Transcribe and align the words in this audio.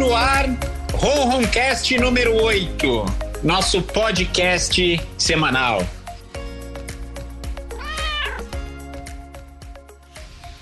No 0.00 0.16
ar 0.16 0.46
Ronroncast 0.94 1.94
número 1.98 2.34
8, 2.34 3.04
nosso 3.42 3.82
podcast 3.82 4.98
semanal. 5.18 5.86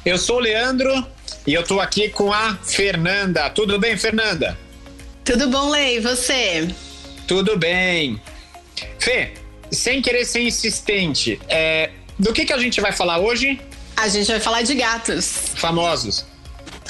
Eu 0.04 0.18
sou 0.18 0.38
o 0.38 0.40
Leandro 0.40 1.06
e 1.46 1.54
eu 1.54 1.62
tô 1.62 1.78
aqui 1.78 2.08
com 2.08 2.32
a 2.32 2.56
Fernanda. 2.64 3.48
Tudo 3.50 3.78
bem, 3.78 3.96
Fernanda? 3.96 4.58
Tudo 5.24 5.48
bom, 5.48 5.70
Lei? 5.70 5.98
E 5.98 6.00
você? 6.00 6.74
Tudo 7.28 7.56
bem. 7.56 8.20
Fê, 8.98 9.34
sem 9.70 10.02
querer 10.02 10.24
ser 10.24 10.40
insistente, 10.40 11.40
é, 11.48 11.92
do 12.18 12.32
que, 12.32 12.44
que 12.44 12.52
a 12.52 12.58
gente 12.58 12.80
vai 12.80 12.90
falar 12.90 13.20
hoje? 13.20 13.60
A 13.96 14.08
gente 14.08 14.26
vai 14.26 14.40
falar 14.40 14.62
de 14.62 14.74
gatos. 14.74 15.52
Famosos. 15.54 16.26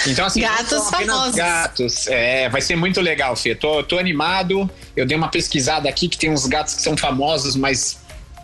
Então, 0.07 0.27
assim, 0.27 0.41
gatos 0.41 0.91
famosos. 0.91 1.35
Gatos. 1.35 2.07
É, 2.07 2.49
vai 2.49 2.61
ser 2.61 2.77
muito 2.77 3.01
legal, 3.01 3.35
Fê. 3.37 3.55
Tô, 3.55 3.83
tô 3.83 3.99
animado. 3.99 4.71
Eu 4.97 5.07
dei 5.07 5.17
uma 5.17 5.29
pesquisada 5.29 5.89
aqui 5.89 6.09
que 6.09 6.17
tem 6.17 6.31
uns 6.31 6.47
gatos 6.47 6.75
que 6.75 6.83
são 6.83 6.97
famosos, 6.97 7.57
mas 7.57 7.99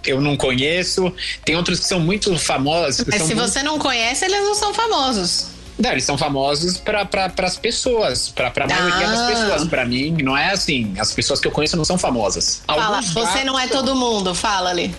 eu 0.04 0.20
não 0.20 0.36
conheço. 0.36 1.12
Tem 1.44 1.56
outros 1.56 1.80
que 1.80 1.86
são 1.86 2.00
muito 2.00 2.36
famosos. 2.38 3.04
Mas 3.06 3.22
se 3.22 3.34
muito... 3.34 3.48
você 3.48 3.62
não 3.62 3.78
conhece, 3.78 4.24
eles 4.24 4.40
não 4.40 4.54
são 4.54 4.74
famosos. 4.74 5.54
Não, 5.78 5.90
eles 5.90 6.04
são 6.04 6.16
famosos 6.16 6.76
para 6.76 7.04
pra, 7.04 7.32
as 7.38 7.56
pessoas, 7.56 8.28
para 8.28 8.48
a 8.48 8.66
maioria 8.66 9.08
ah. 9.08 9.10
das 9.10 9.26
pessoas. 9.26 9.68
Para 9.68 9.84
mim, 9.84 10.16
não 10.22 10.36
é 10.36 10.52
assim. 10.52 10.94
As 10.98 11.12
pessoas 11.12 11.40
que 11.40 11.48
eu 11.48 11.52
conheço 11.52 11.76
não 11.76 11.84
são 11.84 11.98
famosas. 11.98 12.62
Fala, 12.66 13.00
você 13.00 13.44
não 13.44 13.58
é 13.58 13.66
todo 13.66 13.94
mundo, 13.94 14.34
fala 14.34 14.70
ali. 14.70 14.94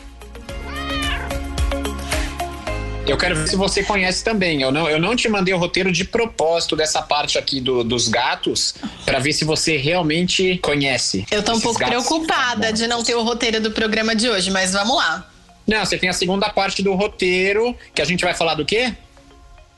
Eu 3.08 3.18
quero 3.18 3.36
ver 3.36 3.48
se 3.48 3.56
você 3.56 3.84
conhece 3.84 4.24
também. 4.24 4.62
Eu 4.62 4.72
não, 4.72 4.90
eu 4.90 5.00
não 5.00 5.16
te 5.16 5.30
mandei 5.30 5.54
o 5.54 5.58
roteiro 5.58 5.92
de 5.92 6.04
propósito 6.04 6.76
dessa 6.76 7.02
parte 7.02 7.38
aqui 7.38 7.62
do, 7.62 7.84
dos 7.84 8.08
gatos 8.08 8.74
para 9.06 9.20
ver 9.20 9.32
se 9.32 9.46
você 9.46 9.78
realmente 9.78 10.58
conhece. 10.58 11.26
Eu 11.30 11.44
tô 11.44 11.54
um 11.54 11.60
pouco 11.60 11.80
preocupada 11.86 12.74
de 12.74 12.88
não 12.88 13.04
ter 13.04 13.16
o 13.16 13.24
roteiro 13.24 13.62
do 13.62 13.72
programa 13.72 14.16
de 14.16 14.30
hoje, 14.30 14.50
mas 14.50 14.74
vamos 14.74 14.96
lá. 14.96 15.30
Não, 15.68 15.86
você 15.86 15.98
tem 15.98 16.10
a 16.10 16.14
segunda 16.14 16.50
parte 16.50 16.82
do 16.82 16.94
roteiro, 16.94 17.76
que 17.94 18.02
a 18.02 18.06
gente 18.06 18.24
vai 18.24 18.34
falar 18.34 18.56
do 18.56 18.66
quê? 18.66 18.94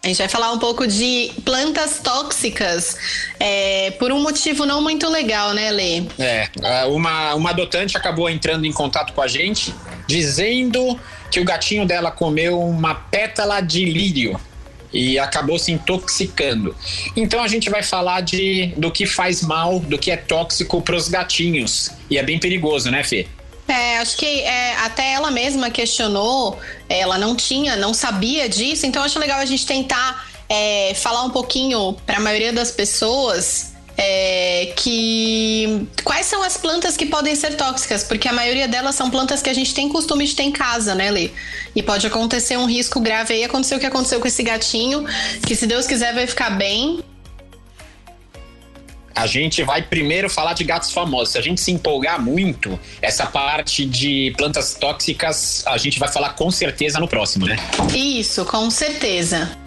A 0.03 0.07
gente 0.07 0.17
vai 0.17 0.29
falar 0.29 0.51
um 0.53 0.59
pouco 0.59 0.87
de 0.87 1.31
plantas 1.43 1.99
tóxicas, 1.99 2.95
é, 3.39 3.91
por 3.91 4.11
um 4.11 4.21
motivo 4.21 4.65
não 4.65 4.81
muito 4.81 5.09
legal, 5.09 5.53
né, 5.53 5.71
Lê? 5.71 6.03
É, 6.19 6.49
uma, 6.85 7.33
uma 7.35 7.49
adotante 7.49 7.97
acabou 7.97 8.29
entrando 8.29 8.65
em 8.65 8.71
contato 8.71 9.11
com 9.11 9.21
a 9.21 9.27
gente, 9.27 9.73
dizendo 10.07 10.97
que 11.31 11.39
o 11.39 11.45
gatinho 11.45 11.85
dela 11.85 12.11
comeu 12.11 12.59
uma 12.59 12.95
pétala 12.95 13.61
de 13.61 13.85
lírio 13.85 14.39
e 14.93 15.19
acabou 15.19 15.59
se 15.59 15.71
intoxicando. 15.71 16.75
Então 17.15 17.41
a 17.41 17.47
gente 17.47 17.69
vai 17.69 17.83
falar 17.83 18.21
de 18.21 18.73
do 18.77 18.91
que 18.91 19.05
faz 19.05 19.41
mal, 19.41 19.79
do 19.79 19.97
que 19.97 20.11
é 20.11 20.17
tóxico 20.17 20.81
para 20.81 20.95
os 20.95 21.07
gatinhos. 21.07 21.91
E 22.09 22.17
é 22.17 22.23
bem 22.23 22.39
perigoso, 22.39 22.89
né, 22.89 23.03
Fê? 23.03 23.27
É, 23.67 23.97
acho 23.97 24.15
que 24.15 24.25
é, 24.25 24.77
até 24.77 25.11
ela 25.11 25.29
mesma 25.29 25.69
questionou, 25.69 26.57
ela 26.87 27.17
não 27.17 27.35
tinha, 27.35 27.75
não 27.75 27.93
sabia 27.93 28.47
disso, 28.47 28.85
então 28.85 29.03
acho 29.03 29.19
legal 29.19 29.39
a 29.39 29.45
gente 29.45 29.65
tentar 29.65 30.25
é, 30.47 30.93
falar 30.95 31.23
um 31.23 31.31
pouquinho 31.31 31.97
para 32.05 32.15
a 32.15 32.19
maioria 32.21 32.53
das 32.53 32.71
pessoas 32.71 33.73
é, 33.97 34.73
que 34.75 35.87
quais 36.03 36.27
são 36.27 36.43
as 36.43 36.55
plantas 36.55 36.95
que 36.95 37.07
podem 37.07 37.35
ser 37.35 37.55
tóxicas, 37.55 38.03
porque 38.03 38.27
a 38.27 38.33
maioria 38.33 38.67
delas 38.67 38.93
são 38.93 39.09
plantas 39.09 39.41
que 39.41 39.49
a 39.49 39.53
gente 39.53 39.73
tem 39.73 39.89
costume 39.89 40.25
de 40.25 40.35
ter 40.35 40.43
em 40.43 40.51
casa, 40.51 40.93
né, 40.93 41.09
Lê? 41.09 41.31
E 41.75 41.81
pode 41.81 42.05
acontecer 42.05 42.57
um 42.57 42.65
risco 42.65 42.99
grave 42.99 43.33
aí, 43.33 43.43
aconteceu 43.43 43.77
o 43.77 43.79
que 43.79 43.87
aconteceu 43.87 44.19
com 44.19 44.27
esse 44.27 44.43
gatinho, 44.43 45.03
que 45.45 45.55
se 45.55 45.65
Deus 45.65 45.87
quiser 45.87 46.13
vai 46.13 46.27
ficar 46.27 46.51
bem. 46.51 47.03
A 49.15 49.25
gente 49.25 49.63
vai 49.63 49.81
primeiro 49.81 50.29
falar 50.29 50.53
de 50.53 50.63
gatos 50.63 50.91
famosos. 50.91 51.29
Se 51.29 51.39
a 51.39 51.41
gente 51.41 51.59
se 51.59 51.71
empolgar 51.71 52.21
muito, 52.21 52.79
essa 53.01 53.25
parte 53.25 53.83
de 53.83 54.31
plantas 54.37 54.75
tóxicas, 54.75 55.63
a 55.65 55.75
gente 55.79 55.97
vai 55.97 56.07
falar 56.07 56.35
com 56.35 56.51
certeza 56.51 56.99
no 56.99 57.07
próximo, 57.07 57.47
né? 57.47 57.57
Isso, 57.95 58.45
com 58.45 58.69
certeza. 58.69 59.57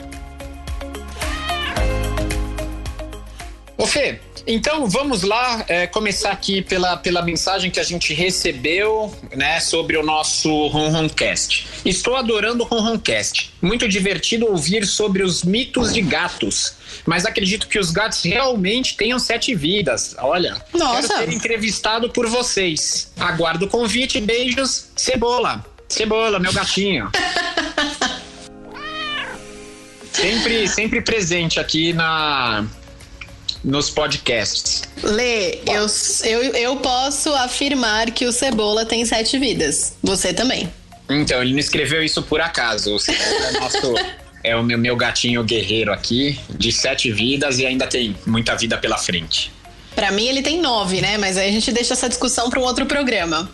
Ô 3.77 3.87
Fê, 3.87 4.21
então 4.47 4.89
vamos 4.89 5.23
lá 5.23 5.65
é, 5.69 5.87
começar 5.87 6.31
aqui 6.31 6.63
pela, 6.63 6.97
pela 6.97 7.23
mensagem 7.23 7.71
que 7.71 7.79
a 7.79 7.83
gente 7.83 8.15
recebeu 8.15 9.15
né, 9.35 9.61
sobre 9.61 9.97
o 9.97 10.03
nosso 10.03 10.67
Ronroncast. 10.69 11.67
Estou 11.85 12.17
adorando 12.17 12.65
o 12.65 12.67
Ronroncast. 12.67 13.53
Muito 13.61 13.89
divertido 13.89 14.47
ouvir 14.47 14.87
sobre 14.87 15.23
os 15.23 15.43
mitos 15.43 15.93
de 15.93 16.03
gatos. 16.03 16.75
Mas 17.07 17.25
acredito 17.25 17.69
que 17.69 17.79
os 17.79 17.91
gatos 17.91 18.23
realmente 18.23 18.97
tenham 18.97 19.19
sete 19.19 19.55
vidas. 19.55 20.15
Olha, 20.19 20.61
Nossa. 20.73 21.09
quero 21.09 21.21
ser 21.21 21.35
entrevistado 21.35 22.11
por 22.11 22.27
vocês. 22.27 23.13
Aguardo 23.19 23.67
o 23.67 23.69
convite. 23.69 24.21
Beijos, 24.21 24.89
Cebola. 24.97 25.65
Cebola, 25.89 26.39
meu 26.39 26.53
gatinho. 26.53 27.11
sempre, 30.13 30.69
sempre 30.69 31.01
presente 31.01 31.59
aqui 31.59 31.93
na, 31.93 32.65
nos 33.63 33.91
podcasts. 33.91 34.83
Lê, 35.03 35.61
eu, 35.67 35.87
eu, 36.25 36.43
eu 36.55 36.77
posso 36.77 37.33
afirmar 37.35 38.11
que 38.11 38.27
o 38.27 38.33
Cebola 38.33 38.85
tem 38.85 39.05
sete 39.05 39.39
vidas. 39.39 39.95
Você 40.03 40.33
também. 40.33 40.73
Então, 41.09 41.43
ele 41.43 41.53
não 41.53 41.59
escreveu 41.59 42.03
isso 42.03 42.23
por 42.23 42.41
acaso. 42.41 42.95
O 42.95 42.99
Cebola 42.99 43.47
é 43.49 43.53
nosso. 43.53 43.95
é 44.43 44.57
o 44.57 44.63
meu, 44.63 44.79
meu 44.79 44.97
gatinho 44.97 45.43
guerreiro 45.45 45.93
aqui, 45.93 46.39
de 46.51 46.73
sete 46.73 47.13
vidas 47.13 47.59
e 47.59 47.67
ainda 47.67 47.87
tem 47.87 48.17
muita 48.27 48.55
vida 48.57 48.79
pela 48.79 48.97
frente. 48.97 49.53
Para 49.95 50.11
mim, 50.13 50.27
ele 50.27 50.41
tem 50.41 50.61
nove, 50.61 51.01
né? 51.01 51.19
Mas 51.19 51.37
aí 51.37 51.49
a 51.49 51.53
gente 51.53 51.71
deixa 51.73 51.95
essa 51.95 52.09
discussão 52.09 52.49
para 52.49 52.61
um 52.61 52.63
outro 52.63 52.87
programa. 52.87 53.51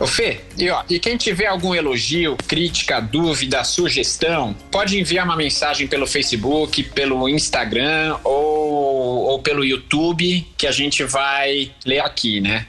Ô 0.00 0.06
Fê, 0.06 0.40
e, 0.56 0.70
ó, 0.70 0.82
e 0.88 0.98
quem 0.98 1.18
tiver 1.18 1.44
algum 1.44 1.74
elogio, 1.74 2.34
crítica, 2.48 3.00
dúvida, 3.00 3.62
sugestão, 3.62 4.56
pode 4.70 4.98
enviar 4.98 5.26
uma 5.26 5.36
mensagem 5.36 5.86
pelo 5.86 6.06
Facebook, 6.06 6.82
pelo 6.84 7.28
Instagram 7.28 8.16
ou, 8.24 9.26
ou 9.26 9.38
pelo 9.42 9.62
YouTube 9.62 10.46
que 10.56 10.66
a 10.66 10.72
gente 10.72 11.04
vai 11.04 11.70
ler 11.84 12.00
aqui, 12.00 12.40
né? 12.40 12.66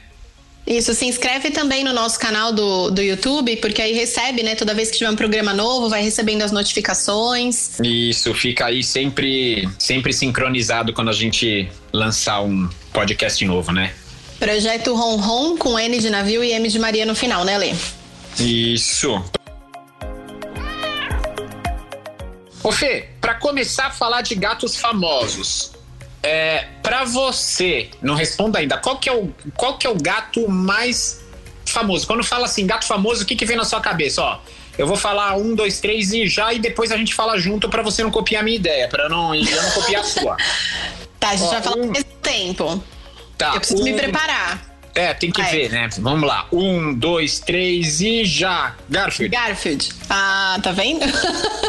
Isso, 0.66 0.94
se 0.94 1.06
inscreve 1.06 1.50
também 1.50 1.82
no 1.82 1.92
nosso 1.92 2.20
canal 2.20 2.52
do, 2.52 2.90
do 2.90 3.02
YouTube, 3.02 3.56
porque 3.56 3.80
aí 3.80 3.94
recebe, 3.94 4.42
né? 4.42 4.54
Toda 4.54 4.74
vez 4.74 4.90
que 4.90 4.98
tiver 4.98 5.10
um 5.10 5.16
programa 5.16 5.54
novo, 5.54 5.88
vai 5.88 6.02
recebendo 6.02 6.42
as 6.42 6.52
notificações. 6.52 7.80
Isso, 7.80 8.32
fica 8.34 8.66
aí 8.66 8.84
sempre, 8.84 9.68
sempre 9.78 10.12
sincronizado 10.12 10.92
quando 10.92 11.08
a 11.08 11.14
gente 11.14 11.68
lançar 11.92 12.42
um 12.42 12.68
podcast 12.92 13.44
novo, 13.44 13.72
né? 13.72 13.92
Projeto 14.42 14.92
Ron 14.92 15.18
Ron 15.18 15.56
com 15.56 15.78
N 15.78 16.00
de 16.00 16.10
navio 16.10 16.42
e 16.42 16.50
M 16.50 16.68
de 16.68 16.76
Maria 16.76 17.06
no 17.06 17.14
final, 17.14 17.44
né, 17.44 17.56
Lê? 17.56 17.72
Isso. 18.40 19.24
Ô 22.60 22.72
Fê, 22.72 23.10
pra 23.20 23.34
começar 23.34 23.86
a 23.86 23.90
falar 23.92 24.22
de 24.22 24.34
gatos 24.34 24.74
famosos, 24.76 25.70
é, 26.24 26.66
para 26.82 27.04
você, 27.04 27.88
não 28.02 28.16
responda 28.16 28.58
ainda, 28.58 28.78
qual 28.78 28.98
que, 28.98 29.08
é 29.08 29.12
o, 29.12 29.32
qual 29.56 29.78
que 29.78 29.86
é 29.86 29.90
o 29.90 29.94
gato 29.94 30.48
mais 30.48 31.22
famoso? 31.64 32.04
Quando 32.04 32.24
fala 32.24 32.46
assim, 32.46 32.66
gato 32.66 32.84
famoso, 32.84 33.22
o 33.22 33.26
que, 33.26 33.36
que 33.36 33.46
vem 33.46 33.56
na 33.56 33.64
sua 33.64 33.80
cabeça? 33.80 34.22
Ó, 34.22 34.40
eu 34.76 34.88
vou 34.88 34.96
falar 34.96 35.36
um, 35.36 35.54
dois, 35.54 35.78
três 35.78 36.12
e 36.12 36.26
já, 36.26 36.52
e 36.52 36.58
depois 36.58 36.90
a 36.90 36.96
gente 36.96 37.14
fala 37.14 37.38
junto 37.38 37.68
para 37.68 37.80
você 37.80 38.02
não 38.02 38.10
copiar 38.10 38.42
a 38.42 38.44
minha 38.44 38.56
ideia, 38.56 38.88
para 38.88 39.08
não, 39.08 39.32
eu 39.32 39.62
não 39.62 39.70
copiar 39.70 40.00
a 40.00 40.04
sua. 40.04 40.36
Tá, 41.20 41.28
a 41.28 41.36
gente 41.36 41.46
Ó, 41.46 41.50
vai 41.50 41.62
falar 41.62 41.76
um... 41.76 41.84
ao 41.84 41.92
mesmo 41.92 42.10
tempo. 42.20 42.84
Tá, 43.42 43.54
eu 43.54 43.60
preciso 43.60 43.82
um... 43.82 43.84
me 43.84 43.94
preparar. 43.94 44.72
É, 44.94 45.14
tem 45.14 45.30
que 45.30 45.40
Vai. 45.40 45.50
ver, 45.50 45.70
né? 45.70 45.88
Vamos 45.98 46.28
lá. 46.28 46.46
Um, 46.52 46.92
dois, 46.92 47.38
três 47.40 48.00
e 48.00 48.24
já. 48.24 48.74
Garfield. 48.90 49.34
Garfield. 49.34 49.90
Ah, 50.10 50.58
tá 50.62 50.70
vendo? 50.70 51.04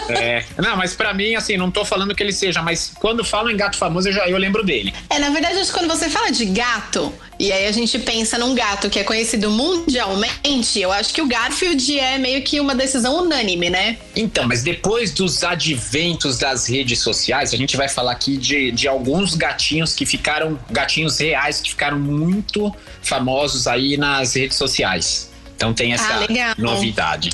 é. 0.09 0.43
Não, 0.61 0.75
mas 0.75 0.93
para 0.93 1.13
mim, 1.13 1.33
assim, 1.35 1.55
não 1.55 1.71
tô 1.71 1.85
falando 1.85 2.13
que 2.13 2.21
ele 2.21 2.33
seja, 2.33 2.61
mas 2.61 2.91
quando 2.99 3.23
falam 3.23 3.51
em 3.51 3.55
gato 3.55 3.77
famoso, 3.77 4.09
eu, 4.09 4.13
já, 4.13 4.27
eu 4.27 4.37
lembro 4.37 4.63
dele. 4.63 4.93
É, 5.09 5.19
na 5.19 5.29
verdade, 5.29 5.57
acho 5.57 5.71
que 5.71 5.79
quando 5.79 5.89
você 5.89 6.09
fala 6.09 6.31
de 6.31 6.45
gato, 6.45 7.13
e 7.39 7.51
aí 7.51 7.67
a 7.67 7.71
gente 7.71 7.97
pensa 7.99 8.37
num 8.37 8.53
gato 8.53 8.89
que 8.89 8.99
é 8.99 9.03
conhecido 9.03 9.49
mundialmente, 9.49 10.79
eu 10.79 10.91
acho 10.91 11.13
que 11.13 11.21
o 11.21 11.27
Garfield 11.27 11.99
é 11.99 12.17
meio 12.17 12.41
que 12.43 12.59
uma 12.59 12.75
decisão 12.75 13.23
unânime, 13.23 13.69
né? 13.69 13.97
Então, 14.15 14.47
mas 14.47 14.63
depois 14.63 15.11
dos 15.11 15.43
adventos 15.43 16.37
das 16.37 16.67
redes 16.67 16.99
sociais, 16.99 17.53
a 17.53 17.57
gente 17.57 17.75
vai 17.75 17.89
falar 17.89 18.11
aqui 18.11 18.37
de, 18.37 18.71
de 18.71 18.87
alguns 18.87 19.35
gatinhos 19.35 19.93
que 19.93 20.05
ficaram, 20.05 20.59
gatinhos 20.69 21.19
reais, 21.19 21.59
que 21.59 21.69
ficaram 21.69 21.99
muito 21.99 22.73
famosos 23.01 23.67
aí 23.67 23.97
nas 23.97 24.35
redes 24.35 24.57
sociais. 24.57 25.31
Então 25.55 25.73
tem 25.73 25.93
essa 25.93 26.05
ah, 26.05 26.55
novidade. 26.57 27.31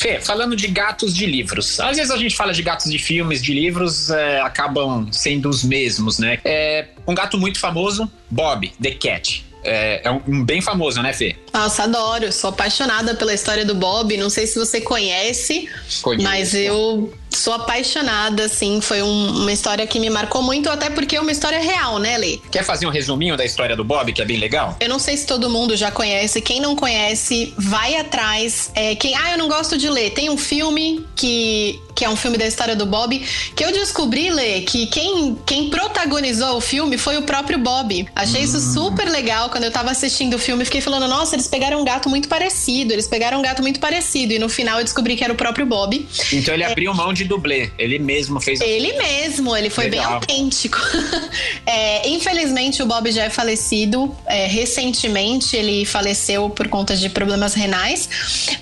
Fê, 0.00 0.18
falando 0.18 0.56
de 0.56 0.66
gatos 0.66 1.14
de 1.14 1.26
livros. 1.26 1.78
Às 1.78 1.98
vezes 1.98 2.10
a 2.10 2.16
gente 2.16 2.34
fala 2.34 2.54
de 2.54 2.62
gatos 2.62 2.90
de 2.90 2.98
filmes, 2.98 3.42
de 3.42 3.52
livros, 3.52 4.08
é, 4.08 4.40
acabam 4.40 5.06
sendo 5.12 5.46
os 5.50 5.62
mesmos, 5.62 6.18
né? 6.18 6.38
É, 6.42 6.86
um 7.06 7.14
gato 7.14 7.36
muito 7.36 7.60
famoso, 7.60 8.10
Bob, 8.30 8.72
The 8.80 8.92
Cat. 8.92 9.44
É, 9.62 10.02
é 10.04 10.10
um, 10.10 10.44
bem 10.44 10.60
famoso, 10.60 11.02
né, 11.02 11.12
Fê? 11.12 11.36
Nossa, 11.52 11.84
adoro. 11.84 12.32
Sou 12.32 12.50
apaixonada 12.50 13.14
pela 13.14 13.34
história 13.34 13.64
do 13.64 13.74
Bob. 13.74 14.16
Não 14.16 14.30
sei 14.30 14.46
se 14.46 14.58
você 14.58 14.80
conhece, 14.80 15.68
Conheço. 16.02 16.24
mas 16.24 16.54
eu 16.54 17.12
sou 17.30 17.52
apaixonada, 17.52 18.44
assim. 18.44 18.80
Foi 18.80 19.02
um, 19.02 19.42
uma 19.42 19.52
história 19.52 19.86
que 19.86 19.98
me 19.98 20.10
marcou 20.10 20.42
muito, 20.42 20.68
até 20.70 20.90
porque 20.90 21.16
é 21.16 21.20
uma 21.20 21.32
história 21.32 21.60
real, 21.60 21.98
né, 21.98 22.16
Lê? 22.18 22.38
Quer 22.50 22.64
fazer 22.64 22.86
um 22.86 22.90
resuminho 22.90 23.36
da 23.36 23.44
história 23.44 23.76
do 23.76 23.84
Bob, 23.84 24.12
que 24.12 24.22
é 24.22 24.24
bem 24.24 24.38
legal? 24.38 24.76
Eu 24.80 24.88
não 24.88 24.98
sei 24.98 25.16
se 25.16 25.26
todo 25.26 25.48
mundo 25.50 25.76
já 25.76 25.90
conhece. 25.90 26.40
Quem 26.40 26.60
não 26.60 26.74
conhece, 26.74 27.52
vai 27.56 27.96
atrás. 27.96 28.70
É, 28.74 28.94
quem, 28.94 29.14
ah, 29.16 29.32
eu 29.32 29.38
não 29.38 29.48
gosto 29.48 29.76
de 29.76 29.88
ler. 29.88 30.10
Tem 30.10 30.30
um 30.30 30.38
filme 30.38 31.04
que 31.14 31.80
que 31.94 32.04
é 32.04 32.08
um 32.08 32.16
filme 32.16 32.38
da 32.38 32.46
história 32.46 32.76
do 32.76 32.86
Bob, 32.86 33.18
que 33.54 33.64
eu 33.64 33.72
descobri, 33.72 34.30
Lê, 34.30 34.62
que 34.62 34.86
quem, 34.86 35.38
quem 35.46 35.70
protagonizou 35.70 36.56
o 36.56 36.60
filme 36.60 36.96
foi 36.96 37.16
o 37.16 37.22
próprio 37.22 37.58
Bob. 37.58 38.08
Achei 38.14 38.42
isso 38.42 38.58
hum. 38.58 38.72
super 38.74 39.08
legal 39.08 39.50
quando 39.50 39.64
eu 39.64 39.70
tava 39.70 39.90
assistindo 39.90 40.34
o 40.34 40.38
filme. 40.38 40.64
Fiquei 40.64 40.80
falando, 40.80 41.08
nossa, 41.08 41.34
eles 41.34 41.46
pegaram 41.46 41.80
um 41.80 41.84
gato 41.84 42.08
muito 42.08 42.28
parecido, 42.28 42.92
eles 42.92 43.06
pegaram 43.06 43.38
um 43.38 43.42
gato 43.42 43.62
muito 43.62 43.80
parecido. 43.80 44.32
E 44.32 44.38
no 44.38 44.48
final 44.48 44.78
eu 44.78 44.84
descobri 44.84 45.16
que 45.16 45.24
era 45.24 45.32
o 45.32 45.36
próprio 45.36 45.66
Bob. 45.66 46.06
Então 46.32 46.54
ele 46.54 46.62
é, 46.62 46.70
abriu 46.70 46.94
mão 46.94 47.12
de 47.12 47.24
dublê, 47.24 47.70
ele 47.78 47.98
mesmo 47.98 48.40
fez. 48.40 48.60
Ele 48.60 48.92
mesmo, 48.94 49.56
ele 49.56 49.70
foi 49.70 49.88
legal. 49.88 50.04
bem 50.06 50.14
autêntico. 50.14 50.78
é, 51.66 52.08
infelizmente 52.08 52.82
o 52.82 52.86
Bob 52.86 53.10
já 53.10 53.24
é 53.24 53.30
falecido. 53.30 54.14
É, 54.26 54.46
recentemente 54.46 55.56
ele 55.56 55.84
faleceu 55.84 56.50
por 56.50 56.68
conta 56.68 56.96
de 56.96 57.08
problemas 57.08 57.54
renais. 57.54 58.08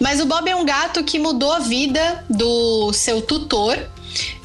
Mas 0.00 0.20
o 0.20 0.26
Bob 0.26 0.48
é 0.48 0.56
um 0.56 0.64
gato 0.64 1.02
que 1.04 1.18
mudou 1.18 1.52
a 1.52 1.58
vida 1.60 2.24
do 2.28 2.92
seu 2.92 3.17
tutor. 3.22 3.78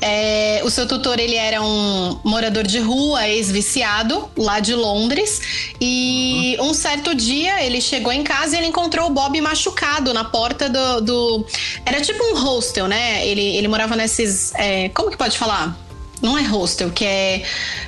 É, 0.01 0.61
o 0.63 0.69
seu 0.69 0.87
tutor 0.87 1.19
ele 1.19 1.35
era 1.35 1.61
um 1.61 2.19
morador 2.23 2.63
de 2.63 2.79
rua, 2.79 3.27
ex-viciado, 3.27 4.29
lá 4.37 4.59
de 4.59 4.75
Londres. 4.75 5.73
E 5.79 6.57
uhum. 6.59 6.69
um 6.69 6.73
certo 6.73 7.15
dia 7.15 7.63
ele 7.63 7.79
chegou 7.79 8.11
em 8.11 8.23
casa 8.23 8.55
e 8.55 8.59
ele 8.59 8.67
encontrou 8.67 9.07
o 9.07 9.09
Bob 9.09 9.39
machucado 9.41 10.13
na 10.13 10.23
porta 10.23 10.69
do. 10.69 11.01
do... 11.01 11.45
Era 11.85 12.01
tipo 12.01 12.23
um 12.23 12.35
hostel, 12.35 12.87
né? 12.87 13.25
Ele, 13.25 13.57
ele 13.57 13.67
morava 13.67 13.95
nesses. 13.95 14.53
É, 14.55 14.89
como 14.89 15.09
que 15.09 15.17
pode 15.17 15.37
falar? 15.37 15.77
Não 16.23 16.37
é 16.37 16.41
hostel, 16.41 16.89
que 16.89 17.03
é 17.03 17.43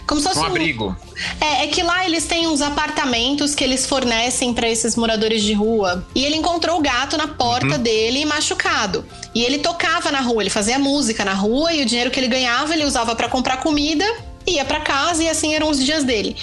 como 0.05 0.19
se 0.19 0.27
fosse 0.27 0.39
um, 0.39 0.43
um 0.43 0.45
abrigo. 0.47 0.95
É, 1.39 1.63
é 1.63 1.67
que 1.67 1.81
lá 1.81 2.05
eles 2.05 2.25
têm 2.25 2.47
uns 2.47 2.61
apartamentos 2.61 3.55
que 3.55 3.63
eles 3.63 3.85
fornecem 3.85 4.53
para 4.53 4.69
esses 4.69 4.97
moradores 4.97 5.41
de 5.41 5.53
rua. 5.53 6.05
E 6.13 6.25
ele 6.25 6.35
encontrou 6.35 6.77
o 6.77 6.81
gato 6.81 7.15
na 7.15 7.29
porta 7.29 7.77
uhum. 7.77 7.81
dele 7.81 8.25
machucado. 8.25 9.05
E 9.33 9.41
ele 9.41 9.59
tocava 9.59 10.11
na 10.11 10.19
rua, 10.19 10.43
ele 10.43 10.49
fazia 10.49 10.77
música 10.77 11.23
na 11.23 11.33
rua 11.33 11.71
e 11.71 11.81
o 11.81 11.85
dinheiro 11.85 12.11
que 12.11 12.19
ele 12.19 12.27
ganhava 12.27 12.73
ele 12.73 12.83
usava 12.83 13.15
para 13.15 13.29
comprar 13.29 13.61
comida, 13.61 14.05
ia 14.45 14.65
para 14.65 14.81
casa 14.81 15.23
e 15.23 15.29
assim 15.29 15.55
eram 15.55 15.69
os 15.69 15.81
dias 15.81 16.03
dele. 16.03 16.35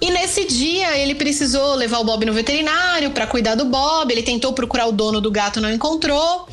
E 0.00 0.10
nesse 0.10 0.44
dia 0.44 0.96
ele 0.96 1.16
precisou 1.16 1.74
levar 1.74 1.98
o 1.98 2.04
Bob 2.04 2.24
no 2.24 2.32
veterinário 2.32 3.10
para 3.10 3.26
cuidar 3.26 3.56
do 3.56 3.64
Bob. 3.64 4.12
Ele 4.12 4.22
tentou 4.22 4.52
procurar 4.52 4.86
o 4.86 4.92
dono 4.92 5.20
do 5.20 5.30
gato, 5.30 5.60
não 5.60 5.72
encontrou 5.72 6.46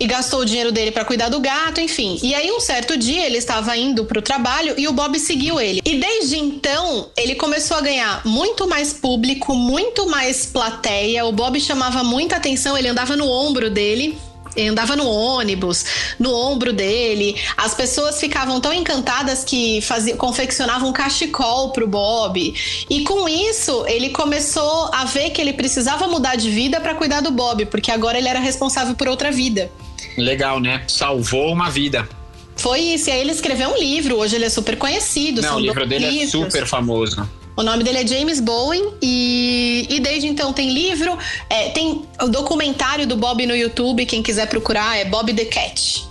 e 0.00 0.06
gastou 0.06 0.40
o 0.40 0.44
dinheiro 0.44 0.70
dele 0.70 0.90
para 0.90 1.04
cuidar 1.04 1.28
do 1.28 1.40
gato, 1.40 1.80
enfim. 1.80 2.18
E 2.22 2.34
aí 2.34 2.50
um 2.52 2.60
certo 2.60 2.96
dia 2.96 3.26
ele 3.26 3.38
estava 3.38 3.76
indo 3.76 4.04
pro 4.04 4.22
trabalho 4.22 4.74
e 4.76 4.86
o 4.86 4.92
Bob 4.92 5.18
seguiu 5.18 5.60
ele. 5.60 5.80
E 5.84 5.98
desde 5.98 6.38
então 6.38 7.08
ele 7.16 7.34
começou 7.34 7.76
a 7.76 7.80
ganhar 7.80 8.22
muito 8.24 8.68
mais 8.68 8.92
público, 8.92 9.54
muito 9.54 10.08
mais 10.08 10.46
plateia. 10.46 11.24
O 11.26 11.32
Bob 11.32 11.60
chamava 11.60 12.04
muita 12.04 12.36
atenção, 12.36 12.76
ele 12.76 12.88
andava 12.88 13.16
no 13.16 13.28
ombro 13.28 13.70
dele. 13.70 14.18
Ele 14.56 14.70
andava 14.70 14.96
no 14.96 15.08
ônibus, 15.08 15.84
no 16.18 16.34
ombro 16.34 16.72
dele. 16.72 17.36
As 17.56 17.74
pessoas 17.74 18.18
ficavam 18.18 18.60
tão 18.60 18.72
encantadas 18.72 19.44
que 19.44 19.80
faziam, 19.82 20.16
confeccionavam 20.16 20.92
cachecol 20.92 21.70
pro 21.70 21.86
Bob. 21.86 22.54
E 22.90 23.04
com 23.04 23.28
isso, 23.28 23.84
ele 23.86 24.08
começou 24.08 24.90
a 24.92 25.04
ver 25.04 25.30
que 25.30 25.40
ele 25.40 25.52
precisava 25.52 26.08
mudar 26.08 26.34
de 26.34 26.50
vida 26.50 26.80
para 26.80 26.94
cuidar 26.96 27.20
do 27.20 27.30
Bob, 27.30 27.66
porque 27.66 27.92
agora 27.92 28.18
ele 28.18 28.28
era 28.28 28.40
responsável 28.40 28.96
por 28.96 29.06
outra 29.06 29.30
vida. 29.30 29.70
Legal, 30.16 30.60
né? 30.60 30.82
Salvou 30.88 31.52
uma 31.52 31.70
vida. 31.70 32.08
Foi 32.56 32.80
isso. 32.80 33.08
E 33.08 33.12
aí 33.12 33.20
ele 33.20 33.32
escreveu 33.32 33.70
um 33.70 33.78
livro. 33.78 34.16
Hoje 34.16 34.36
ele 34.36 34.44
é 34.44 34.50
super 34.50 34.76
conhecido. 34.76 35.42
Não, 35.42 35.56
o 35.56 35.60
livro 35.60 35.86
dele 35.86 36.06
é 36.06 36.10
livros. 36.10 36.34
é 36.34 36.44
super 36.44 36.66
famoso. 36.66 37.28
O 37.56 37.62
nome 37.64 37.82
dele 37.82 37.98
é 37.98 38.06
James 38.06 38.38
Bowen 38.38 38.94
e, 39.02 39.84
e 39.90 39.98
desde 39.98 40.28
então 40.28 40.52
tem 40.52 40.72
livro, 40.72 41.18
é, 41.50 41.70
tem 41.70 42.04
o 42.22 42.28
documentário 42.28 43.04
do 43.04 43.16
Bob 43.16 43.44
no 43.44 43.56
YouTube, 43.56 44.06
quem 44.06 44.22
quiser 44.22 44.46
procurar 44.46 44.96
é 44.96 45.04
Bob 45.04 45.34
the 45.34 45.44
Cat. 45.44 46.06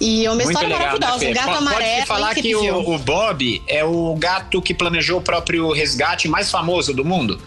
E 0.00 0.24
é 0.24 0.30
uma 0.30 0.36
Muito 0.36 0.50
história 0.50 0.68
legal, 0.68 0.92
né, 0.92 0.98
maravilhosa, 1.00 1.24
né, 1.24 1.30
um 1.30 1.34
gato 1.34 1.46
Pode 1.46 1.58
amarelo. 1.58 1.96
Pode 1.96 2.06
falar 2.06 2.34
que 2.36 2.54
o, 2.54 2.94
o 2.94 2.98
Bob 2.98 3.62
é 3.66 3.84
o 3.84 4.14
gato 4.14 4.62
que 4.62 4.72
planejou 4.72 5.18
o 5.18 5.20
próprio 5.20 5.72
resgate 5.72 6.28
mais 6.28 6.48
famoso 6.48 6.94
do 6.94 7.04
mundo? 7.04 7.42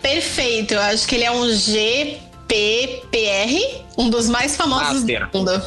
Perfeito, 0.00 0.72
eu 0.72 0.80
acho 0.80 1.06
que 1.06 1.14
ele 1.14 1.24
é 1.24 1.30
um 1.30 1.44
GPPR, 2.48 3.84
um 3.96 4.08
dos 4.08 4.28
mais 4.28 4.56
famosos 4.56 5.02
Master. 5.02 5.28
do 5.28 5.38
mundo. 5.38 5.62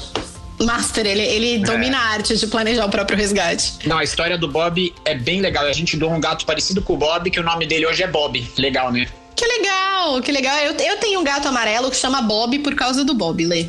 Master, 0.60 1.06
ele, 1.06 1.22
ele 1.22 1.56
é. 1.56 1.60
domina 1.60 1.98
a 1.98 2.02
arte 2.10 2.36
de 2.36 2.48
planejar 2.48 2.86
o 2.86 2.90
próprio 2.90 3.18
resgate. 3.18 3.74
Não, 3.86 3.98
a 3.98 4.04
história 4.04 4.38
do 4.38 4.48
Bob 4.48 4.94
é 5.06 5.16
bem 5.16 5.42
legal. 5.42 5.66
A 5.66 5.74
gente 5.74 5.96
doou 5.98 6.12
um 6.12 6.20
gato 6.20 6.46
parecido 6.46 6.82
com 6.82 6.94
o 6.94 6.98
Bob, 6.98 7.30
que 7.30 7.40
o 7.40 7.44
nome 7.44 7.66
dele 7.66 7.86
hoje 7.86 8.04
é 8.04 8.08
Bob. 8.08 8.46
Legal, 8.58 8.92
né? 8.92 9.08
Que 9.36 9.46
legal, 9.46 10.22
que 10.22 10.32
legal. 10.32 10.58
Eu, 10.60 10.74
eu 10.74 10.98
tenho 10.98 11.20
um 11.20 11.24
gato 11.24 11.48
amarelo 11.48 11.90
que 11.90 11.98
chama 11.98 12.22
Bob 12.22 12.60
por 12.60 12.76
causa 12.76 13.04
do 13.04 13.14
Bob, 13.14 13.44
Lê. 13.44 13.68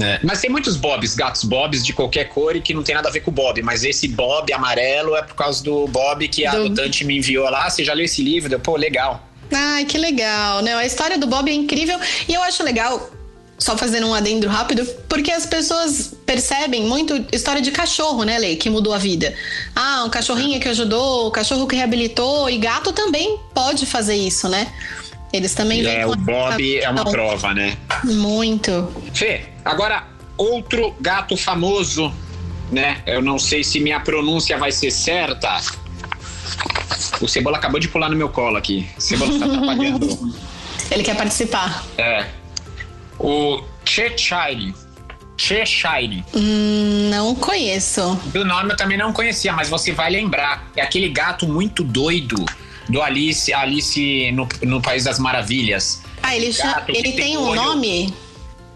É. 0.00 0.18
Mas 0.22 0.40
tem 0.40 0.50
muitos 0.50 0.76
Bobs, 0.76 1.14
gatos 1.14 1.44
Bobs 1.44 1.84
de 1.84 1.92
qualquer 1.92 2.24
cor 2.24 2.56
e 2.56 2.60
que 2.60 2.74
não 2.74 2.82
tem 2.82 2.94
nada 2.94 3.08
a 3.08 3.12
ver 3.12 3.20
com 3.20 3.30
o 3.30 3.34
Bob. 3.34 3.62
Mas 3.62 3.84
esse 3.84 4.08
Bob 4.08 4.52
amarelo 4.52 5.16
é 5.16 5.22
por 5.22 5.34
causa 5.34 5.62
do 5.62 5.86
Bob 5.86 6.26
que 6.28 6.44
a 6.44 6.50
do... 6.50 6.66
adotante 6.66 7.04
me 7.04 7.18
enviou 7.18 7.48
lá. 7.48 7.70
Você 7.70 7.84
já 7.84 7.94
leu 7.94 8.04
esse 8.04 8.22
livro? 8.22 8.50
Deu, 8.50 8.60
pô, 8.60 8.76
legal. 8.76 9.26
Ai, 9.52 9.84
que 9.84 9.98
legal, 9.98 10.62
né? 10.62 10.74
A 10.74 10.84
história 10.84 11.18
do 11.18 11.26
Bob 11.26 11.50
é 11.50 11.54
incrível 11.54 11.98
e 12.28 12.34
eu 12.34 12.42
acho 12.42 12.62
legal 12.62 13.10
só 13.58 13.76
fazendo 13.76 14.06
um 14.06 14.14
adendo 14.14 14.46
rápido, 14.48 14.84
porque 15.08 15.30
as 15.30 15.46
pessoas 15.46 16.14
percebem 16.26 16.84
muito 16.84 17.24
história 17.32 17.62
de 17.62 17.70
cachorro, 17.70 18.22
né, 18.22 18.38
Lei, 18.38 18.56
que 18.56 18.68
mudou 18.68 18.92
a 18.92 18.98
vida. 18.98 19.34
Ah, 19.74 20.04
um 20.04 20.10
cachorrinho 20.10 20.60
que 20.60 20.68
ajudou, 20.68 21.28
o 21.28 21.30
cachorro 21.30 21.66
que 21.66 21.74
reabilitou, 21.74 22.50
e 22.50 22.58
gato 22.58 22.92
também 22.92 23.38
pode 23.54 23.86
fazer 23.86 24.14
isso, 24.14 24.48
né? 24.48 24.70
Eles 25.32 25.54
também 25.54 25.84
É, 25.84 26.06
o 26.06 26.14
Bob 26.16 26.78
é 26.78 26.88
uma 26.88 27.04
prova, 27.04 27.54
né? 27.54 27.76
Muito. 28.04 28.92
Fê, 29.12 29.46
agora 29.64 30.04
outro 30.36 30.94
gato 31.00 31.36
famoso, 31.36 32.12
né? 32.70 33.02
Eu 33.06 33.22
não 33.22 33.38
sei 33.38 33.64
se 33.64 33.80
minha 33.80 34.00
pronúncia 34.00 34.56
vai 34.58 34.70
ser 34.70 34.90
certa. 34.90 35.60
O 37.20 37.28
Cebola 37.28 37.56
acabou 37.56 37.80
de 37.80 37.88
pular 37.88 38.08
no 38.08 38.16
meu 38.16 38.28
colo 38.28 38.56
aqui. 38.56 38.86
O 38.96 39.00
Cebola 39.00 39.38
tá 39.38 39.46
atrapalhando. 39.46 40.34
Ele 40.90 41.02
quer 41.02 41.16
participar. 41.16 41.84
É. 41.98 42.26
O 43.18 43.62
Cheshire. 43.84 44.74
Cheshire. 45.36 46.24
Hum, 46.34 47.10
não 47.10 47.34
conheço. 47.34 48.18
Do 48.26 48.44
nome 48.44 48.72
eu 48.72 48.76
também 48.76 48.96
não 48.96 49.12
conhecia, 49.12 49.52
mas 49.52 49.68
você 49.68 49.92
vai 49.92 50.10
lembrar. 50.10 50.70
É 50.76 50.82
aquele 50.82 51.08
gato 51.08 51.46
muito 51.46 51.82
doido 51.82 52.44
do 52.88 53.02
Alice, 53.02 53.52
Alice 53.52 54.32
no, 54.32 54.48
no 54.62 54.80
País 54.80 55.04
das 55.04 55.18
Maravilhas. 55.18 56.02
Ah, 56.22 56.36
ele, 56.36 56.52
chama, 56.52 56.84
ele 56.88 57.02
tem, 57.02 57.16
tem 57.16 57.36
um 57.36 57.48
olho... 57.48 57.62
nome? 57.62 58.14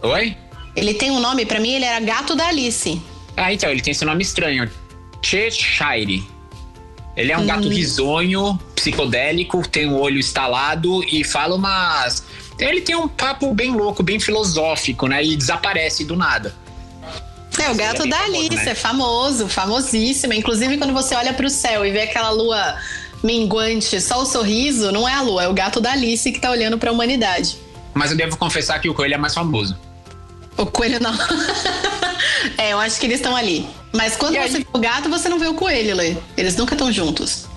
Oi? 0.03 0.37
Ele 0.77 0.95
tem 0.95 1.11
um 1.11 1.21
nome, 1.21 1.45
para 1.45 1.59
mim 1.59 1.73
ele 1.73 1.85
era 1.85 2.01
gato 2.01 2.35
da 2.35 2.49
Alice. 2.49 3.01
Ah, 3.37 3.53
então, 3.53 3.71
ele 3.71 3.81
tem 3.81 3.93
esse 3.93 4.05
nome 4.05 4.23
estranho. 4.23 4.71
Cheshire. 5.23 6.25
Ele 7.17 7.33
é 7.33 7.39
um 7.39 7.43
hum. 7.43 7.47
gato 7.47 7.69
risonho, 7.69 8.59
psicodélico, 8.75 9.67
tem 9.69 9.87
o 9.87 9.93
um 9.93 10.01
olho 10.01 10.19
estalado 10.19 11.03
e 11.05 11.25
fala 11.25 11.55
umas 11.55 12.25
ele 12.61 12.83
tem 12.83 12.95
um 12.95 13.09
papo 13.09 13.53
bem 13.55 13.71
louco, 13.73 14.03
bem 14.03 14.21
filosófico, 14.21 15.07
né? 15.07 15.25
E 15.25 15.37
desaparece 15.37 16.05
do 16.05 16.15
nada. 16.15 16.55
É, 17.59 17.71
o 17.71 17.75
gato 17.75 18.03
é 18.03 18.07
da 18.07 18.17
famoso, 18.19 18.37
Alice, 18.37 18.65
né? 18.65 18.71
é 18.71 18.75
famoso, 18.75 19.49
famosíssimo. 19.49 20.33
Inclusive, 20.33 20.77
quando 20.79 20.93
você 20.93 21.15
olha 21.15 21.33
para 21.33 21.47
o 21.47 21.51
céu 21.51 21.85
e 21.85 21.91
vê 21.91 22.03
aquela 22.03 22.31
lua 22.31 22.77
minguante, 23.23 24.01
só 24.01 24.23
o 24.23 24.27
sorriso, 24.27 24.93
não 24.93 25.09
é 25.09 25.15
a 25.15 25.23
lua, 25.23 25.45
é 25.45 25.49
o 25.49 25.55
gato 25.55 25.81
da 25.81 25.93
Alice 25.93 26.31
que 26.31 26.39
tá 26.39 26.51
olhando 26.51 26.79
para 26.79 26.91
a 26.91 26.93
humanidade. 26.93 27.59
Mas 27.93 28.11
eu 28.11 28.17
devo 28.17 28.37
confessar 28.37 28.79
que 28.79 28.89
o 28.89 28.95
coelho 28.95 29.15
é 29.15 29.19
mais 29.19 29.35
famoso. 29.35 29.77
O 30.61 30.67
coelho 30.67 31.01
não. 31.01 31.15
é, 32.59 32.75
eu 32.75 32.79
acho 32.79 33.01
que 33.01 33.07
eles 33.07 33.17
estão 33.17 33.35
ali. 33.35 33.67
Mas 33.95 34.15
quando 34.15 34.37
e 34.37 34.39
você 34.39 34.59
aí? 34.59 34.63
vê 34.63 34.67
o 34.73 34.79
gato, 34.79 35.09
você 35.09 35.29
não 35.29 35.39
vê 35.39 35.47
o 35.47 35.55
coelho, 35.55 35.97
Lê. 35.97 36.17
Eles 36.37 36.55
nunca 36.55 36.75
estão 36.75 36.93
juntos. 36.93 37.49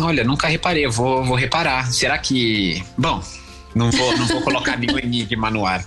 Olha, 0.00 0.24
nunca 0.24 0.48
reparei, 0.48 0.86
eu 0.86 0.90
vou, 0.90 1.22
vou 1.22 1.36
reparar. 1.36 1.92
Será 1.92 2.16
que. 2.16 2.82
Bom, 2.96 3.22
não 3.74 3.90
vou, 3.90 4.16
não 4.16 4.26
vou 4.26 4.40
colocar 4.40 4.76
nenhum 4.80 4.98
enigma 4.98 5.50
no 5.50 5.66
ar. 5.66 5.84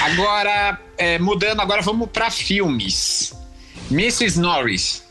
Agora, 0.00 0.78
é, 0.98 1.18
mudando, 1.18 1.60
agora 1.60 1.82
vamos 1.82 2.10
para 2.10 2.30
filmes. 2.30 3.32
Mrs. 3.90 4.40
Norris. 4.40 5.04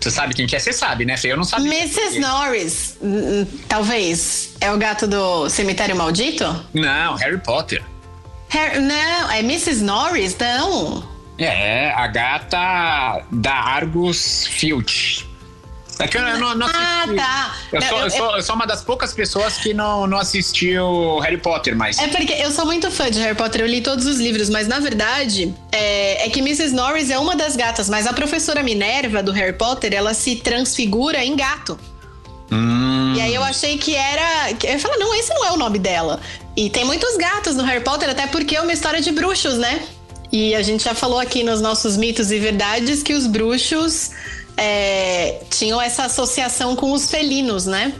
Você 0.00 0.10
sabe 0.10 0.34
quem 0.34 0.46
que 0.46 0.54
é? 0.54 0.58
Você 0.58 0.72
sabe, 0.72 1.04
né, 1.04 1.16
Fê? 1.16 1.32
Eu 1.32 1.36
não 1.36 1.44
sabia. 1.44 1.72
Mrs. 1.72 2.18
Norris, 2.18 2.96
talvez. 3.68 4.50
É 4.60 4.72
o 4.72 4.78
gato 4.78 5.06
do 5.06 5.48
Cemitério 5.48 5.96
Maldito? 5.96 6.44
Não, 6.72 7.14
Harry 7.16 7.38
Potter. 7.38 7.82
Harry, 8.48 8.80
não, 8.80 9.30
é 9.30 9.40
Mrs. 9.40 9.82
Norris? 9.82 10.36
Não. 10.38 11.02
É, 11.38 11.92
a 11.92 12.06
gata 12.08 13.22
da 13.30 13.52
Argus 13.54 14.46
Filch. 14.46 15.26
É 16.00 16.06
que 16.06 16.16
eu 16.16 16.22
não, 16.38 16.54
não 16.54 16.68
Ah, 16.68 17.00
assisti. 17.02 17.16
tá. 17.16 17.56
Eu, 17.72 17.80
Não, 17.80 17.88
sou, 17.88 17.98
eu- 17.98 18.04
eu, 18.04 18.10
sou, 18.10 18.36
eu 18.36 18.42
sou 18.42 18.54
uma 18.54 18.66
das 18.68 18.82
poucas 18.84 19.12
pessoas 19.12 19.56
que 19.58 19.74
não, 19.74 20.06
não 20.06 20.18
assistiu 20.18 21.18
Harry 21.18 21.38
Potter, 21.38 21.74
mas. 21.76 21.98
É 21.98 22.06
porque 22.06 22.32
eu 22.34 22.52
sou 22.52 22.64
muito 22.66 22.88
fã 22.88 23.10
de 23.10 23.18
Harry 23.18 23.34
Potter, 23.36 23.62
eu 23.62 23.66
li 23.66 23.80
todos 23.80 24.06
os 24.06 24.18
livros, 24.20 24.48
mas 24.48 24.68
na 24.68 24.78
verdade 24.78 25.52
é, 25.72 26.24
é 26.26 26.30
que 26.30 26.38
Mrs. 26.38 26.72
Norris 26.72 27.10
é 27.10 27.18
uma 27.18 27.34
das 27.34 27.56
gatas, 27.56 27.88
mas 27.90 28.06
a 28.06 28.12
professora 28.12 28.62
Minerva 28.62 29.24
do 29.24 29.32
Harry 29.32 29.52
Potter, 29.54 29.92
ela 29.92 30.14
se 30.14 30.36
transfigura 30.36 31.24
em 31.24 31.34
gato. 31.34 31.76
Hum, 32.50 33.14
E 33.16 33.20
aí 33.20 33.34
eu 33.34 33.42
achei 33.42 33.76
que 33.78 33.94
era. 33.94 34.50
Eu 34.50 34.78
falei, 34.78 34.98
não, 34.98 35.14
esse 35.14 35.32
não 35.34 35.44
é 35.46 35.52
o 35.52 35.56
nome 35.56 35.78
dela. 35.78 36.20
E 36.56 36.70
tem 36.70 36.84
muitos 36.84 37.16
gatos 37.16 37.54
no 37.54 37.62
Harry 37.64 37.82
Potter, 37.84 38.08
até 38.08 38.26
porque 38.26 38.56
é 38.56 38.60
uma 38.60 38.72
história 38.72 39.00
de 39.00 39.12
bruxos, 39.12 39.58
né? 39.58 39.80
E 40.32 40.54
a 40.54 40.62
gente 40.62 40.84
já 40.84 40.94
falou 40.94 41.18
aqui 41.18 41.42
nos 41.42 41.60
nossos 41.60 41.96
mitos 41.96 42.30
e 42.30 42.38
verdades 42.38 43.02
que 43.02 43.14
os 43.14 43.26
bruxos 43.26 44.10
é, 44.56 45.40
tinham 45.50 45.80
essa 45.80 46.04
associação 46.04 46.74
com 46.76 46.92
os 46.92 47.10
felinos, 47.10 47.64
né? 47.64 47.92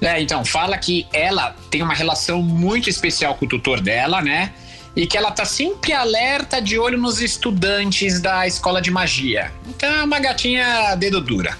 É, 0.00 0.20
então, 0.22 0.42
fala 0.44 0.78
que 0.78 1.06
ela 1.12 1.54
tem 1.70 1.82
uma 1.82 1.92
relação 1.92 2.40
muito 2.40 2.88
especial 2.88 3.34
com 3.34 3.44
o 3.44 3.48
tutor 3.48 3.80
dela, 3.80 4.22
né? 4.22 4.52
E 4.96 5.06
que 5.06 5.16
ela 5.16 5.30
tá 5.30 5.44
sempre 5.44 5.92
alerta, 5.92 6.60
de 6.60 6.78
olho 6.78 6.96
nos 6.96 7.20
estudantes 7.20 8.20
da 8.20 8.46
escola 8.46 8.80
de 8.80 8.90
magia. 8.90 9.52
Então 9.68 9.90
é 9.92 10.02
uma 10.02 10.18
gatinha 10.18 10.94
dedo 10.96 11.20
dura. 11.20 11.56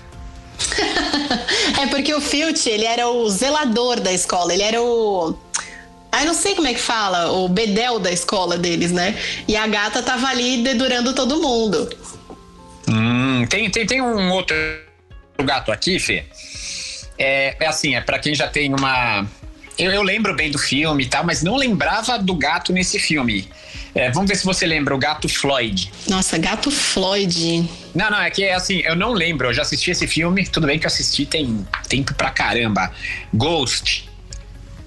É 1.80 1.86
porque 1.86 2.12
o 2.12 2.20
Filch, 2.20 2.68
ele 2.68 2.84
era 2.84 3.08
o 3.08 3.30
zelador 3.30 4.00
da 4.00 4.12
escola, 4.12 4.52
ele 4.52 4.62
era 4.62 4.82
o. 4.82 5.34
Ah, 6.12 6.20
eu 6.22 6.26
não 6.26 6.34
sei 6.34 6.54
como 6.54 6.68
é 6.68 6.74
que 6.74 6.80
fala, 6.80 7.32
o 7.32 7.48
bedel 7.48 7.98
da 7.98 8.12
escola 8.12 8.58
deles, 8.58 8.92
né? 8.92 9.16
E 9.48 9.56
a 9.56 9.66
gata 9.66 10.02
tava 10.02 10.26
ali 10.26 10.62
dedurando 10.62 11.14
todo 11.14 11.40
mundo. 11.40 11.88
Hum, 12.86 13.46
tem, 13.48 13.70
tem, 13.70 13.86
tem 13.86 14.02
um 14.02 14.30
outro 14.30 14.54
gato 15.42 15.72
aqui, 15.72 15.98
Fê. 15.98 16.24
É, 17.16 17.56
é 17.58 17.66
assim, 17.66 17.94
é 17.94 18.00
para 18.02 18.18
quem 18.18 18.34
já 18.34 18.46
tem 18.46 18.74
uma. 18.74 19.26
Eu, 19.78 19.90
eu 19.90 20.02
lembro 20.02 20.36
bem 20.36 20.50
do 20.50 20.58
filme 20.58 21.04
e 21.04 21.06
tal, 21.06 21.24
mas 21.24 21.42
não 21.42 21.56
lembrava 21.56 22.18
do 22.18 22.34
gato 22.34 22.74
nesse 22.74 22.98
filme. 22.98 23.48
É, 23.94 24.10
vamos 24.10 24.28
ver 24.28 24.36
se 24.36 24.44
você 24.44 24.66
lembra, 24.66 24.94
o 24.94 24.98
gato 24.98 25.30
Floyd. 25.30 25.90
Nossa, 26.06 26.36
gato 26.36 26.70
Floyd. 26.70 27.66
Não, 27.94 28.10
não, 28.10 28.20
é 28.20 28.30
que 28.30 28.48
assim, 28.48 28.80
eu 28.84 28.94
não 28.94 29.12
lembro, 29.12 29.48
eu 29.48 29.52
já 29.52 29.62
assisti 29.62 29.90
esse 29.90 30.06
filme, 30.06 30.46
tudo 30.46 30.66
bem 30.66 30.78
que 30.78 30.86
eu 30.86 30.88
assisti 30.88 31.26
tem 31.26 31.66
tempo 31.88 32.14
pra 32.14 32.30
caramba. 32.30 32.90
Ghost. 33.34 34.08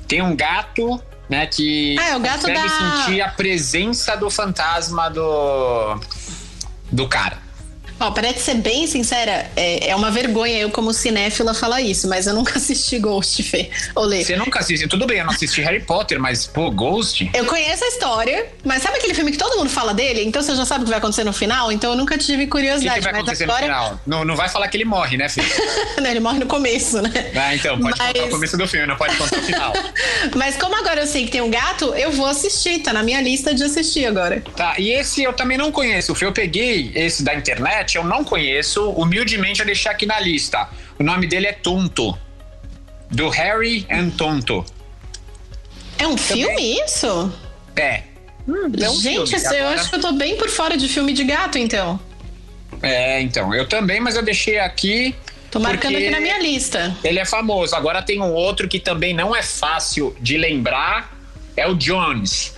Tem 0.07 0.21
um 0.21 0.35
gato, 0.35 1.01
né, 1.29 1.45
que 1.47 1.97
Ah, 1.99 2.09
é 2.09 2.15
o 2.15 2.19
gato 2.19 2.41
consegue 2.41 2.61
da- 2.61 2.69
sentir 3.05 3.21
a 3.21 3.29
presença 3.29 4.15
do 4.15 4.29
fantasma 4.29 5.09
do 5.09 5.99
do 6.91 7.07
cara. 7.07 7.42
Ó, 7.99 8.11
para 8.11 8.33
ser 8.33 8.55
bem 8.55 8.85
sincera, 8.87 9.49
é, 9.55 9.89
é 9.89 9.95
uma 9.95 10.11
vergonha 10.11 10.57
eu, 10.59 10.69
como 10.69 10.91
cinéfila, 10.93 11.53
falar 11.53 11.81
isso, 11.81 12.07
mas 12.09 12.27
eu 12.27 12.33
nunca 12.33 12.57
assisti 12.59 12.99
Ghost, 12.99 13.41
Fê. 13.43 13.69
Olê. 13.95 14.23
Você 14.23 14.35
nunca 14.35 14.59
assistiu, 14.59 14.89
tudo 14.89 15.05
bem, 15.05 15.19
eu 15.19 15.25
não 15.25 15.33
assisti 15.33 15.61
Harry 15.61 15.79
Potter, 15.79 16.19
mas 16.19 16.45
pô, 16.45 16.69
Ghost? 16.71 17.29
Eu 17.33 17.45
conheço 17.45 17.83
a 17.83 17.87
história, 17.87 18.47
mas 18.63 18.83
sabe 18.83 18.97
aquele 18.97 19.13
filme 19.13 19.31
que 19.31 19.37
todo 19.37 19.57
mundo 19.57 19.69
fala 19.69 19.93
dele? 19.93 20.23
Então 20.23 20.41
você 20.41 20.55
já 20.55 20.65
sabe 20.65 20.81
o 20.81 20.85
que 20.85 20.89
vai 20.89 20.99
acontecer 20.99 21.23
no 21.23 21.33
final? 21.33 21.71
Então 21.71 21.91
eu 21.91 21.97
nunca 21.97 22.17
tive 22.17 22.43
O 22.43 22.45
que, 22.45 22.51
curiosidade. 22.51 22.99
que 22.99 23.03
vai 23.05 23.13
acontecer 23.13 23.43
agora... 23.45 23.61
no 23.61 23.65
final? 23.67 23.99
Não, 24.05 24.25
não 24.25 24.35
vai 24.35 24.49
falar 24.49 24.67
que 24.67 24.77
ele 24.77 24.85
morre, 24.85 25.15
né, 25.17 25.29
filho? 25.29 25.47
Não, 26.01 26.09
ele 26.09 26.19
morre 26.19 26.39
no 26.39 26.45
começo, 26.47 27.01
né? 27.01 27.11
Ah, 27.35 27.55
então, 27.55 27.79
pode 27.79 27.97
Mas- 27.97 28.07
contar 28.13 28.25
o 28.25 28.29
começo 28.29 28.57
do 28.57 28.67
filme, 28.67 28.85
não 28.87 28.95
pode 28.97 29.15
contar 29.15 29.37
o 29.37 29.41
final. 29.41 29.73
Mas 30.35 30.57
como 30.57 30.75
agora 30.75 31.01
eu 31.01 31.07
sei 31.07 31.25
que 31.25 31.31
tem 31.31 31.41
um 31.41 31.49
gato, 31.49 31.93
eu 31.95 32.11
vou 32.11 32.25
assistir, 32.25 32.79
tá 32.79 32.91
na 32.91 33.03
minha 33.03 33.21
lista 33.21 33.53
de 33.53 33.63
assistir 33.63 34.05
agora. 34.05 34.41
Tá, 34.55 34.75
e 34.77 34.91
esse 34.91 35.23
eu 35.23 35.31
também 35.33 35.57
não 35.57 35.71
conheço. 35.71 36.13
Fê, 36.15 36.25
Eu 36.25 36.31
peguei 36.33 36.91
esse 36.95 37.23
da 37.23 37.33
internet, 37.35 37.82
eu 37.97 38.03
não 38.03 38.23
conheço. 38.23 38.89
Humildemente 38.91 39.59
eu 39.59 39.65
deixei 39.65 39.91
aqui 39.91 40.05
na 40.05 40.19
lista. 40.19 40.67
O 40.99 41.03
nome 41.03 41.27
dele 41.27 41.47
é 41.47 41.53
Tonto. 41.53 42.17
Do 43.11 43.29
Harry 43.29 43.85
and 43.91 44.09
Tonto. 44.11 44.65
É 45.97 46.07
um 46.07 46.17
filme 46.17 46.79
isso? 46.83 47.31
É. 47.75 48.03
Hum, 48.47 48.71
é 48.81 48.89
um 48.89 48.95
Gente, 48.95 49.29
filme. 49.39 49.55
eu 49.57 49.67
Agora- 49.67 49.79
acho 49.79 49.89
que 49.89 49.95
eu 49.95 50.01
tô 50.01 50.11
bem 50.13 50.35
por 50.37 50.49
fora 50.49 50.75
de 50.75 50.89
filme 50.89 51.13
de 51.13 51.23
gato, 51.23 51.57
então. 51.57 51.99
É, 52.81 53.21
então. 53.21 53.53
Eu 53.53 53.67
também, 53.67 53.99
mas 54.01 54.15
eu 54.15 54.23
deixei 54.23 54.59
aqui. 54.59 55.15
Tô 55.51 55.59
marcando 55.59 55.95
aqui 55.95 56.09
na 56.09 56.19
minha 56.19 56.39
lista. 56.39 56.97
Ele 57.03 57.19
é 57.19 57.25
famoso. 57.25 57.75
Agora 57.75 58.01
tem 58.01 58.19
um 58.19 58.33
outro 58.33 58.67
que 58.67 58.79
também 58.79 59.13
não 59.13 59.35
é 59.35 59.43
fácil 59.43 60.15
de 60.19 60.37
lembrar. 60.37 61.15
É 61.55 61.67
o 61.67 61.75
Jones. 61.75 62.55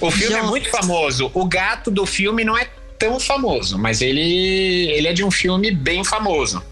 O 0.00 0.10
filme 0.10 0.34
é 0.34 0.38
Jones. 0.38 0.50
muito 0.50 0.70
famoso. 0.70 1.30
O 1.34 1.44
gato 1.44 1.90
do 1.90 2.06
filme 2.06 2.44
não 2.44 2.56
é 2.56 2.68
tão 3.00 3.18
famoso, 3.18 3.78
mas 3.78 4.02
ele, 4.02 4.90
ele 4.90 5.08
é 5.08 5.12
de 5.14 5.24
um 5.24 5.30
filme 5.30 5.70
bem 5.70 6.04
famoso. 6.04 6.62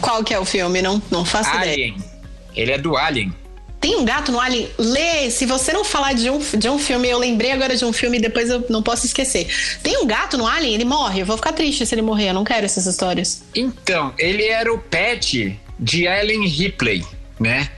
Qual 0.00 0.24
que 0.24 0.32
é 0.32 0.38
o 0.40 0.46
filme? 0.46 0.80
Não, 0.80 1.00
não 1.10 1.26
faço 1.26 1.50
ideia. 1.50 1.72
Alien. 1.72 1.96
Ele 2.56 2.72
é 2.72 2.78
do 2.78 2.96
Alien. 2.96 3.32
Tem 3.80 3.96
um 3.96 4.04
gato 4.04 4.32
no 4.32 4.40
Alien? 4.40 4.66
Lê, 4.78 5.30
se 5.30 5.44
você 5.44 5.70
não 5.70 5.84
falar 5.84 6.14
de 6.14 6.30
um, 6.30 6.38
de 6.38 6.70
um 6.70 6.78
filme, 6.78 7.06
eu 7.06 7.18
lembrei 7.18 7.52
agora 7.52 7.76
de 7.76 7.84
um 7.84 7.92
filme 7.92 8.16
e 8.16 8.20
depois 8.20 8.48
eu 8.48 8.64
não 8.70 8.82
posso 8.82 9.04
esquecer. 9.04 9.46
Tem 9.82 9.98
um 9.98 10.06
gato 10.06 10.38
no 10.38 10.46
Alien? 10.46 10.72
Ele 10.72 10.86
morre? 10.86 11.20
Eu 11.20 11.26
vou 11.26 11.36
ficar 11.36 11.52
triste 11.52 11.84
se 11.84 11.94
ele 11.94 12.00
morrer, 12.00 12.30
eu 12.30 12.34
não 12.34 12.44
quero 12.44 12.64
essas 12.64 12.86
histórias. 12.86 13.42
Então, 13.54 14.14
ele 14.18 14.44
era 14.44 14.72
o 14.72 14.78
pet 14.78 15.60
de 15.78 16.06
Ellen 16.06 16.46
Ripley, 16.48 17.04
né? 17.38 17.68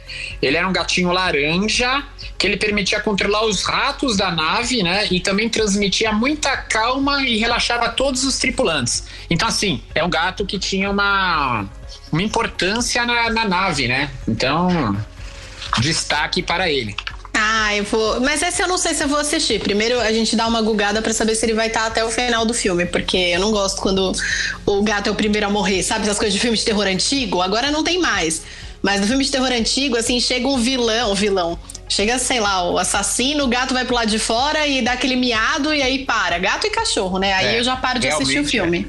Ele 0.41 0.57
era 0.57 0.69
um 0.69 0.73
gatinho 0.73 1.11
laranja 1.11 2.05
que 2.39 2.47
ele 2.47 2.57
permitia 2.57 3.01
controlar 3.01 3.45
os 3.45 3.63
ratos 3.63 4.17
da 4.17 4.31
nave, 4.31 4.83
né? 4.83 5.07
E 5.11 5.21
também 5.21 5.49
transmitia 5.49 6.13
muita 6.13 6.57
calma 6.57 7.23
e 7.23 7.39
relaxava 7.39 7.89
todos 7.89 8.25
os 8.25 8.39
tripulantes. 8.39 9.05
Então, 9.31 9.49
assim, 9.49 9.83
é 9.95 10.05
um 10.05 10.11
gato 10.11 10.45
que 10.45 10.59
tinha 10.59 10.91
uma, 10.91 11.65
uma 12.13 12.23
importância 12.23 13.05
na, 13.07 13.31
na 13.31 13.45
nave, 13.47 13.89
né? 13.89 14.11
Então, 14.29 14.97
destaque 15.81 16.43
para 16.43 16.71
ele. 16.71 16.95
Ah, 17.39 17.77
eu 17.77 17.85
vou. 17.85 18.21
Mas 18.23 18.43
esse 18.43 18.63
eu 18.63 18.69
não 18.69 18.79
sei 18.79 18.95
se 18.95 19.05
eu 19.05 19.09
vou 19.09 19.19
assistir. 19.19 19.61
Primeiro 19.61 20.01
a 20.01 20.11
gente 20.11 20.35
dá 20.35 20.47
uma 20.47 20.63
gugada 20.63 21.03
pra 21.03 21.13
saber 21.13 21.35
se 21.35 21.45
ele 21.45 21.53
vai 21.53 21.67
estar 21.67 21.87
até 21.87 22.03
o 22.03 22.11
final 22.11 22.47
do 22.47 22.55
filme, 22.55 22.87
porque 22.87 23.17
eu 23.17 23.41
não 23.41 23.51
gosto 23.51 23.83
quando 23.83 24.13
o 24.65 24.83
gato 24.83 25.09
é 25.09 25.13
o 25.13 25.15
primeiro 25.15 25.47
a 25.47 25.51
morrer, 25.51 25.83
sabe? 25.83 26.05
Essas 26.05 26.19
coisas 26.19 26.33
de 26.33 26.41
filme 26.41 26.57
de 26.57 26.65
terror 26.65 26.87
antigo, 26.87 27.43
agora 27.43 27.71
não 27.71 27.85
tem 27.85 27.99
mais. 27.99 28.43
Mas 28.87 29.01
no 29.01 29.07
filme 29.09 29.25
de 29.25 29.33
terror 29.33 29.51
antigo, 29.51 29.97
assim, 29.97 30.21
chega 30.21 30.47
um 30.47 30.59
vilão, 30.59 31.13
vilão. 31.13 31.59
Chega, 31.89 32.21
sei 32.21 32.39
lá, 32.39 32.71
o 32.71 32.79
assassino, 32.79 33.43
o 33.43 33.49
gato 33.49 33.75
vai 33.75 33.85
pro 33.85 33.97
lado 33.97 34.09
de 34.09 34.19
fora 34.21 34.65
e 34.65 34.81
dá 34.81 34.93
aquele 34.93 35.17
miado 35.17 35.75
e 35.75 35.83
aí 35.83 36.05
para. 36.05 36.39
Gato 36.39 36.69
e 36.69 36.71
cachorro, 36.71 37.19
né? 37.19 37.33
Aí 37.33 37.47
É, 37.47 37.59
eu 37.59 37.65
já 37.65 37.75
paro 37.75 37.99
de 37.99 38.07
assistir 38.07 38.39
o 38.39 38.45
filme. 38.45 38.87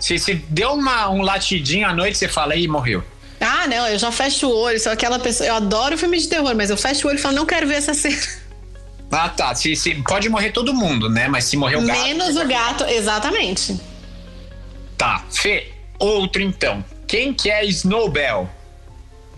Se, 0.00 0.18
se 0.18 0.34
deu 0.34 0.72
uma, 0.72 1.08
um 1.10 1.22
latidinho 1.22 1.86
à 1.86 1.94
noite, 1.94 2.18
você 2.18 2.26
fala, 2.26 2.56
e 2.56 2.66
morreu. 2.66 3.04
Ah, 3.40 3.68
não, 3.68 3.86
eu 3.86 4.00
já 4.00 4.10
fecho 4.10 4.48
o 4.48 4.56
olho, 4.56 4.80
sou 4.80 4.90
aquela 4.90 5.20
pessoa. 5.20 5.46
Eu 5.46 5.54
adoro 5.54 5.96
filme 5.96 6.18
de 6.18 6.26
terror, 6.26 6.52
mas 6.56 6.68
eu 6.68 6.76
fecho 6.76 7.06
o 7.06 7.10
olho 7.10 7.18
e 7.20 7.22
falo, 7.22 7.36
não 7.36 7.46
quero 7.46 7.68
ver 7.68 7.74
essa 7.76 7.94
cena. 7.94 8.18
Ah, 9.12 9.28
tá. 9.28 9.54
Se, 9.54 9.76
se, 9.76 9.94
pode 10.08 10.28
morrer 10.28 10.50
todo 10.50 10.74
mundo, 10.74 11.08
né? 11.08 11.28
Mas 11.28 11.44
se 11.44 11.56
morrer 11.56 11.76
o 11.76 11.86
gato. 11.86 12.02
Menos 12.02 12.34
o 12.34 12.48
gato, 12.48 12.82
exatamente. 12.82 13.80
Tá, 14.98 15.24
Fê, 15.30 15.70
outro 16.00 16.42
então. 16.42 16.84
Quem 17.06 17.32
que 17.32 17.48
é 17.48 17.64
Snowbell? 17.64 18.50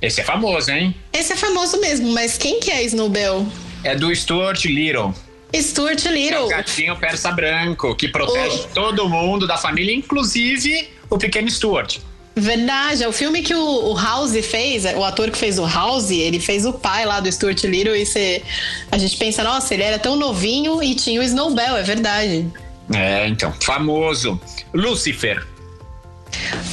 Esse 0.03 0.21
é 0.21 0.25
famoso, 0.25 0.71
hein? 0.71 0.95
Esse 1.13 1.33
é 1.33 1.37
famoso 1.37 1.81
mesmo, 1.81 2.11
mas 2.13 2.37
quem 2.37 2.59
que 2.61 2.71
é 2.71 2.83
Snowbell? 2.85 3.47
É 3.85 3.95
do 3.95 4.15
Stuart 4.15 4.65
Little. 4.65 5.15
Stuart 5.55 6.05
É 6.07 6.09
o 6.09 6.13
Little. 6.13 6.49
gatinho 6.49 6.97
persa 6.97 7.31
branco, 7.31 7.95
que 7.95 8.09
protege 8.09 8.63
Oh. 8.65 8.75
todo 8.75 9.09
mundo 9.09 9.47
da 9.47 9.57
família, 9.57 9.95
inclusive 9.95 10.89
o 11.09 11.19
pequeno 11.19 11.49
Stuart. 11.51 11.99
Verdade, 12.35 13.03
é 13.05 13.09
o 13.09 13.13
filme 13.13 13.43
que 13.43 13.55
o, 13.55 13.91
o 13.91 13.95
House 13.95 14.35
fez, 14.47 14.85
o 14.87 15.05
ator 15.05 15.31
que 15.31 15.37
fez 15.37 15.59
o 15.59 15.67
House, 15.67 16.11
ele 16.11 16.41
fez 16.41 16.65
o 16.65 16.73
pai 16.73 17.05
lá 17.05 17.21
do 17.21 17.31
Stuart 17.31 17.63
Little 17.65 17.95
e 17.95 18.07
cê, 18.07 18.43
a 18.91 18.97
gente 18.97 19.17
pensa, 19.19 19.45
nossa, 19.45 19.75
ele 19.75 19.83
era 19.83 19.99
tão 19.99 20.17
novinho 20.17 20.83
e 20.83 20.95
tinha 20.95 21.21
o 21.21 21.23
Snowbell, 21.23 21.77
é 21.77 21.83
verdade. 21.83 22.47
É, 22.93 23.29
então, 23.29 23.53
famoso. 23.61 24.41
Lucifer, 24.73 25.47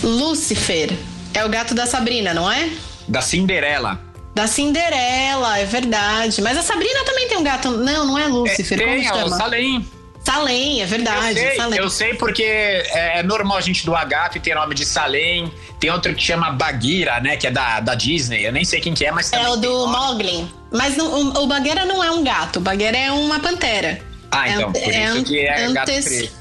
Lucifer 0.02 0.94
é 1.34 1.44
o 1.46 1.50
gato 1.50 1.74
da 1.76 1.86
Sabrina, 1.86 2.34
não 2.34 2.50
é? 2.50 2.70
Da 3.10 3.22
Cinderela. 3.22 4.00
Da 4.36 4.48
Cinderela, 4.48 5.58
é 5.60 5.66
verdade. 5.66 6.42
Mas 6.42 6.58
a 6.58 6.62
Sabrina 6.62 7.04
também 7.04 7.28
tem 7.28 7.38
um 7.38 7.44
gato. 7.44 7.70
Não, 7.72 8.06
não 8.06 8.18
é 8.18 8.24
É, 8.24 8.28
Lucifer, 8.28 8.78
tem, 8.78 9.06
é 9.08 9.14
o? 9.26 9.30
Salem. 9.30 9.86
Salem, 10.24 10.80
é 10.82 10.84
Eu 10.84 10.88
verdade. 10.88 11.34
sei, 11.40 11.56
Salem. 11.56 11.80
eu 11.80 11.90
sei 11.90 12.14
porque 12.14 12.44
é, 12.44 13.20
é 13.20 13.24
normal 13.24 13.58
a 13.58 13.62
gente 13.62 13.84
doar 13.86 14.08
gato 14.08 14.38
e 14.38 14.40
ter 14.40 14.54
nome 14.54 14.76
de 14.76 14.86
Salem. 14.86 15.52
Tem 15.80 15.90
outro 15.90 16.14
que 16.14 16.22
chama 16.22 16.52
Bagheera, 16.52 17.20
né? 17.20 17.36
Que 17.36 17.48
é 17.48 17.52
da, 17.52 17.80
da 17.80 17.96
Disney. 17.96 18.46
Eu 18.46 18.52
nem 18.52 18.64
sei 18.64 18.80
quem 18.80 18.94
que 18.94 19.04
é, 19.06 19.12
mas 19.12 19.32
É 19.34 19.48
o 19.50 19.56
do. 19.56 19.88
Mogli. 19.88 20.48
Mas 20.72 20.96
não- 20.96 21.12
o, 21.12 21.44
o 21.44 21.48
Bagueira 21.48 21.84
não 21.86 22.04
é 22.04 22.12
um 22.12 22.24
gato, 22.24 22.58
o 22.58 22.62
Bagueira 22.62 22.96
é 22.98 23.12
uma 23.12 23.40
pantera. 23.40 24.00
Ah, 24.32 24.48
então, 24.48 24.70
É- 24.70 24.80
por 24.84 24.94
é 24.94 25.06
isso 25.06 25.24
que 25.24 25.40
é 25.40 25.62
antes- 25.64 25.74
gato 25.74 25.86
preto. 26.04 26.39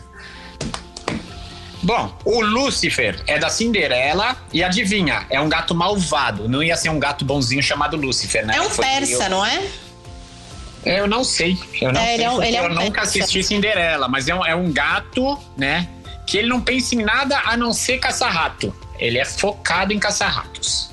Bom, 1.82 2.12
o 2.24 2.40
Lúcifer 2.40 3.22
é 3.26 3.38
da 3.38 3.48
Cinderela 3.48 4.36
e 4.52 4.64
adivinha, 4.64 5.26
é 5.30 5.40
um 5.40 5.48
gato 5.48 5.74
malvado. 5.74 6.48
Não 6.48 6.62
ia 6.62 6.76
ser 6.76 6.88
um 6.88 6.98
gato 6.98 7.24
bonzinho 7.24 7.62
chamado 7.62 7.96
Lúcifer, 7.96 8.44
né? 8.44 8.56
É 8.56 8.60
um 8.60 8.68
Foi 8.70 8.84
persa, 8.84 9.24
eu, 9.24 9.30
não 9.30 9.46
é? 9.46 9.62
eu 10.84 11.06
não 11.06 11.22
sei. 11.22 11.56
Eu 11.80 11.92
não 11.92 12.00
É, 12.00 12.04
sei 12.04 12.14
ele 12.14 12.22
é 12.24 12.30
um- 12.30 12.42
ele 12.42 12.56
é 12.56 12.60
eu 12.60 12.64
um 12.64 12.74
nunca 12.74 13.02
persa. 13.02 13.18
assisti 13.18 13.42
Cinderela, 13.44 14.08
mas 14.08 14.26
é 14.28 14.34
um, 14.34 14.44
é 14.44 14.54
um 14.56 14.72
gato, 14.72 15.38
né? 15.56 15.88
Que 16.26 16.38
ele 16.38 16.48
não 16.48 16.60
pensa 16.60 16.94
em 16.94 17.02
nada 17.02 17.38
a 17.44 17.56
não 17.56 17.72
ser 17.72 17.98
caçar 17.98 18.32
rato. 18.32 18.74
ele 18.98 19.16
é 19.16 19.24
focado 19.24 19.92
em 19.92 19.98
caçar 20.00 20.28
ratos. 20.34 20.90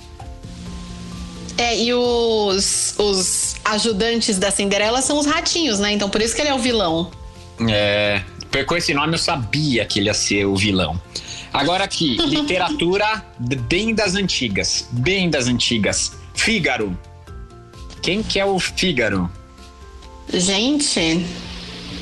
É, 1.58 1.76
e 1.76 1.92
os, 1.94 2.94
os 3.00 3.56
ajudantes 3.66 4.38
da 4.38 4.52
Cinderela 4.52 5.02
são 5.02 5.18
os 5.18 5.26
ratinhos, 5.26 5.80
né? 5.80 5.92
Então 5.94 6.08
por 6.10 6.22
isso 6.22 6.36
que 6.36 6.42
ele 6.42 6.50
é 6.50 6.54
o 6.54 6.60
vilão. 6.60 7.10
É, 7.70 8.22
com 8.64 8.76
esse 8.76 8.94
nome 8.94 9.16
eu 9.16 9.18
sabia 9.18 9.86
que 9.86 10.00
ele 10.00 10.08
ia 10.08 10.14
ser 10.14 10.46
o 10.46 10.56
vilão. 10.56 11.00
Agora 11.52 11.84
aqui, 11.84 12.18
literatura 12.28 13.26
bem 13.40 13.94
das 13.94 14.16
antigas, 14.16 14.88
bem 14.92 15.30
das 15.30 15.48
antigas. 15.48 16.14
Fígaro. 16.34 16.98
Quem 18.02 18.22
que 18.22 18.40
é 18.40 18.46
o 18.46 18.60
Fígaro? 18.60 19.30
Gente, 20.32 21.26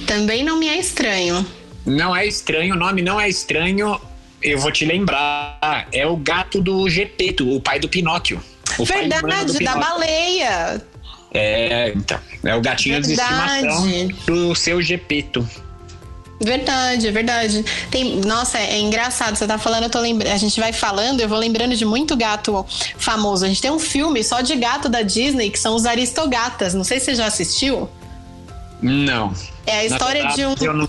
também 0.05 0.43
não 0.43 0.57
me 0.57 0.67
é 0.67 0.77
estranho. 0.77 1.45
Não 1.85 2.15
é 2.15 2.25
estranho, 2.25 2.75
o 2.75 2.77
nome 2.77 3.01
não 3.01 3.19
é 3.19 3.29
estranho. 3.29 3.99
Eu 4.41 4.57
vou 4.59 4.71
te 4.71 4.85
lembrar, 4.85 5.87
é 5.91 6.05
o 6.05 6.17
gato 6.17 6.61
do 6.61 6.89
Gepeto, 6.89 7.49
o 7.49 7.61
pai 7.61 7.79
do 7.79 7.87
Pinóquio. 7.87 8.43
O 8.77 8.85
Verdade, 8.85 9.59
da 9.63 9.75
baleia. 9.75 10.81
É, 11.33 11.93
então. 11.95 12.19
É 12.43 12.55
o 12.55 12.61
gatinho 12.61 13.01
Verdade. 13.01 13.15
de 13.15 13.21
estimação 13.21 14.07
do 14.25 14.55
seu 14.55 14.81
Gepeto. 14.81 15.47
Verdade, 16.39 17.07
é 17.07 17.11
verdade. 17.11 17.65
Tem, 17.89 18.17
nossa, 18.21 18.57
é, 18.57 18.73
é, 18.73 18.79
engraçado. 18.79 19.35
Você 19.35 19.47
tá 19.47 19.57
falando, 19.57 19.83
eu 19.83 19.89
tô 19.89 19.99
lembrando. 19.99 20.33
A 20.33 20.37
gente 20.37 20.59
vai 20.59 20.73
falando, 20.73 21.21
eu 21.21 21.29
vou 21.29 21.37
lembrando 21.37 21.75
de 21.75 21.85
muito 21.85 22.15
gato 22.15 22.65
famoso. 22.97 23.45
A 23.45 23.47
gente 23.47 23.61
tem 23.61 23.71
um 23.71 23.79
filme 23.79 24.23
só 24.23 24.41
de 24.41 24.55
gato 24.55 24.89
da 24.89 25.01
Disney 25.01 25.49
que 25.49 25.59
são 25.59 25.75
os 25.75 25.85
Aristogatas. 25.85 26.73
Não 26.73 26.83
sei 26.83 26.99
se 26.99 27.05
você 27.05 27.15
já 27.15 27.27
assistiu. 27.27 27.89
Não. 28.81 29.33
É 29.65 29.79
a 29.79 29.85
história 29.85 30.27
verdade, 30.27 30.55
de 30.55 30.69
um. 30.69 30.87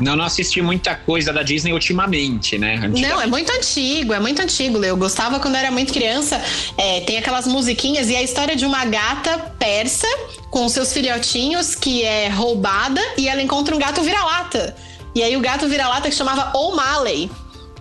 Não... 0.00 0.16
Não, 0.16 0.24
assisti 0.24 0.60
muita 0.60 0.94
coisa 0.94 1.32
da 1.32 1.42
Disney 1.42 1.72
ultimamente, 1.72 2.58
né? 2.58 2.76
Não, 2.88 3.20
é 3.20 3.26
muito 3.26 3.50
antigo, 3.52 4.12
é 4.12 4.20
muito 4.20 4.40
antigo. 4.42 4.82
Eu 4.84 4.96
gostava 4.96 5.40
quando 5.40 5.56
era 5.56 5.70
muito 5.70 5.92
criança. 5.92 6.40
É, 6.76 7.00
tem 7.00 7.18
aquelas 7.18 7.46
musiquinhas 7.46 8.08
e 8.08 8.16
a 8.16 8.22
história 8.22 8.54
de 8.54 8.64
uma 8.66 8.84
gata 8.84 9.38
persa 9.58 10.06
com 10.50 10.68
seus 10.68 10.92
filhotinhos 10.92 11.74
que 11.74 12.02
é 12.02 12.28
roubada 12.28 13.00
e 13.16 13.28
ela 13.28 13.42
encontra 13.42 13.74
um 13.74 13.78
gato 13.78 14.02
vira-lata. 14.02 14.76
E 15.14 15.22
aí 15.22 15.36
o 15.36 15.40
gato 15.40 15.68
vira-lata 15.68 16.08
que 16.08 16.14
chamava 16.14 16.56
O'Malley. 16.56 17.30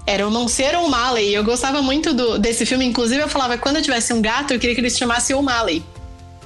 Era 0.06 0.26
o 0.26 0.32
Monseiro 0.32 0.80
O'Malley. 0.82 1.34
Eu 1.34 1.44
gostava 1.44 1.82
muito 1.82 2.14
do, 2.14 2.40
desse 2.40 2.66
filme. 2.66 2.86
Inclusive, 2.86 3.22
eu 3.22 3.28
falava 3.28 3.58
quando 3.58 3.76
eu 3.76 3.82
tivesse 3.82 4.14
um 4.14 4.22
gato, 4.22 4.54
eu 4.54 4.60
queria 4.60 4.74
que 4.74 4.80
ele 4.80 4.90
se 4.90 4.98
chamasse 4.98 5.34
O'Malley. 5.34 5.84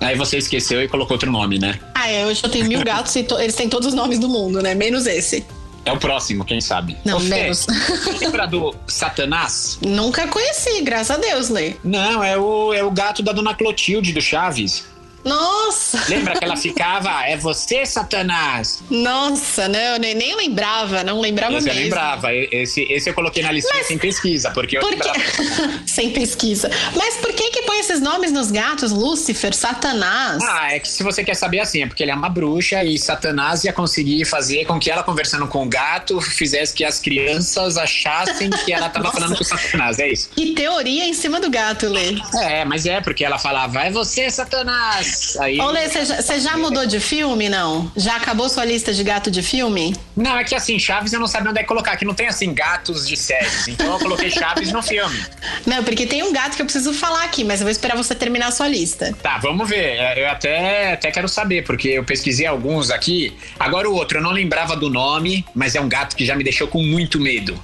Aí 0.02 0.16
você 0.16 0.38
esqueceu 0.38 0.82
e 0.82 0.88
colocou 0.88 1.14
outro 1.14 1.32
nome, 1.32 1.60
né? 1.60 1.80
Ah, 1.94 2.10
é, 2.10 2.26
hoje 2.26 2.42
eu 2.44 2.50
tenho 2.50 2.66
mil 2.66 2.84
gatos 2.84 3.16
e 3.16 3.26
eles 3.40 3.56
têm 3.56 3.70
todos 3.70 3.90
os 3.90 3.94
nomes 3.94 4.18
do 4.18 4.28
mundo, 4.28 4.62
né? 4.62 4.74
Menos 4.74 5.06
esse. 5.06 5.46
É 5.86 5.92
o 5.92 5.98
próximo, 5.98 6.44
quem 6.44 6.60
sabe? 6.60 6.98
Não, 7.06 7.18
Ô, 7.18 7.20
menos. 7.22 7.66
lembra 8.20 8.48
do 8.48 8.76
Satanás? 8.88 9.80
Nunca 9.82 10.28
conheci, 10.28 10.82
graças 10.82 11.12
a 11.16 11.20
Deus, 11.20 11.50
Lê. 11.50 11.76
Não, 11.84 12.24
é 12.24 12.38
o, 12.38 12.74
é 12.74 12.84
o 12.84 12.92
gato 12.92 13.24
da 13.24 13.32
dona 13.32 13.54
Clotilde 13.54 14.12
do 14.14 14.22
Chaves. 14.22 14.86
Nossa! 15.24 16.04
Lembra 16.10 16.38
que 16.38 16.44
ela 16.44 16.56
ficava, 16.56 17.26
é 17.26 17.38
você, 17.38 17.86
Satanás? 17.86 18.84
Nossa, 18.90 19.68
não, 19.68 19.98
nem, 20.00 20.16
nem 20.16 20.36
lembrava, 20.36 21.04
não 21.04 21.20
lembrava 21.20 21.58
esse 21.58 21.66
mesmo. 21.66 21.80
Eu 21.80 21.84
lembrava, 21.84 22.34
esse, 22.34 22.82
esse 22.84 23.10
eu 23.10 23.14
coloquei 23.14 23.44
na 23.44 23.52
lista 23.52 23.72
sem 23.84 23.98
pesquisa, 23.98 24.52
porque 24.52 24.78
eu 24.78 24.82
por 24.82 24.92
lembrava. 24.92 25.20
sem 25.86 26.12
pesquisa. 26.12 26.70
Mas 26.96 27.16
por 27.18 27.34
que 27.34 27.50
que 27.52 27.62
põe 27.64 27.80
esses 27.80 28.02
nomes 28.02 28.32
nos 28.32 28.52
gatos? 28.52 28.92
Lúcifer, 28.92 29.54
Satanás? 29.54 30.42
Ah, 30.44 30.74
é 30.74 30.80
que 30.80 30.88
se 30.88 31.04
você 31.04 31.24
quer 31.24 31.36
saber 31.36 31.60
assim, 31.60 31.84
é 31.84 31.88
porque 31.88 32.04
ele 32.04 32.12
é 32.12 32.16
uma 32.16 32.30
bruxa 32.30 32.84
e 32.84 32.98
Satanás 32.98 33.64
ia 33.64 33.74
conseguir 33.74 34.26
fazer 34.26 34.66
com 34.66 34.80
que 34.80 34.90
ela 34.90 35.04
conversando 35.04 35.48
com 35.48 35.64
o 35.64 35.70
gato 35.70 36.20
fizesse 36.22 36.74
que 36.74 36.84
as 36.84 37.00
crianças 37.00 37.78
achassem 37.78 38.50
que 38.50 38.74
ela 38.74 38.90
tava 38.90 39.12
falando 39.14 39.36
com 39.36 39.44
o 39.44 39.46
Satanás, 39.46 40.00
é 40.00 40.08
isso. 40.12 40.30
Que 40.36 40.54
teoria 40.54 41.06
em 41.06 41.14
cima 41.14 41.40
do 41.40 41.50
gato, 41.50 41.88
Lê. 41.88 42.16
É, 42.42 42.66
mas 42.66 42.86
é 42.86 43.02
porque 43.02 43.24
ela 43.24 43.38
falava, 43.38 43.82
é 43.82 43.92
você, 43.92 44.30
Satanás. 44.30 45.11
Aí... 45.40 45.60
Olê, 45.60 45.88
você 45.88 46.06
já, 46.06 46.40
já, 46.40 46.58
mudou 46.58 46.86
de 46.86 47.00
filme, 47.00 47.50
não? 47.50 47.92
Já 47.96 48.18
acabou 48.18 48.50
sua 48.50 48.66
lista 48.66 48.94
de 48.94 49.04
gato 49.04 49.32
de 49.32 49.42
filme? 49.42 49.96
Não, 50.16 50.38
é 50.38 50.44
que 50.44 50.56
assim, 50.56 50.78
Chaves 50.78 51.14
eu 51.14 51.20
não 51.20 51.28
sabia 51.28 51.50
onde 51.50 51.60
é 51.60 51.64
que 51.64 51.68
colocar, 51.68 51.96
que 51.98 52.06
não 52.06 52.14
tem 52.14 52.28
assim 52.28 52.54
gatos 52.54 53.08
de 53.08 53.16
séries. 53.16 53.68
Então 53.68 53.94
eu 53.94 54.00
coloquei 54.00 54.30
Chaves 54.32 54.72
no 54.72 54.82
filme. 54.82 55.18
Não, 55.66 55.84
porque 55.84 56.06
tem 56.06 56.24
um 56.24 56.34
gato 56.34 56.56
que 56.56 56.62
eu 56.62 56.66
preciso 56.66 56.94
falar 56.94 57.24
aqui, 57.24 57.44
mas 57.44 57.62
eu 57.62 57.66
vou 57.66 57.72
esperar 57.72 57.96
você 57.96 58.14
terminar 58.14 58.48
a 58.48 58.52
sua 58.52 58.68
lista. 58.68 59.16
Tá, 59.22 59.38
vamos 59.38 59.68
ver. 59.68 59.98
É, 59.98 60.24
eu 60.24 60.30
até, 60.30 60.94
até 60.94 61.12
quero 61.12 61.28
saber, 61.28 61.64
porque 61.64 61.90
eu 61.90 62.04
pesquisei 62.04 62.46
alguns 62.46 62.90
aqui. 62.90 63.36
Agora 63.60 63.90
o 63.90 63.94
outro, 63.94 64.18
eu 64.18 64.22
não 64.22 64.32
lembrava 64.32 64.76
do 64.76 64.90
nome, 64.90 65.46
mas 65.56 65.76
é 65.76 65.82
um 65.82 65.90
gato 65.90 66.16
que 66.16 66.26
já 66.26 66.36
me 66.36 66.44
deixou 66.44 66.68
com 66.68 66.82
muito 66.82 67.20
medo. 67.20 67.60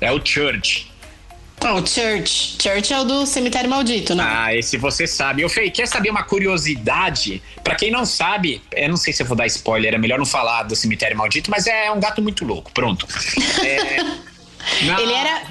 É 0.00 0.12
o 0.12 0.24
Church. 0.24 0.88
Oh, 1.64 1.84
Church. 1.84 2.56
Church 2.60 2.92
é 2.92 3.00
o 3.00 3.04
do 3.04 3.26
cemitério 3.26 3.68
maldito, 3.68 4.14
né? 4.14 4.24
Ah, 4.26 4.54
esse 4.54 4.76
você 4.76 5.06
sabe. 5.06 5.42
Eu 5.42 5.48
Fei, 5.48 5.70
quer 5.70 5.88
saber 5.88 6.10
uma 6.10 6.22
curiosidade? 6.22 7.42
Para 7.64 7.74
quem 7.74 7.90
não 7.90 8.04
sabe, 8.04 8.62
eu 8.72 8.88
não 8.88 8.96
sei 8.96 9.12
se 9.12 9.22
eu 9.22 9.26
vou 9.26 9.36
dar 9.36 9.46
spoiler, 9.46 9.94
é 9.94 9.98
melhor 9.98 10.18
não 10.18 10.26
falar 10.26 10.62
do 10.62 10.76
cemitério 10.76 11.16
maldito, 11.16 11.50
mas 11.50 11.66
é 11.66 11.90
um 11.90 11.98
gato 11.98 12.22
muito 12.22 12.44
louco. 12.44 12.70
Pronto. 12.72 13.06
É, 13.64 14.84
na... 14.84 15.00
Ele 15.00 15.12
era. 15.12 15.42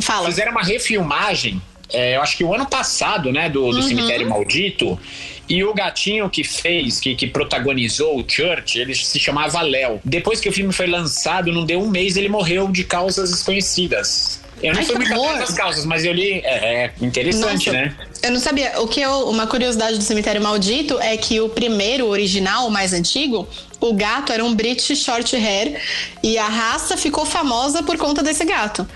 Fala. 0.00 0.26
Fizeram 0.26 0.52
uma 0.52 0.62
refilmagem, 0.62 1.60
é, 1.92 2.16
eu 2.16 2.22
acho 2.22 2.36
que 2.36 2.44
o 2.44 2.54
ano 2.54 2.66
passado, 2.66 3.32
né, 3.32 3.48
do, 3.48 3.70
do 3.70 3.76
uhum. 3.76 3.82
cemitério 3.82 4.28
maldito. 4.28 4.98
E 5.48 5.62
o 5.62 5.72
gatinho 5.72 6.28
que 6.28 6.42
fez, 6.42 6.98
que, 6.98 7.14
que 7.14 7.28
protagonizou 7.28 8.18
o 8.18 8.24
Church, 8.28 8.78
ele 8.78 8.94
se 8.94 9.20
chamava 9.20 9.60
Léo. 9.62 10.00
Depois 10.04 10.40
que 10.40 10.48
o 10.48 10.52
filme 10.52 10.72
foi 10.72 10.88
lançado, 10.88 11.52
não 11.52 11.64
deu 11.64 11.80
um 11.80 11.88
mês, 11.88 12.16
ele 12.16 12.28
morreu 12.28 12.68
de 12.68 12.82
causas 12.82 13.30
desconhecidas. 13.30 14.40
Eu 14.62 14.72
não 14.72 14.80
Ai, 14.80 14.86
fui 14.86 14.96
muito 14.96 15.12
atrás 15.12 15.38
das 15.38 15.52
causas, 15.52 15.84
mas 15.84 16.04
eu 16.04 16.12
li. 16.12 16.40
É, 16.44 16.84
é 16.84 16.92
interessante, 17.00 17.66
Nossa, 17.66 17.72
né? 17.72 17.94
Eu 18.22 18.30
não 18.30 18.40
sabia. 18.40 18.80
O 18.80 18.88
que 18.88 19.00
eu, 19.00 19.28
uma 19.28 19.46
curiosidade 19.46 19.98
do 19.98 20.02
Cemitério 20.02 20.40
Maldito 20.40 20.98
é 20.98 21.16
que 21.16 21.40
o 21.40 21.48
primeiro, 21.48 22.06
o 22.06 22.08
original, 22.08 22.66
o 22.66 22.70
mais 22.70 22.92
antigo, 22.92 23.46
o 23.80 23.92
gato 23.92 24.32
era 24.32 24.44
um 24.44 24.54
British 24.54 24.98
Short 24.98 25.36
Hair 25.36 25.80
e 26.22 26.38
a 26.38 26.48
raça 26.48 26.96
ficou 26.96 27.26
famosa 27.26 27.82
por 27.82 27.96
conta 27.98 28.22
desse 28.22 28.44
gato. 28.44 28.86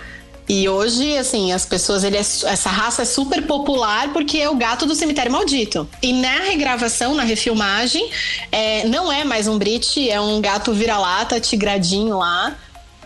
E 0.49 0.69
hoje, 0.69 1.17
assim, 1.17 1.53
as 1.53 1.65
pessoas, 1.65 2.03
ele 2.03 2.17
é, 2.17 2.21
essa 2.21 2.71
raça 2.71 3.03
é 3.03 3.05
super 3.05 3.47
popular 3.47 4.13
porque 4.13 4.39
é 4.39 4.51
o 4.51 4.57
gato 4.57 4.85
do 4.85 4.97
cemitério 4.97 5.31
maldito. 5.31 5.89
E 6.03 6.13
na 6.13 6.41
regravação, 6.41 7.15
na 7.15 7.23
refilmagem, 7.23 8.11
é, 8.51 8.85
não 8.89 9.13
é 9.13 9.23
mais 9.23 9.47
um 9.47 9.57
British, 9.57 10.09
é 10.09 10.21
um 10.21 10.41
gato 10.41 10.73
vira-lata, 10.73 11.39
tigradinho 11.39 12.19
lá. 12.19 12.57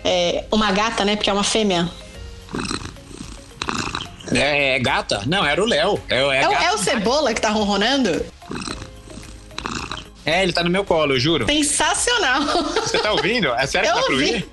É, 0.02 0.44
uma 0.50 0.72
gata, 0.72 1.04
né? 1.04 1.16
Porque 1.16 1.28
é 1.28 1.32
uma 1.32 1.44
fêmea. 1.44 1.90
É, 4.32 4.76
é 4.76 4.78
gata? 4.78 5.22
Não, 5.26 5.44
era 5.44 5.62
o 5.62 5.66
Léo. 5.66 6.00
É, 6.08 6.16
é, 6.16 6.42
é, 6.42 6.64
é, 6.64 6.72
o 6.72 6.78
Cebola 6.78 7.32
que 7.32 7.40
tá 7.40 7.50
ronronando? 7.50 8.24
É, 10.26 10.42
ele 10.42 10.52
tá 10.52 10.64
no 10.64 10.70
meu 10.70 10.84
colo, 10.84 11.14
eu 11.14 11.20
juro. 11.20 11.46
Sensacional. 11.46 12.42
Você 12.42 12.98
tá 12.98 13.12
ouvindo? 13.12 13.48
É 13.54 13.66
sério 13.66 13.88
eu 13.88 13.94
que 13.94 14.00
dá 14.00 14.06
pra 14.06 14.14
ouvir? 14.14 14.48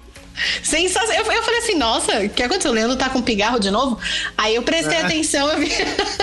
Sensacional. 0.61 1.25
Eu, 1.25 1.31
eu, 1.31 1.43
falei 1.43 1.59
assim, 1.59 1.75
nossa, 1.75 2.19
o 2.19 2.29
que 2.29 2.43
aconteceu? 2.43 2.71
O 2.71 2.73
Leandro 2.73 2.97
tá 2.97 3.09
com 3.09 3.21
pigarro 3.21 3.59
de 3.59 3.71
novo? 3.71 3.97
Aí 4.37 4.55
eu 4.55 4.63
prestei 4.63 4.97
é. 4.97 5.01
atenção, 5.01 5.49
eu 5.49 5.59
vi. 5.59 5.71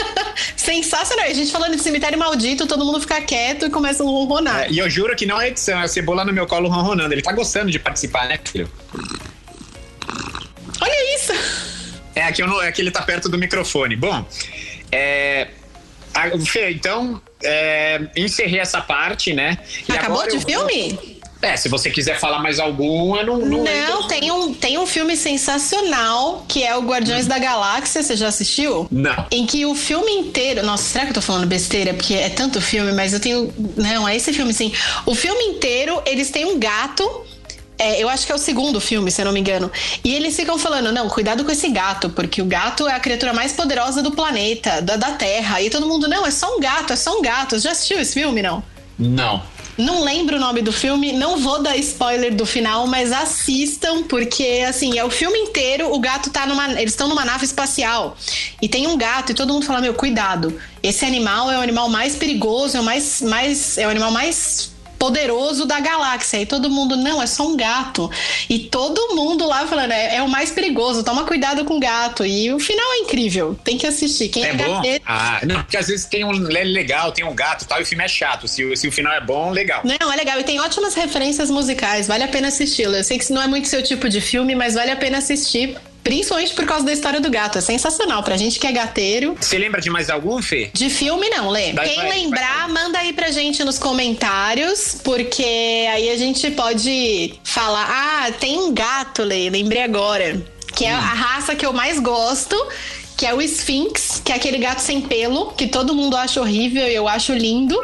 Sensacional. 0.56 1.26
A 1.26 1.32
gente 1.32 1.50
falando 1.50 1.76
de 1.76 1.82
cemitério 1.82 2.18
maldito, 2.18 2.66
todo 2.66 2.84
mundo 2.84 3.00
fica 3.00 3.20
quieto 3.22 3.66
e 3.66 3.70
começa 3.70 4.02
a 4.02 4.06
ronronar. 4.06 4.64
É, 4.64 4.70
e 4.70 4.78
eu 4.78 4.90
juro 4.90 5.16
que 5.16 5.24
não 5.24 5.40
é 5.40 5.48
edição, 5.48 5.80
é 5.80 5.84
o 5.84 5.88
Cebola 5.88 6.24
no 6.24 6.32
meu 6.32 6.46
colo 6.46 6.68
ronronando. 6.68 7.14
Ele 7.14 7.22
tá 7.22 7.32
gostando 7.32 7.70
de 7.70 7.78
participar, 7.78 8.28
né, 8.28 8.38
filho? 8.44 8.70
Olha 10.80 11.16
isso! 11.16 11.32
É, 12.14 12.22
aqui, 12.22 12.42
não, 12.42 12.60
é 12.60 12.72
que 12.72 12.80
ele 12.80 12.90
tá 12.90 13.02
perto 13.02 13.28
do 13.28 13.38
microfone. 13.38 13.96
Bom, 13.96 14.24
é. 14.90 15.48
Fê, 16.46 16.70
então, 16.70 17.22
é, 17.44 18.00
encerrei 18.16 18.58
essa 18.58 18.80
parte, 18.80 19.32
né? 19.32 19.58
E 19.88 19.92
Acabou 19.92 20.26
de 20.26 20.40
filme? 20.40 20.92
Vou... 20.94 21.18
É, 21.40 21.56
se 21.56 21.68
você 21.68 21.88
quiser 21.88 22.18
falar 22.18 22.40
mais 22.40 22.58
algum, 22.58 23.16
eu 23.16 23.24
não. 23.24 23.38
Não, 23.38 23.64
não 23.64 24.08
tem, 24.08 24.30
um, 24.30 24.52
tem 24.52 24.76
um 24.76 24.86
filme 24.86 25.16
sensacional 25.16 26.44
que 26.48 26.64
é 26.64 26.76
o 26.76 26.80
Guardiões 26.80 27.26
hum. 27.26 27.28
da 27.28 27.38
Galáxia. 27.38 28.02
Você 28.02 28.16
já 28.16 28.26
assistiu? 28.26 28.88
Não. 28.90 29.26
Em 29.30 29.46
que 29.46 29.64
o 29.64 29.74
filme 29.74 30.10
inteiro. 30.10 30.64
Nossa, 30.64 30.82
será 30.82 31.04
que 31.04 31.10
eu 31.10 31.14
tô 31.14 31.22
falando 31.22 31.46
besteira? 31.46 31.94
Porque 31.94 32.14
é 32.14 32.28
tanto 32.28 32.60
filme, 32.60 32.92
mas 32.92 33.12
eu 33.12 33.20
tenho. 33.20 33.54
Não, 33.76 34.08
é 34.08 34.16
esse 34.16 34.32
filme 34.32 34.52
sim. 34.52 34.72
O 35.06 35.14
filme 35.14 35.44
inteiro, 35.44 36.02
eles 36.04 36.30
têm 36.30 36.44
um 36.44 36.58
gato 36.58 37.24
é, 37.78 38.02
eu 38.02 38.08
acho 38.08 38.26
que 38.26 38.32
é 38.32 38.34
o 38.34 38.38
segundo 38.38 38.80
filme, 38.80 39.10
se 39.10 39.20
eu 39.20 39.26
não 39.26 39.32
me 39.32 39.40
engano. 39.40 39.70
E 40.02 40.12
eles 40.14 40.34
ficam 40.34 40.58
falando: 40.58 40.92
não, 40.92 41.08
cuidado 41.08 41.44
com 41.44 41.52
esse 41.52 41.68
gato, 41.68 42.10
porque 42.10 42.42
o 42.42 42.44
gato 42.44 42.88
é 42.88 42.92
a 42.92 43.00
criatura 43.00 43.32
mais 43.32 43.52
poderosa 43.52 44.02
do 44.02 44.10
planeta, 44.10 44.82
da, 44.82 44.96
da 44.96 45.12
Terra. 45.12 45.62
E 45.62 45.70
todo 45.70 45.86
mundo, 45.86 46.08
não, 46.08 46.26
é 46.26 46.30
só 46.30 46.56
um 46.56 46.60
gato, 46.60 46.92
é 46.92 46.96
só 46.96 47.18
um 47.18 47.22
gato. 47.22 47.58
Já 47.58 47.70
assistiu 47.70 48.00
esse 48.00 48.14
filme, 48.14 48.42
não? 48.42 48.62
Não. 48.98 49.40
Não 49.78 50.02
lembro 50.02 50.38
o 50.38 50.40
nome 50.40 50.60
do 50.60 50.72
filme, 50.72 51.12
não 51.12 51.38
vou 51.38 51.62
dar 51.62 51.76
spoiler 51.76 52.34
do 52.34 52.44
final, 52.44 52.84
mas 52.88 53.12
assistam, 53.12 54.02
porque 54.02 54.64
assim, 54.68 54.98
é 54.98 55.04
o 55.04 55.10
filme 55.10 55.38
inteiro, 55.38 55.94
o 55.94 56.00
gato 56.00 56.30
tá 56.30 56.44
numa. 56.46 56.72
Eles 56.72 56.94
estão 56.94 57.06
numa 57.06 57.24
nave 57.24 57.44
espacial. 57.44 58.16
E 58.60 58.68
tem 58.68 58.88
um 58.88 58.98
gato, 58.98 59.30
e 59.30 59.34
todo 59.36 59.52
mundo 59.52 59.64
fala: 59.64 59.80
meu, 59.80 59.94
cuidado. 59.94 60.60
Esse 60.82 61.04
animal 61.04 61.48
é 61.48 61.58
o 61.58 61.62
animal 61.62 61.88
mais 61.88 62.16
perigoso, 62.16 62.76
é 62.76 62.80
o 62.80 62.82
mais. 62.82 63.22
mais 63.22 63.78
é 63.78 63.86
o 63.86 63.90
animal 63.90 64.10
mais 64.10 64.72
poderoso 64.98 65.64
da 65.64 65.80
galáxia. 65.80 66.40
E 66.40 66.46
todo 66.46 66.68
mundo, 66.68 66.96
não, 66.96 67.22
é 67.22 67.26
só 67.26 67.46
um 67.46 67.56
gato. 67.56 68.10
E 68.48 68.58
todo 68.58 69.14
mundo 69.14 69.46
lá 69.46 69.66
falando, 69.66 69.92
é, 69.92 70.16
é 70.16 70.22
o 70.22 70.28
mais 70.28 70.50
perigoso, 70.50 71.02
toma 71.04 71.24
cuidado 71.24 71.64
com 71.64 71.76
o 71.76 71.80
gato. 71.80 72.26
E 72.26 72.52
o 72.52 72.58
final 72.58 72.92
é 72.94 72.98
incrível, 72.98 73.58
tem 73.62 73.78
que 73.78 73.86
assistir. 73.86 74.28
Quem 74.28 74.44
é, 74.44 74.48
é 74.48 74.54
bom? 74.54 74.82
Ah, 75.06 75.40
não, 75.44 75.56
porque 75.62 75.76
às 75.76 75.86
vezes 75.86 76.06
tem 76.06 76.24
um 76.24 76.48
é 76.50 76.64
legal, 76.64 77.12
tem 77.12 77.24
um 77.24 77.34
gato 77.34 77.64
tal, 77.66 77.78
e 77.78 77.82
o 77.82 77.86
filme 77.86 78.04
é 78.04 78.08
chato. 78.08 78.48
Se, 78.48 78.76
se 78.76 78.88
o 78.88 78.92
final 78.92 79.12
é 79.12 79.20
bom, 79.20 79.50
legal. 79.50 79.82
Não, 79.84 80.12
é 80.12 80.16
legal. 80.16 80.40
E 80.40 80.44
tem 80.44 80.60
ótimas 80.60 80.94
referências 80.94 81.50
musicais, 81.50 82.06
vale 82.06 82.24
a 82.24 82.28
pena 82.28 82.48
assisti-lo. 82.48 82.96
Eu 82.96 83.04
sei 83.04 83.18
que 83.18 83.32
não 83.32 83.42
é 83.42 83.46
muito 83.46 83.68
seu 83.68 83.82
tipo 83.82 84.08
de 84.08 84.20
filme, 84.20 84.54
mas 84.54 84.74
vale 84.74 84.90
a 84.90 84.96
pena 84.96 85.18
assistir 85.18 85.76
Principalmente 86.02 86.54
por 86.54 86.64
causa 86.64 86.84
da 86.84 86.92
história 86.92 87.20
do 87.20 87.30
gato. 87.30 87.58
É 87.58 87.60
sensacional. 87.60 88.22
Pra 88.22 88.36
gente 88.36 88.58
que 88.58 88.66
é 88.66 88.72
gateiro. 88.72 89.36
Você 89.40 89.58
lembra 89.58 89.80
de 89.80 89.90
mais 89.90 90.08
algum, 90.10 90.40
Fê? 90.40 90.70
De 90.72 90.88
filme, 90.88 91.28
não, 91.28 91.50
Lê. 91.50 91.72
Vai, 91.72 91.88
Quem 91.88 91.96
vai, 91.96 92.10
lembrar, 92.10 92.68
vai, 92.68 92.84
manda 92.84 92.98
aí 92.98 93.12
pra 93.12 93.30
gente 93.30 93.62
nos 93.64 93.78
comentários, 93.78 94.96
porque 95.04 95.86
aí 95.90 96.10
a 96.10 96.16
gente 96.16 96.50
pode 96.52 97.34
falar. 97.44 97.86
Ah, 97.90 98.32
tem 98.32 98.58
um 98.58 98.72
gato, 98.72 99.22
Lê. 99.22 99.50
Lembrei 99.50 99.82
agora. 99.82 100.40
Que 100.74 100.84
é 100.84 100.92
hum. 100.92 100.96
a 100.96 101.00
raça 101.00 101.54
que 101.54 101.66
eu 101.66 101.72
mais 101.72 101.98
gosto 101.98 102.56
que 103.18 103.26
é 103.26 103.34
o 103.34 103.42
Sphinx, 103.42 104.22
que 104.24 104.30
é 104.30 104.36
aquele 104.36 104.58
gato 104.58 104.78
sem 104.78 105.00
pelo, 105.00 105.46
que 105.46 105.66
todo 105.66 105.92
mundo 105.92 106.16
acha 106.16 106.40
horrível 106.40 106.86
e 106.86 106.94
eu 106.94 107.08
acho 107.08 107.32
lindo. 107.32 107.76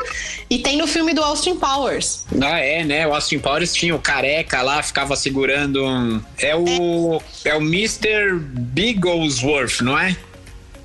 E 0.48 0.60
tem 0.60 0.78
no 0.78 0.86
filme 0.86 1.12
do 1.12 1.24
Austin 1.24 1.56
Powers. 1.56 2.24
Ah, 2.40 2.60
é, 2.60 2.84
né? 2.84 3.04
O 3.04 3.12
Austin 3.12 3.40
Powers 3.40 3.74
tinha 3.74 3.96
o 3.96 3.98
careca 3.98 4.62
lá, 4.62 4.80
ficava 4.80 5.16
segurando 5.16 5.84
um... 5.84 6.22
É 6.38 6.54
o... 6.54 7.20
É, 7.44 7.48
é 7.48 7.54
o 7.56 7.60
Mr. 7.60 8.38
Bigglesworth, 8.38 9.80
não 9.80 9.98
é? 9.98 10.16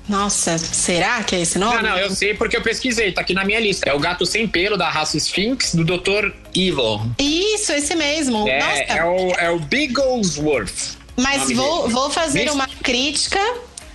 Nossa, 0.08 0.58
será 0.58 1.22
que 1.22 1.36
é 1.36 1.42
esse 1.42 1.56
nome? 1.56 1.76
Não, 1.76 1.90
não, 1.90 1.96
eu 1.96 2.10
sei 2.10 2.34
porque 2.34 2.56
eu 2.56 2.62
pesquisei, 2.62 3.12
tá 3.12 3.20
aqui 3.20 3.32
na 3.32 3.44
minha 3.44 3.60
lista. 3.60 3.88
É 3.88 3.94
o 3.94 4.00
gato 4.00 4.26
sem 4.26 4.48
pelo 4.48 4.76
da 4.76 4.90
raça 4.90 5.16
Sphinx 5.16 5.76
do 5.76 5.84
Dr. 5.84 6.32
Evil. 6.52 7.02
Isso, 7.20 7.70
esse 7.70 7.94
mesmo. 7.94 8.48
É, 8.48 8.58
Nossa. 8.58 8.98
é 8.98 9.04
o, 9.04 9.30
é 9.38 9.50
o 9.50 9.60
Bigglesworth. 9.60 10.98
Mas 11.16 11.52
vou, 11.52 11.88
vou 11.88 12.10
fazer 12.10 12.50
uma 12.50 12.66
crítica 12.82 13.38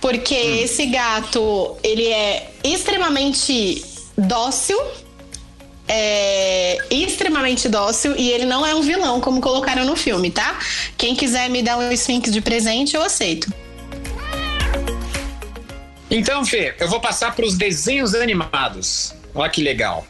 porque 0.06 0.36
hum. 0.36 0.62
esse 0.62 0.86
gato, 0.86 1.76
ele 1.82 2.06
é 2.06 2.52
extremamente 2.62 3.84
dócil. 4.16 4.78
É 5.88 6.78
extremamente 6.90 7.68
dócil 7.68 8.14
e 8.16 8.30
ele 8.30 8.44
não 8.44 8.64
é 8.66 8.74
um 8.74 8.82
vilão, 8.82 9.20
como 9.20 9.40
colocaram 9.40 9.84
no 9.84 9.94
filme, 9.94 10.32
tá? 10.32 10.58
Quem 10.96 11.14
quiser 11.14 11.48
me 11.48 11.62
dar 11.62 11.78
um 11.78 11.92
Sphinx 11.92 12.32
de 12.32 12.40
presente, 12.40 12.96
eu 12.96 13.02
aceito. 13.02 13.52
Então, 16.10 16.44
Fê, 16.44 16.74
eu 16.78 16.88
vou 16.88 17.00
passar 17.00 17.34
para 17.34 17.44
os 17.44 17.56
desenhos 17.56 18.14
animados. 18.14 19.14
Olha 19.34 19.48
que 19.48 19.62
legal. 19.62 20.04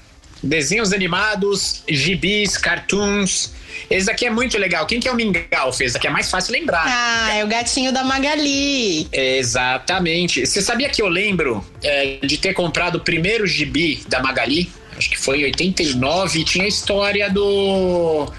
Desenhos 0.47 0.93
animados, 0.93 1.83
gibis, 1.89 2.57
cartoons. 2.57 3.53
Esse 3.91 4.11
aqui 4.11 4.27
é 4.27 4.31
muito 4.31 4.57
legal. 4.57 4.87
Quem 4.87 5.01
que 5.01 5.09
é 5.09 5.13
o 5.13 5.15
Mingau, 5.15 5.73
fez? 5.73 5.91
Esse 5.91 5.99
aqui 5.99 6.07
é 6.07 6.11
mais 6.11 6.31
fácil 6.31 6.53
lembrar. 6.53 6.85
Ah, 6.87 7.35
é 7.35 7.45
o 7.45 7.49
gatinho 7.49 7.93
da 7.93 8.03
Magali. 8.05 9.09
Exatamente. 9.13 10.47
Você 10.47 10.63
sabia 10.63 10.89
que 10.89 11.03
eu 11.03 11.09
lembro 11.09 11.65
é, 11.83 12.19
de 12.23 12.39
ter 12.39 12.55
comprado 12.55 12.97
o 12.97 13.01
primeiro 13.01 13.47
gibi 13.47 14.03
da 14.09 14.23
Magali? 14.23 14.71
Acho 14.97 15.11
que 15.11 15.19
foi 15.19 15.41
em 15.41 15.45
89 15.45 16.41
e 16.41 16.45
tinha 16.45 16.65
a 16.65 16.69
história 16.69 17.29
do 17.29 18.33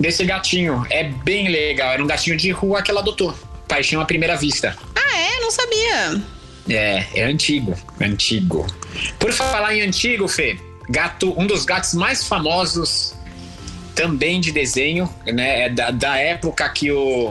desse 0.00 0.24
gatinho. 0.24 0.84
É 0.90 1.04
bem 1.04 1.48
legal. 1.48 1.92
Era 1.92 2.02
um 2.02 2.06
gatinho 2.06 2.36
de 2.36 2.50
rua 2.50 2.82
que 2.82 2.90
ela 2.90 3.00
adotou. 3.00 3.34
Paixão 3.68 4.00
à 4.00 4.04
primeira 4.04 4.36
vista. 4.36 4.76
Ah, 4.96 5.18
é? 5.18 5.40
Não 5.40 5.50
sabia. 5.50 6.22
É, 6.68 7.06
é 7.14 7.24
antigo. 7.24 7.76
Antigo. 8.00 8.66
Por 9.18 9.32
falar 9.32 9.74
em 9.74 9.82
antigo, 9.82 10.28
Fê, 10.28 10.56
gato, 10.92 11.34
um 11.40 11.46
dos 11.46 11.64
gatos 11.64 11.94
mais 11.94 12.22
famosos 12.22 13.14
também 13.94 14.40
de 14.40 14.52
desenho, 14.52 15.12
né? 15.26 15.62
É 15.64 15.68
da, 15.68 15.90
da 15.90 16.16
época 16.18 16.68
que 16.68 16.92
o, 16.92 17.30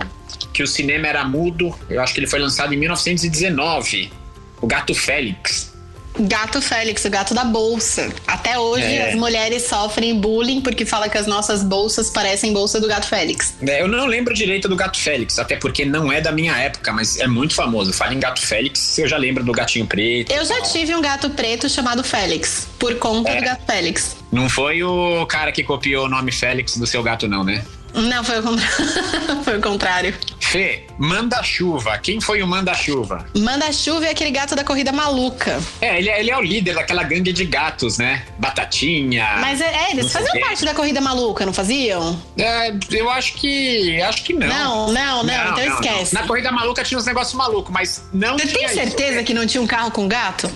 que 0.52 0.64
o 0.64 0.68
cinema 0.68 1.08
era 1.08 1.24
mudo. 1.24 1.74
Eu 1.90 2.02
acho 2.02 2.14
que 2.14 2.20
ele 2.20 2.28
foi 2.28 2.40
lançado 2.40 2.74
em 2.74 2.78
1919. 2.78 4.12
O 4.60 4.68
Gato 4.68 4.94
Félix. 4.94 5.71
Gato 6.20 6.62
Félix, 6.62 7.06
o 7.06 7.10
gato 7.10 7.34
da 7.34 7.44
bolsa. 7.44 8.12
Até 8.28 8.60
hoje 8.60 8.84
é. 8.84 9.10
as 9.10 9.16
mulheres 9.16 9.64
sofrem 9.64 10.20
bullying 10.20 10.62
porque 10.62 10.86
fala 10.86 11.08
que 11.10 11.18
as 11.18 11.28
nossas 11.28 11.64
bolsas 11.64 12.10
parecem 12.10 12.54
bolsa 12.54 12.80
do 12.80 12.88
Gato 12.88 13.08
Félix. 13.08 13.56
É, 13.66 13.82
eu 13.82 13.88
não 13.88 14.06
lembro 14.06 14.34
direito 14.34 14.68
do 14.68 14.76
Gato 14.76 15.00
Félix, 15.00 15.40
até 15.40 15.56
porque 15.56 15.86
não 15.86 16.12
é 16.12 16.20
da 16.20 16.32
minha 16.32 16.58
época, 16.58 16.92
mas 16.92 17.18
é 17.18 17.28
muito 17.28 17.54
famoso. 17.54 17.94
Fala 17.94 18.14
em 18.14 18.20
Gato 18.20 18.42
Félix, 18.42 18.98
eu 19.00 19.08
já 19.08 19.18
lembro 19.18 19.44
do 19.44 19.52
gatinho 19.52 19.86
preto. 19.86 20.32
Eu 20.32 20.46
já 20.46 20.62
tive 20.62 20.96
um 20.96 21.02
gato 21.02 21.30
preto 21.30 21.70
chamado 21.70 22.04
Félix, 22.04 22.68
por 22.78 22.96
conta 22.96 23.32
é. 23.32 23.36
do 23.38 23.46
Gato 23.46 23.66
Félix. 23.66 24.18
Não 24.32 24.50
foi 24.50 24.84
o 24.84 25.26
cara 25.26 25.52
que 25.52 25.64
copiou 25.64 26.06
o 26.06 26.10
nome 26.10 26.32
Félix 26.32 26.78
do 26.78 26.88
seu 26.88 27.04
gato, 27.04 27.28
não, 27.28 27.44
né? 27.44 27.64
Não, 27.94 28.24
foi 28.24 28.40
o 28.40 28.44
contrário. 28.44 29.44
foi 29.44 29.58
o 29.58 29.62
contrário. 29.62 30.16
Fê, 30.40 30.86
Manda-Chuva. 30.98 31.98
Quem 31.98 32.20
foi 32.20 32.42
o 32.42 32.48
Manda-Chuva? 32.48 33.26
Manda-Chuva 33.38 34.06
é 34.06 34.10
aquele 34.12 34.32
gato 34.32 34.56
da 34.56 34.64
corrida 34.64 34.92
maluca. 34.92 35.62
É, 35.80 35.98
ele, 35.98 36.10
é, 36.10 36.20
ele 36.20 36.32
é 36.32 36.38
o 36.38 36.42
líder 36.42 36.76
daquela 36.76 37.04
gangue 37.04 37.32
de 37.32 37.46
gatos, 37.46 37.98
né? 37.98 38.24
Batatinha. 38.38 39.38
Mas 39.40 39.62
é, 39.62 39.66
é 39.66 39.92
eles 39.92 40.12
faziam 40.12 40.40
parte 40.42 40.66
da 40.66 40.74
corrida 40.74 41.00
maluca, 41.00 41.46
não 41.46 41.54
faziam? 41.54 42.22
É, 42.38 42.74
eu 42.92 43.10
acho 43.10 43.34
que. 43.36 44.02
Acho 44.02 44.24
que 44.24 44.34
não. 44.34 44.48
Não, 44.48 44.88
não, 44.88 44.94
não, 44.94 45.24
não 45.24 45.52
então 45.52 45.66
não, 45.66 45.76
esquece. 45.76 46.14
Não. 46.14 46.22
Na 46.22 46.28
corrida 46.28 46.52
maluca 46.52 46.84
tinha 46.84 46.98
uns 46.98 47.06
negócios 47.06 47.34
malucos, 47.34 47.72
mas 47.72 48.04
não. 48.14 48.38
Você 48.38 48.48
tem 48.48 48.68
certeza 48.68 49.16
isso. 49.18 49.24
que 49.24 49.34
não 49.34 49.46
tinha 49.46 49.62
um 49.62 49.68
carro 49.68 49.92
com 49.92 50.08
gato? 50.08 50.52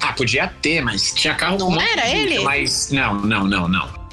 Ah, 0.00 0.12
podia 0.12 0.48
ter, 0.60 0.82
mas 0.82 1.12
tinha 1.14 1.34
carro 1.34 1.58
não 1.58 1.66
com. 1.66 1.74
Não 1.74 1.80
era 1.80 2.08
ele? 2.08 2.40
Mas 2.40 2.90
não, 2.90 3.14
não, 3.14 3.44
não, 3.44 3.68
não. 3.68 4.04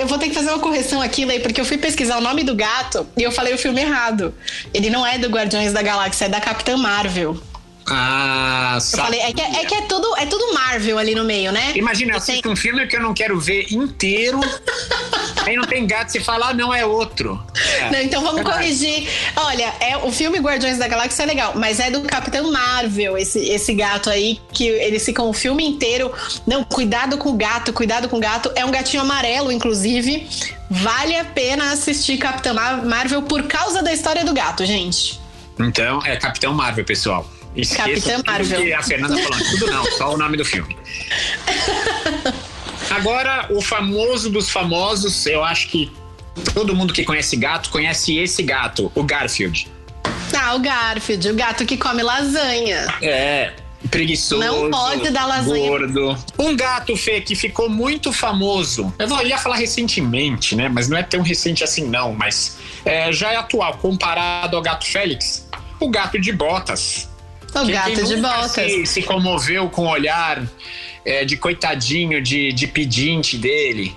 Eu 0.00 0.06
vou 0.06 0.18
ter 0.18 0.28
que 0.28 0.34
fazer 0.34 0.48
uma 0.48 0.58
correção 0.58 1.00
aqui, 1.00 1.24
Lei, 1.24 1.40
porque 1.40 1.60
eu 1.60 1.64
fui 1.64 1.78
pesquisar 1.78 2.18
o 2.18 2.20
nome 2.20 2.42
do 2.42 2.54
gato 2.54 3.06
e 3.16 3.22
eu 3.22 3.32
falei 3.32 3.54
o 3.54 3.58
filme 3.58 3.80
errado. 3.80 4.34
Ele 4.72 4.90
não 4.90 5.06
é 5.06 5.18
do 5.18 5.28
Guardiões 5.28 5.72
da 5.72 5.82
Galáxia, 5.82 6.26
é 6.26 6.28
da 6.28 6.40
Capitã 6.40 6.76
Marvel. 6.76 7.40
Ah, 7.90 8.78
eu 8.80 8.98
falei, 8.98 9.20
é 9.20 9.32
que, 9.32 9.40
é, 9.40 9.62
é 9.62 9.64
que 9.64 9.74
é, 9.74 9.82
tudo, 9.82 10.16
é 10.16 10.26
tudo 10.26 10.52
Marvel 10.52 10.98
ali 10.98 11.14
no 11.14 11.24
meio, 11.24 11.52
né? 11.52 11.72
Imagina, 11.74 12.12
eu 12.12 12.16
assisto 12.16 12.42
tem... 12.42 12.52
um 12.52 12.56
filme 12.56 12.86
que 12.86 12.96
eu 12.96 13.00
não 13.00 13.14
quero 13.14 13.38
ver 13.38 13.66
inteiro. 13.72 14.40
aí 15.46 15.56
não 15.56 15.64
tem 15.64 15.86
gato, 15.86 16.12
você 16.12 16.20
fala, 16.20 16.50
ah, 16.50 16.54
não, 16.54 16.72
é 16.72 16.84
outro. 16.84 17.42
É. 17.80 17.90
Não, 17.90 18.00
então 18.00 18.22
vamos 18.22 18.42
corrigir. 18.42 19.08
Olha, 19.36 19.72
é, 19.80 19.96
o 19.98 20.12
filme 20.12 20.38
Guardiões 20.38 20.78
da 20.78 20.86
Galáxia 20.86 21.22
é 21.22 21.26
legal, 21.26 21.52
mas 21.56 21.80
é 21.80 21.90
do 21.90 22.02
Capitão 22.02 22.50
Marvel, 22.50 23.16
esse, 23.16 23.38
esse 23.38 23.72
gato 23.72 24.10
aí, 24.10 24.40
que 24.52 24.66
eles 24.66 25.04
ficam 25.04 25.28
o 25.28 25.32
filme 25.32 25.64
inteiro. 25.64 26.12
Não, 26.46 26.64
cuidado 26.64 27.16
com 27.18 27.30
o 27.30 27.36
gato, 27.36 27.72
cuidado 27.72 28.08
com 28.08 28.18
o 28.18 28.20
gato. 28.20 28.50
É 28.54 28.64
um 28.64 28.70
gatinho 28.70 29.02
amarelo, 29.02 29.50
inclusive. 29.50 30.28
Vale 30.70 31.16
a 31.16 31.24
pena 31.24 31.72
assistir 31.72 32.18
Capitão 32.18 32.54
Marvel 32.54 33.22
por 33.22 33.44
causa 33.44 33.82
da 33.82 33.92
história 33.92 34.24
do 34.24 34.34
gato, 34.34 34.66
gente. 34.66 35.18
Então, 35.58 36.00
é 36.04 36.16
Capitão 36.16 36.52
Marvel, 36.52 36.84
pessoal. 36.84 37.28
Capitã 37.64 38.20
Marvel. 38.26 38.62
Que 38.62 38.72
a 38.72 38.82
Fernanda 38.82 39.16
falou, 39.16 39.38
tudo 39.50 39.66
não, 39.66 39.84
só 39.92 40.14
o 40.14 40.18
nome 40.18 40.36
do 40.36 40.44
filme. 40.44 40.76
Agora, 42.90 43.46
o 43.50 43.60
famoso 43.60 44.30
dos 44.30 44.50
famosos, 44.50 45.26
eu 45.26 45.44
acho 45.44 45.68
que 45.68 45.92
todo 46.54 46.74
mundo 46.74 46.92
que 46.92 47.04
conhece 47.04 47.36
gato 47.36 47.70
conhece 47.70 48.16
esse 48.16 48.42
gato, 48.42 48.90
o 48.94 49.02
Garfield. 49.02 49.68
Ah, 50.36 50.54
o 50.54 50.60
Garfield, 50.60 51.30
o 51.30 51.34
gato 51.34 51.64
que 51.64 51.76
come 51.76 52.02
lasanha. 52.02 52.86
É, 53.02 53.52
preguiçoso. 53.90 54.42
Não 54.42 54.70
pode 54.70 55.10
dar 55.10 55.26
lasanha. 55.26 55.68
Gordo. 55.68 56.18
Um 56.38 56.56
gato, 56.56 56.96
Fê, 56.96 57.20
que 57.20 57.34
ficou 57.34 57.68
muito 57.68 58.12
famoso. 58.12 58.92
Eu 58.98 59.26
ia 59.26 59.38
falar 59.38 59.56
recentemente, 59.56 60.54
né? 60.54 60.68
Mas 60.68 60.88
não 60.88 60.96
é 60.96 61.02
tão 61.02 61.22
recente 61.22 61.64
assim, 61.64 61.86
não. 61.86 62.12
Mas 62.12 62.58
é, 62.84 63.12
já 63.12 63.32
é 63.32 63.36
atual, 63.36 63.78
comparado 63.78 64.56
ao 64.56 64.62
gato 64.62 64.86
Félix. 64.86 65.48
O 65.80 65.90
gato 65.90 66.20
de 66.20 66.32
botas. 66.32 67.08
O 67.62 67.66
que, 67.66 67.72
gato 67.72 68.04
de 68.04 68.16
botas. 68.16 68.50
Se, 68.52 68.86
se 68.86 69.02
comoveu 69.02 69.68
com 69.68 69.86
o 69.86 69.90
olhar 69.90 70.42
é, 71.04 71.24
de 71.24 71.36
coitadinho, 71.36 72.22
de, 72.22 72.52
de 72.52 72.66
pedinte 72.66 73.36
dele 73.36 73.96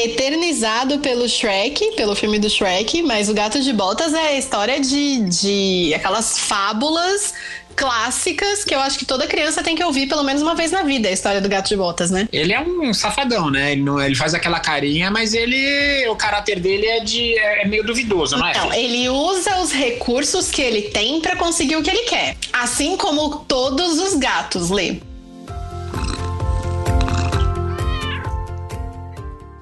eternizado 0.00 1.00
pelo 1.00 1.28
Shrek, 1.28 1.96
pelo 1.96 2.14
filme 2.14 2.38
do 2.38 2.48
Shrek, 2.48 3.02
mas 3.02 3.28
o 3.28 3.34
Gato 3.34 3.60
de 3.60 3.72
Botas 3.72 4.14
é 4.14 4.28
a 4.28 4.38
história 4.38 4.78
de, 4.78 5.22
de 5.22 5.92
aquelas 5.92 6.38
fábulas 6.38 7.34
clássicas 7.78 8.64
que 8.64 8.74
eu 8.74 8.80
acho 8.80 8.98
que 8.98 9.04
toda 9.04 9.28
criança 9.28 9.62
tem 9.62 9.76
que 9.76 9.84
ouvir 9.84 10.08
pelo 10.08 10.24
menos 10.24 10.42
uma 10.42 10.54
vez 10.54 10.72
na 10.72 10.82
vida, 10.82 11.08
a 11.08 11.12
história 11.12 11.40
do 11.40 11.48
Gato 11.48 11.68
de 11.68 11.76
Botas, 11.76 12.10
né? 12.10 12.28
Ele 12.32 12.52
é 12.52 12.60
um 12.60 12.92
safadão, 12.92 13.48
né? 13.50 13.72
Ele, 13.72 13.82
não, 13.82 14.02
ele 14.02 14.16
faz 14.16 14.34
aquela 14.34 14.58
carinha, 14.58 15.10
mas 15.12 15.32
ele. 15.32 16.08
O 16.08 16.16
caráter 16.16 16.58
dele 16.58 16.86
é 16.86 17.00
de. 17.00 17.38
é 17.38 17.66
meio 17.68 17.84
duvidoso, 17.84 18.36
não 18.36 18.48
é? 18.48 18.54
Não, 18.58 18.72
ele 18.72 19.08
usa 19.08 19.60
os 19.60 19.70
recursos 19.70 20.50
que 20.50 20.60
ele 20.60 20.82
tem 20.82 21.20
para 21.20 21.36
conseguir 21.36 21.76
o 21.76 21.82
que 21.82 21.90
ele 21.90 22.02
quer. 22.02 22.36
Assim 22.52 22.96
como 22.96 23.44
todos 23.46 23.98
os 24.00 24.14
gatos, 24.14 24.70
Lê. 24.70 24.96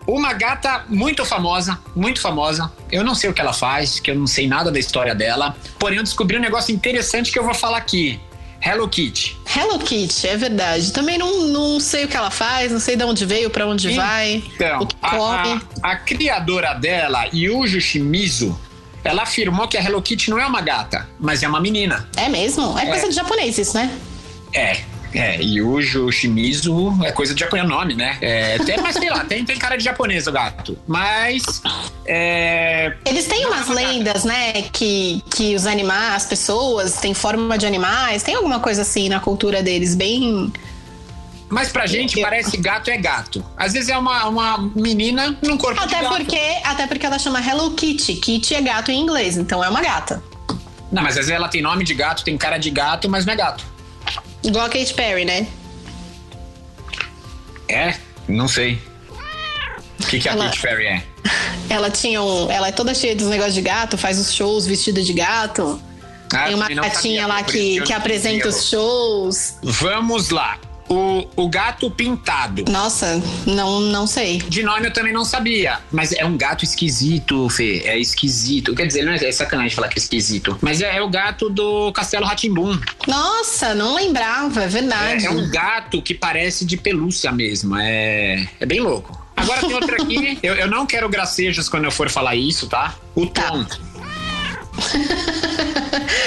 Uma 0.07 0.33
gata 0.33 0.85
muito 0.89 1.25
famosa, 1.25 1.79
muito 1.95 2.21
famosa. 2.21 2.73
Eu 2.93 3.03
não 3.03 3.15
sei 3.15 3.29
o 3.29 3.35
que 3.35 3.41
ela 3.41 3.53
faz, 3.53 3.99
que 3.99 4.11
eu 4.11 4.15
não 4.15 4.27
sei 4.27 4.47
nada 4.47 4.71
da 4.71 4.79
história 4.79 5.15
dela. 5.15 5.57
Porém, 5.79 5.99
eu 5.99 6.05
descobri 6.05 6.37
um 6.37 6.41
negócio 6.41 6.75
interessante 6.75 7.33
que 7.33 7.39
eu 7.39 7.45
vou 7.45 7.55
falar 7.55 7.79
aqui. 7.79 8.21
Hello 8.65 8.89
Kitty. 8.89 9.37
Hello 9.55 9.79
Kitty, 9.79 10.29
é 10.29 10.37
verdade. 10.37 10.93
Também 10.93 11.19
não, 11.19 11.49
não 11.49 11.81
sei 11.81 12.05
o 12.05 12.09
que 12.09 12.17
ela 12.17 12.31
faz, 12.31 12.73
não 12.73 12.81
sei 12.81 12.97
de 12.97 13.05
onde 13.05 13.25
veio, 13.25 13.51
para 13.51 13.67
onde 13.67 13.91
vai, 13.91 14.43
então, 14.55 14.81
o 14.81 14.87
que 14.87 14.97
come. 14.97 15.61
A, 15.83 15.93
a 15.93 15.97
criadora 15.97 16.73
dela, 16.75 17.27
Yuji 17.33 17.81
Shimizu, 17.81 18.59
ela 19.05 19.23
afirmou 19.23 19.69
que 19.69 19.77
a 19.77 19.83
Hello 19.83 20.01
Kitty 20.03 20.31
não 20.31 20.39
é 20.39 20.47
uma 20.47 20.61
gata, 20.61 21.09
mas 21.19 21.43
é 21.43 21.49
uma 21.49 21.61
menina. 21.61 22.09
É 22.17 22.29
mesmo? 22.29 22.77
É, 22.79 22.85
é. 22.85 22.87
coisa 22.87 23.09
de 23.09 23.15
japonês 23.15 23.57
isso, 23.59 23.77
né? 23.77 23.91
É, 24.53 24.79
é, 25.13 25.41
Yujo 25.43 26.11
Shimizu 26.11 26.99
é 27.05 27.13
coisa 27.13 27.35
de 27.35 27.41
japonês, 27.41 27.69
nome, 27.69 27.95
né? 27.95 28.17
É, 28.21 28.59
tem, 28.59 28.77
mas 28.81 28.97
sei 28.97 29.11
lá, 29.11 29.25
tem, 29.25 29.45
tem 29.45 29.57
cara 29.57 29.77
de 29.77 29.85
japonês 29.85 30.27
o 30.27 30.33
gato. 30.33 30.79
Mas. 30.87 31.43
É, 32.05 32.95
Eles 33.05 33.27
têm 33.27 33.47
umas 33.47 33.69
lendas, 33.69 34.25
né? 34.25 34.63
Que, 34.73 35.23
que 35.31 35.55
os 35.55 35.67
animais, 35.67 36.15
as 36.15 36.27
pessoas 36.27 36.97
têm 36.97 37.15
forma 37.15 37.57
de 37.57 37.67
animais. 37.67 38.23
Tem 38.23 38.35
alguma 38.35 38.61
coisa 38.61 38.83
assim 38.83 39.09
na 39.09 39.21
cultura 39.21 39.63
deles, 39.63 39.95
bem. 39.95 40.53
Mas 41.49 41.71
pra 41.71 41.87
gente 41.87 42.21
parece 42.21 42.57
gato 42.57 42.91
é 42.91 42.97
gato. 42.97 43.45
Às 43.57 43.73
vezes 43.73 43.89
é 43.89 43.97
uma, 43.97 44.27
uma 44.27 44.71
menina 44.75 45.37
num 45.43 45.57
corpo 45.57 45.81
até 45.81 45.97
de 45.97 46.03
gato. 46.03 46.17
Porque, 46.17 46.41
até 46.65 46.87
porque 46.87 47.07
ela 47.07 47.19
chama 47.19 47.41
Hello 47.41 47.71
Kitty. 47.73 48.15
Kitty 48.17 48.55
é 48.55 48.61
gato 48.61 48.91
em 48.91 49.01
inglês, 49.01 49.37
então 49.37 49.63
é 49.63 49.69
uma 49.69 49.81
gata. 49.81 50.23
Não, 50.91 51.03
mas 51.03 51.13
às 51.13 51.27
vezes 51.27 51.31
ela 51.31 51.49
tem 51.49 51.63
nome 51.63 51.85
de 51.85 51.95
gato, 51.95 52.25
tem 52.25 52.37
cara 52.37 52.59
de 52.59 52.71
gato, 52.71 53.09
mas 53.09 53.25
não 53.25 53.33
é 53.33 53.37
gato. 53.37 53.76
Igual 54.47 54.67
a 54.67 54.69
Kate 54.69 54.95
Perry, 54.95 55.25
né? 55.25 55.47
É? 57.69 57.95
Não 58.29 58.47
sei. 58.47 58.81
O 60.01 60.07
que, 60.07 60.21
que 60.21 60.29
a 60.29 60.33
ela, 60.33 60.45
Kate 60.47 60.61
Perry 60.61 60.87
é? 60.87 61.03
Ela 61.69 61.91
tinha 61.91 62.23
um. 62.23 62.49
Ela 62.51 62.69
é 62.69 62.73
toda 62.73 62.95
cheia 62.95 63.17
dos 63.17 63.27
negócios 63.27 63.55
de 63.55 63.61
gato, 63.61 63.99
faz 63.99 64.21
os 64.21 64.33
shows 64.33 64.67
vestida 64.67 65.03
de 65.03 65.13
gato. 65.13 65.83
Ah, 66.33 66.45
Tem 66.45 66.55
uma 66.55 66.69
gatinha 66.69 67.27
lá 67.27 67.43
que, 67.43 67.81
que 67.81 67.93
apresenta 67.93 68.49
os 68.49 68.69
shows. 68.69 69.57
Vamos 69.63 70.31
lá. 70.31 70.59
O, 70.89 71.27
o 71.37 71.49
gato 71.49 71.91
pintado. 71.91 72.65
Nossa, 72.71 73.21
não, 73.45 73.81
não 73.81 74.07
sei. 74.07 74.39
De 74.39 74.63
nome 74.63 74.87
eu 74.87 74.93
também 74.93 75.13
não 75.13 75.25
sabia. 75.25 75.79
Mas 75.91 76.13
é 76.13 76.25
um 76.25 76.37
gato 76.37 76.65
esquisito, 76.65 77.49
Fê. 77.49 77.83
É 77.85 77.99
esquisito. 77.99 78.75
Quer 78.75 78.87
dizer, 78.87 79.05
não 79.05 79.13
é, 79.13 79.17
é 79.17 79.33
sacanagem 79.33 79.75
falar 79.75 79.89
que 79.89 79.99
é 79.99 80.03
esquisito. 80.03 80.57
Mas 80.61 80.81
é, 80.81 80.97
é 80.97 81.03
o 81.03 81.09
gato 81.09 81.51
do 81.51 81.93
Castelo 81.93 82.25
Ratimbum. 82.25 82.79
Nossa, 83.07 83.75
não 83.75 83.97
lembrava, 83.97 84.63
é 84.63 84.69
verdade. 84.69 85.27
É, 85.27 85.29
é, 85.29 85.31
um 85.31 85.51
gato 85.51 86.01
que 86.01 86.15
parece 86.15 86.65
de 86.65 86.77
pelúcia 86.77 87.33
mesmo. 87.33 87.77
É, 87.77 88.49
é 88.61 88.67
bem 88.67 88.81
louco. 88.81 89.27
Agora 89.37 89.61
tem 89.61 89.75
outra 89.75 90.03
aqui. 90.03 90.39
eu, 90.43 90.55
eu 90.55 90.69
não 90.69 90.87
quero 90.87 91.09
gracejos 91.09 91.69
quando 91.69 91.85
eu 91.85 91.91
for 91.91 92.09
falar 92.09 92.37
isso, 92.37 92.69
tá? 92.69 92.95
O 93.15 93.27
tá. 93.27 93.51
Tom. 93.51 93.65
Tá. 93.65 93.77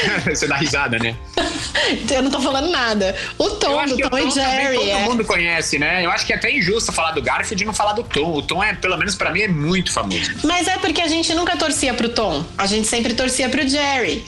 Você 0.26 0.48
dá 0.48 0.56
risada, 0.56 0.98
né? 1.00 1.16
Eu 2.12 2.22
não 2.22 2.32
tô 2.32 2.42
falando 2.42 2.70
nada. 2.70 3.16
O 3.38 3.50
Tom, 3.52 3.86
do 3.86 3.98
Tom, 3.98 4.10
Tom 4.10 4.18
e 4.18 4.32
Jerry. 4.32 4.78
Todo 4.78 4.90
é... 4.90 5.04
mundo 5.04 5.26
conhece, 5.26 5.80
né? 5.80 6.06
Eu 6.06 6.12
acho 6.12 6.26
que 6.26 6.34
é 6.34 6.36
até 6.36 6.52
injusto 6.52 6.92
falar 6.92 7.12
do 7.12 7.22
Garfield 7.22 7.64
e 7.64 7.66
não 7.66 7.74
falar 7.74 7.94
do 7.94 8.04
Tom. 8.04 8.34
O 8.34 8.42
Tom 8.42 8.64
é, 8.64 8.74
pelo 8.74 8.98
menos 8.98 9.16
para 9.16 9.32
mim, 9.32 9.42
é 9.42 9.48
muito 9.48 9.92
famoso. 9.92 10.32
Mas 10.44 10.68
é 10.68 10.78
porque 10.78 11.02
a 11.02 11.08
gente 11.08 11.34
nunca 11.34 11.56
torcia 11.58 11.94
pro 11.94 12.10
Tom. 12.10 12.44
A 12.58 12.66
gente 12.66 12.88
sempre 12.88 13.14
torcia 13.14 13.50
pro 13.50 13.68
Jerry. 13.68 14.24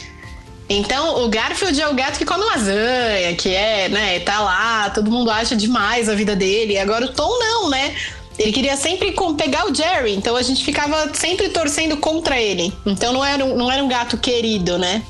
Então, 0.70 1.26
o 1.26 1.30
Garfield 1.30 1.82
é 1.82 1.88
o 1.88 1.94
gato 1.94 2.18
que 2.18 2.24
come 2.24 2.46
lasanha, 2.46 3.36
que 3.36 3.54
é, 3.54 3.90
né, 3.90 4.20
tá 4.22 4.40
lá, 4.40 4.90
todo 4.90 5.12
mundo 5.12 5.30
acha 5.30 5.54
demais 5.54 6.08
a 6.08 6.16
vida 6.16 6.34
dele. 6.34 6.78
Agora 6.78 7.06
o 7.06 7.10
Tom 7.10 7.30
não, 7.40 7.70
né? 7.70 7.94
Ele 8.40 8.54
queria 8.54 8.78
sempre 8.78 9.14
pegar 9.38 9.70
o 9.70 9.76
Jerry, 9.76 10.16
então 10.16 10.36
a 10.36 10.42
gente 10.42 10.64
ficava 10.64 11.14
sempre 11.14 11.50
torcendo 11.50 11.98
contra 11.98 12.40
ele. 12.40 12.74
Então 12.86 13.12
não 13.12 13.24
era 13.24 13.44
um, 13.44 13.56
não 13.58 13.72
era 13.72 13.84
um 13.84 13.88
gato 13.88 14.18
querido, 14.18 14.78
né? 14.80 15.04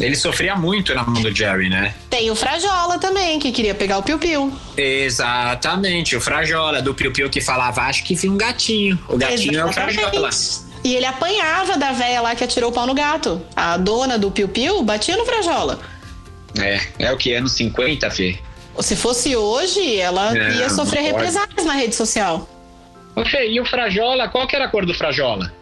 Ele 0.00 0.16
sofria 0.16 0.56
muito 0.56 0.94
na 0.94 1.04
mão 1.04 1.20
do 1.20 1.34
Jerry, 1.34 1.68
né? 1.68 1.94
Tem 2.08 2.30
o 2.30 2.34
Frajola 2.34 2.98
também, 2.98 3.38
que 3.38 3.52
queria 3.52 3.74
pegar 3.74 3.98
o 3.98 4.02
Piu 4.02 4.18
Piu. 4.18 4.52
Exatamente, 4.76 6.16
o 6.16 6.20
Frajola, 6.20 6.82
do 6.82 6.94
Piu 6.94 7.12
Piu 7.12 7.30
que 7.30 7.40
falava, 7.40 7.82
acho 7.82 8.02
que 8.04 8.14
vi 8.14 8.28
um 8.28 8.36
gatinho. 8.36 8.98
O 9.08 9.16
gatinho 9.16 9.52
Exatamente. 9.52 10.00
é 10.00 10.06
o 10.06 10.10
Frajola. 10.10 10.30
E 10.84 10.94
ele 10.96 11.06
apanhava 11.06 11.76
da 11.76 11.92
véia 11.92 12.20
lá 12.20 12.34
que 12.34 12.42
atirou 12.42 12.70
o 12.70 12.72
pau 12.72 12.86
no 12.86 12.94
gato. 12.94 13.40
A 13.54 13.76
dona 13.76 14.18
do 14.18 14.30
Piu 14.30 14.48
Piu 14.48 14.82
batia 14.82 15.16
no 15.16 15.24
Frajola. 15.24 15.78
É, 16.58 16.80
é 16.98 17.12
o 17.12 17.16
que? 17.16 17.34
Anos 17.34 17.52
50, 17.52 18.10
Fê? 18.10 18.38
Se 18.80 18.96
fosse 18.96 19.36
hoje, 19.36 19.98
ela 19.98 20.36
é, 20.36 20.56
ia 20.56 20.70
sofrer 20.70 21.02
represálias 21.02 21.64
na 21.64 21.74
rede 21.74 21.94
social. 21.94 22.48
Fê, 23.30 23.50
e 23.50 23.60
o 23.60 23.64
Frajola, 23.64 24.28
qual 24.28 24.46
que 24.46 24.56
era 24.56 24.64
a 24.64 24.68
cor 24.68 24.86
do 24.86 24.94
Frajola? 24.94 25.52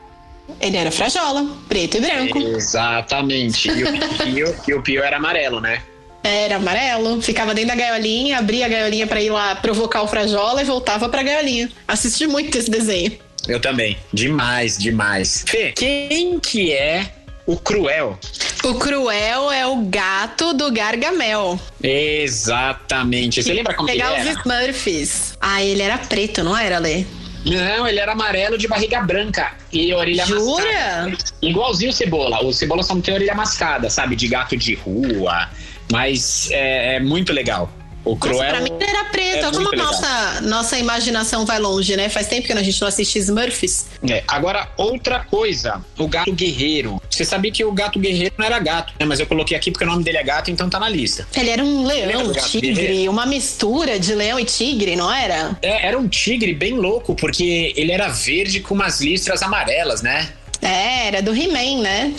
Ele 0.61 0.77
era 0.77 0.91
Frajola, 0.91 1.47
preto 1.69 1.97
e 1.97 2.01
branco. 2.01 2.39
Exatamente. 2.39 3.69
E 3.69 3.85
o 3.85 3.93
Pio, 4.25 4.57
e 4.69 4.75
o 4.75 4.83
Pio 4.83 5.03
era 5.03 5.17
amarelo, 5.17 5.61
né? 5.61 5.83
Era 6.23 6.57
amarelo, 6.57 7.23
ficava 7.23 7.55
dentro 7.55 7.71
da 7.71 7.77
gaiolinha, 7.77 8.39
abria 8.39 8.67
a 8.67 8.69
gaiolinha 8.69 9.07
para 9.07 9.23
ir 9.23 9.31
lá 9.31 9.55
provocar 9.57 10.03
o 10.03 10.09
Frajola 10.09 10.61
e 10.61 10.65
voltava 10.65 11.09
pra 11.09 11.23
gaiolinha. 11.23 11.71
Assisti 11.89 12.27
muito 12.27 12.57
esse 12.59 12.71
desenho. 12.71 13.13
Eu 13.49 13.59
também. 13.59 13.97
Demais, 14.13 14.77
demais. 14.77 15.45
Fê, 15.49 15.73
quem 15.73 16.39
que 16.39 16.73
é 16.73 17.11
o 17.47 17.57
Cruel? 17.57 18.19
O 18.63 18.75
Cruel 18.75 19.51
é 19.51 19.67
o 19.67 19.77
gato 19.77 20.53
do 20.53 20.71
Gargamel. 20.71 21.59
Exatamente. 21.83 23.43
Você 23.43 23.55
lembra 23.55 23.75
como 23.75 23.89
ele 23.89 24.03
era? 24.03 24.17
Pegar 24.17 24.31
os 24.31 24.39
Smurfs. 24.41 25.35
Ah, 25.41 25.65
ele 25.65 25.81
era 25.81 25.97
preto, 25.97 26.45
não 26.45 26.57
era, 26.57 26.79
Lê? 26.79 27.05
Não, 27.45 27.87
ele 27.87 27.99
era 27.99 28.13
amarelo 28.13 28.59
de 28.59 28.69
barriga 28.69 29.01
branca 29.01 29.53
e 29.73 29.93
orelha 29.95 30.27
Jura? 30.27 30.65
mascada. 30.65 31.17
Igualzinho 31.41 31.91
o 31.91 31.95
Cebola. 31.95 32.45
O 32.45 32.53
Cebola 32.53 32.83
só 32.83 32.95
não 32.95 33.01
tem 33.01 33.15
orelha 33.15 33.35
mascada, 33.35 33.89
sabe? 33.89 34.15
De 34.15 34.29
gato 34.29 34.57
de 34.57 34.75
rua. 34.75 35.49
Mas 35.91 36.51
é, 36.51 36.97
é 36.97 37.01
muito 37.01 37.33
legal. 37.33 37.73
O 38.05 38.17
Cruel. 38.17 38.39
Nossa, 38.39 38.51
pra 38.51 38.61
mim 38.61 38.71
ele 38.81 38.91
era 38.91 39.05
preto. 39.05 39.47
É 39.47 39.51
como 39.51 39.69
a 39.73 39.77
nossa, 39.77 40.41
nossa 40.43 40.79
imaginação 40.79 41.45
vai 41.45 41.59
longe, 41.59 41.97
né? 41.97 42.09
Faz 42.09 42.27
tempo 42.27 42.47
que 42.47 42.53
a 42.53 42.63
gente 42.63 42.81
não 42.81 42.89
assiste 42.89 43.19
Smurfs. 43.19 43.87
É. 44.09 44.23
Agora, 44.27 44.69
outra 44.77 45.21
coisa: 45.21 45.85
o 45.99 46.09
gato 46.09 46.33
guerreiro. 46.33 47.01
Você 47.11 47.25
sabia 47.25 47.53
que 47.53 47.65
o 47.65 47.73
gato 47.73 47.99
guerreiro 47.99 48.35
não 48.39 48.47
era 48.47 48.59
gato, 48.59 48.95
né? 48.99 49.05
Mas 49.05 49.21
eu 49.21 49.27
coloquei 49.27 49.57
aqui 49.57 49.71
porque 49.71 49.85
o 49.85 49.87
nome 49.87 50.03
dele 50.03 50.19
é 50.19 50.23
gato, 50.23 50.51
então 50.51 50.71
tá 50.71 50.79
na 50.79 50.89
lista. 50.89 51.27
Ele 51.37 51.51
era 51.51 51.63
um 51.63 51.85
leão, 51.85 52.33
tigre, 52.33 52.73
guerreiro? 52.73 53.11
uma 53.13 53.27
mistura 53.27 53.99
de 53.99 54.15
leão 54.15 54.41
e 54.41 54.45
tigre, 54.45 54.97
não 54.97 55.13
era? 55.13 55.59
É, 55.61 55.87
era 55.87 55.99
um 55.99 56.09
tigre 56.09 56.55
bem 56.55 56.75
louco, 56.75 57.15
porque 57.15 57.75
ele 57.77 57.93
era 57.93 58.09
verde 58.09 58.61
com 58.61 58.75
umas 58.75 59.01
listras 59.01 59.43
amarelas, 59.43 60.01
né? 60.01 60.31
É, 60.63 61.09
era 61.09 61.23
do 61.23 61.35
He-Man, 61.35 61.83
né? 61.83 62.15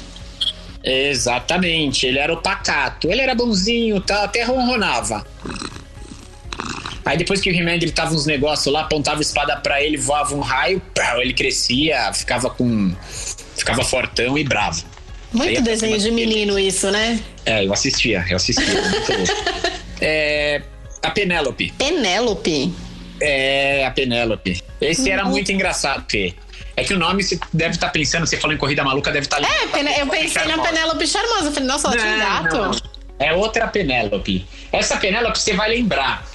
Exatamente, 0.83 2.05
ele 2.07 2.17
era 2.17 2.33
o 2.33 2.41
pacato. 2.41 3.09
Ele 3.09 3.21
era 3.21 3.35
bonzinho, 3.35 4.01
tá, 4.01 4.23
até 4.23 4.43
ronronava. 4.43 5.25
Aí 7.03 7.17
depois 7.17 7.41
que 7.41 7.49
o 7.49 7.53
He-Man 7.53 7.73
ele 7.73 7.91
tava 7.91 8.13
uns 8.13 8.25
negócios 8.25 8.71
lá, 8.71 8.81
apontava 8.81 9.19
a 9.19 9.21
espada 9.21 9.55
para 9.57 9.81
ele, 9.81 9.97
voava 9.97 10.35
um 10.35 10.39
raio, 10.39 10.81
ele 11.19 11.33
crescia, 11.33 12.13
ficava 12.13 12.49
com. 12.49 12.95
ficava 13.55 13.83
fortão 13.83 14.37
e 14.37 14.43
bravo. 14.43 14.83
Muito 15.33 15.61
desenho 15.61 15.97
de 15.97 16.11
menino 16.11 16.55
dele. 16.55 16.67
isso, 16.67 16.91
né? 16.91 17.19
É, 17.45 17.65
eu 17.65 17.73
assistia, 17.73 18.25
eu 18.29 18.35
assistia. 18.35 18.65
muito 18.67 19.33
é, 20.01 20.61
a 21.01 21.09
Penélope. 21.09 21.73
Penélope? 21.77 22.73
É, 23.19 23.85
a 23.85 23.91
Penélope. 23.91 24.61
Esse 24.79 25.09
era 25.09 25.23
muito 25.23 25.51
engraçado, 25.51 26.05
Fê. 26.09 26.33
É 26.75 26.83
que 26.83 26.93
o 26.93 26.97
nome 26.97 27.23
você 27.23 27.39
deve 27.53 27.75
estar 27.75 27.87
tá 27.87 27.93
pensando, 27.93 28.25
você 28.25 28.37
falou 28.37 28.55
em 28.55 28.59
Corrida 28.59 28.83
Maluca, 28.83 29.11
deve 29.11 29.25
estar 29.25 29.39
tá 29.39 29.47
É, 29.47 30.01
eu 30.01 30.07
pensei 30.07 30.45
na 30.45 30.57
Penélope 30.57 31.05
Charmosa. 31.07 31.47
Eu 31.47 31.51
falei, 31.51 31.67
nossa, 31.67 31.87
ela 31.87 31.97
tinha 31.97 32.13
um 32.13 32.19
gato. 32.19 32.57
Não. 32.57 32.71
É 33.19 33.33
outra 33.33 33.67
Penélope. 33.67 34.45
Essa 34.71 34.97
Penélope 34.97 35.37
você 35.37 35.53
vai 35.53 35.69
lembrar. 35.69 36.25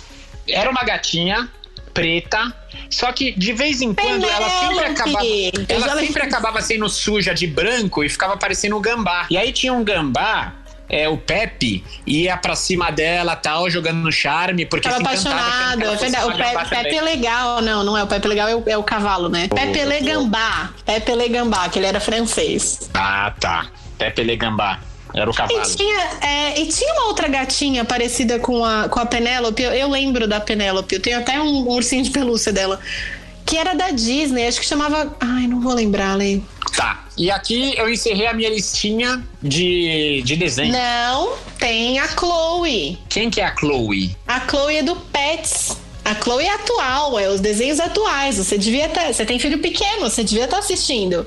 Era 0.49 0.71
uma 0.71 0.85
gatinha 0.85 1.49
preta, 1.93 2.55
só 2.91 3.11
que 3.11 3.33
de 3.33 3.53
vez 3.53 3.81
em 3.81 3.95
quando 3.95 4.21
Penélope. 4.21 4.35
ela 4.35 4.69
sempre 4.69 4.85
acabava, 4.85 5.27
ela 5.69 5.99
sempre 5.99 6.23
acabava 6.23 6.61
sendo 6.61 6.89
suja 6.89 7.35
de 7.35 7.47
branco 7.47 8.05
e 8.05 8.09
ficava 8.09 8.37
parecendo 8.37 8.77
um 8.77 8.81
gambá. 8.81 9.27
E 9.31 9.37
aí 9.39 9.53
tinha 9.53 9.73
um 9.73 9.83
gambá 9.83 10.53
é, 10.89 11.09
o 11.09 11.17
Pepe 11.17 11.85
ia 12.07 12.37
pra 12.37 12.55
cima 12.55 12.91
dela 12.91 13.35
tal, 13.35 13.69
jogando 13.69 13.99
no 13.99 14.13
charme, 14.13 14.65
porque 14.67 14.89
Tava 14.89 15.03
apaixonado. 15.03 15.83
É. 15.83 16.25
O 16.25 16.37
Pepe, 16.37 16.69
Pepe 16.69 16.97
é 16.97 17.03
legal, 17.03 17.61
não, 17.61 17.83
não 17.83 17.97
é. 17.97 18.05
O 18.05 18.07
Pepe 18.07 18.29
legal 18.29 18.49
é 18.49 18.55
o, 18.55 18.63
é 18.67 18.77
o 18.77 18.83
cavalo, 18.83 19.29
né? 19.29 19.49
Oh, 19.51 19.55
Pepe 19.55 19.85
Legambá. 19.85 20.71
Pepe 20.85 21.15
Legambá, 21.15 21.69
que 21.69 21.79
ele 21.79 21.87
era 21.87 22.01
francês. 22.01 22.89
Ah, 22.95 23.33
tá. 23.39 23.67
Pepe 23.99 24.23
Legambá. 24.23 24.79
Era 25.17 25.31
o 25.31 25.35
cavalo. 25.35 25.63
E 25.63 25.75
tinha, 25.75 25.99
é, 26.21 26.61
e 26.61 26.67
tinha 26.67 26.93
uma 26.93 27.07
outra 27.07 27.27
gatinha 27.27 27.87
parecida 27.87 28.39
com 28.39 28.63
a, 28.63 28.87
com 28.87 29.01
a 29.01 29.07
Penélope. 29.07 29.63
Eu, 29.63 29.73
eu 29.73 29.89
lembro 29.89 30.29
da 30.29 30.39
Penélope. 30.39 30.95
Eu 30.95 31.01
tenho 31.01 31.19
até 31.19 31.41
um, 31.41 31.67
um 31.67 31.71
ursinho 31.71 32.05
de 32.05 32.11
pelúcia 32.11 32.53
dela. 32.53 32.79
Que 33.47 33.57
era 33.57 33.75
da 33.75 33.91
Disney, 33.91 34.47
acho 34.47 34.61
que 34.61 34.67
chamava. 34.67 35.17
Ai, 35.19 35.47
não 35.47 35.61
vou 35.61 35.73
lembrar, 35.73 36.15
Lei. 36.17 36.43
Tá. 36.77 37.07
E 37.17 37.31
aqui 37.31 37.75
eu 37.79 37.89
encerrei 37.89 38.27
a 38.27 38.35
minha 38.35 38.51
listinha 38.51 39.25
de, 39.43 40.21
de 40.23 40.37
desenho. 40.37 40.73
Não, 40.73 41.33
tem 41.59 41.99
a 41.99 42.09
Chloe. 42.09 42.99
Quem 43.09 43.31
que 43.31 43.41
é 43.41 43.47
a 43.47 43.57
Chloe? 43.57 44.15
A 44.27 44.41
Chloe 44.47 44.77
é 44.77 44.83
do 44.83 44.97
Pets. 44.97 45.79
A 46.05 46.15
Chloe 46.15 46.45
é 46.45 46.55
atual, 46.55 47.19
é 47.19 47.29
os 47.29 47.41
desenhos 47.41 47.81
atuais. 47.81 48.37
Você 48.37 48.59
devia 48.59 48.87
estar. 48.87 49.07
Tá, 49.07 49.13
você 49.13 49.25
tem 49.25 49.39
filho 49.39 49.59
pequeno, 49.61 50.11
você 50.11 50.23
devia 50.23 50.45
estar 50.45 50.59
tá 50.59 50.63
assistindo. 50.63 51.27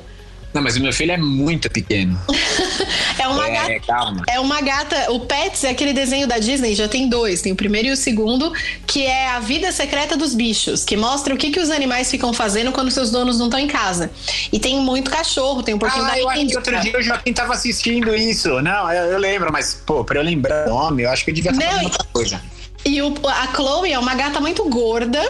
Não, 0.54 0.64
mas 0.64 0.76
o 0.76 0.82
meu 0.82 0.92
filho 0.92 1.12
é 1.12 1.18
muito 1.18 1.70
pequeno. 1.70 2.20
é 3.20 3.28
uma 3.28 3.48
é, 3.48 3.76
É, 3.76 3.80
calma. 3.80 4.24
É 4.28 4.40
uma 4.40 4.60
gata. 4.62 5.12
O 5.12 5.20
Pets 5.22 5.64
é 5.64 5.70
aquele 5.70 5.94
desenho 5.94 6.28
da 6.28 6.40
Disney, 6.40 6.74
já 6.74 6.88
tem 6.88 7.08
dois. 7.08 7.42
Tem 7.42 7.52
o 7.52 7.56
primeiro 7.56 7.90
e 7.90 7.92
o 7.92 7.98
segundo, 7.98 8.52
que 8.88 9.06
é 9.06 9.30
a 9.30 9.40
vida 9.40 9.72
secreta 9.72 10.18
dos 10.18 10.34
bichos, 10.34 10.84
que 10.84 10.98
mostra 10.98 11.34
o 11.36 11.38
que, 11.38 11.52
que 11.52 11.60
os 11.60 11.70
animais 11.70 12.10
ficam 12.10 12.34
fazendo 12.34 12.72
quando 12.72 12.90
seus 12.90 13.12
donos 13.12 13.38
não 13.38 13.46
estão 13.46 13.60
em 13.60 13.68
casa. 13.68 14.10
E 14.52 14.60
tem 14.60 14.80
muito 14.80 15.12
cachorro, 15.12 15.62
tem 15.62 15.76
um 15.76 15.80
pouquinho 15.80 16.06
ah, 16.06 16.10
da 16.10 16.20
eu 16.20 16.30
acho 16.30 16.48
que 16.48 16.56
outro 16.58 16.80
dia 16.80 16.98
o 16.98 17.02
Joaquim 17.02 17.34
tava 17.34 17.54
assistindo 17.54 18.16
isso. 18.16 18.60
Não, 18.62 18.92
eu, 18.92 19.12
eu 19.12 19.20
lembro, 19.20 19.52
mas, 19.52 19.76
pô, 19.86 20.04
pra 20.04 20.20
eu 20.20 20.24
lembrar 20.24 20.68
o 20.68 20.70
nome, 20.70 21.04
eu 21.04 21.12
acho 21.12 21.24
que 21.24 21.30
eu 21.30 21.36
devia 21.36 21.54
falar 21.54 21.84
outra 21.84 22.04
coisa. 22.12 22.42
E 22.84 23.02
o, 23.02 23.14
a 23.28 23.48
Chloe 23.54 23.92
é 23.92 24.00
uma 24.00 24.16
gata 24.16 24.40
muito 24.40 24.68
gorda 24.68 25.22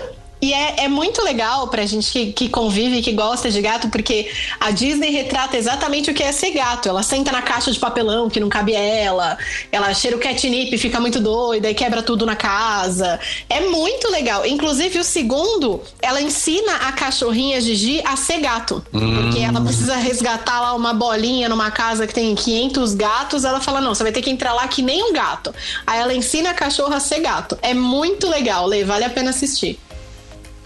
e 0.41 0.53
é, 0.53 0.85
é, 0.85 0.87
muito 0.87 1.21
legal 1.21 1.67
pra 1.67 1.85
gente 1.85 2.11
que, 2.11 2.31
que 2.31 2.49
convive, 2.49 3.01
que 3.01 3.11
gosta 3.11 3.51
de 3.51 3.61
gato, 3.61 3.89
porque 3.89 4.31
a 4.59 4.71
Disney 4.71 5.09
retrata 5.09 5.57
exatamente 5.57 6.09
o 6.09 6.13
que 6.13 6.23
é 6.23 6.31
ser 6.31 6.51
gato. 6.51 6.87
Ela 6.87 7.03
senta 7.03 7.31
na 7.31 7.41
caixa 7.41 7.71
de 7.71 7.79
papelão 7.79 8.29
que 8.29 8.39
não 8.39 8.47
cabe 8.47 8.73
ela, 8.73 9.37
ela 9.69 9.93
cheira 9.93 10.15
o 10.15 10.19
catnip, 10.19 10.77
fica 10.77 10.99
muito 10.99 11.19
doida 11.19 11.69
e 11.69 11.73
quebra 11.73 12.01
tudo 12.01 12.25
na 12.25 12.37
casa. 12.37 13.19
É 13.49 13.61
muito 13.67 14.09
legal. 14.09 14.45
Inclusive, 14.45 14.99
o 14.99 15.03
segundo, 15.03 15.81
ela 16.01 16.21
ensina 16.21 16.75
a 16.87 16.91
cachorrinha 16.93 17.59
Gigi 17.59 18.01
a 18.05 18.15
ser 18.15 18.39
gato. 18.39 18.83
Hum. 18.93 19.23
Porque 19.23 19.39
ela 19.39 19.59
precisa 19.59 19.97
resgatar 19.97 20.61
lá 20.61 20.73
uma 20.73 20.93
bolinha 20.93 21.49
numa 21.49 21.69
casa 21.69 22.07
que 22.07 22.13
tem 22.13 22.33
500 22.33 22.95
gatos. 22.95 23.43
Ela 23.43 23.59
fala: 23.59 23.81
não, 23.81 23.93
você 23.93 24.03
vai 24.03 24.11
ter 24.13 24.21
que 24.21 24.29
entrar 24.29 24.53
lá 24.53 24.65
que 24.69 24.81
nem 24.81 25.03
um 25.03 25.11
gato. 25.11 25.53
Aí 25.85 25.99
ela 25.99 26.13
ensina 26.13 26.51
a 26.51 26.53
cachorra 26.53 26.95
a 26.95 26.99
ser 27.01 27.19
gato. 27.19 27.57
É 27.61 27.73
muito 27.73 28.29
legal, 28.29 28.65
Lê, 28.65 28.85
vale 28.85 29.03
a 29.03 29.09
pena 29.09 29.31
assistir. 29.31 29.77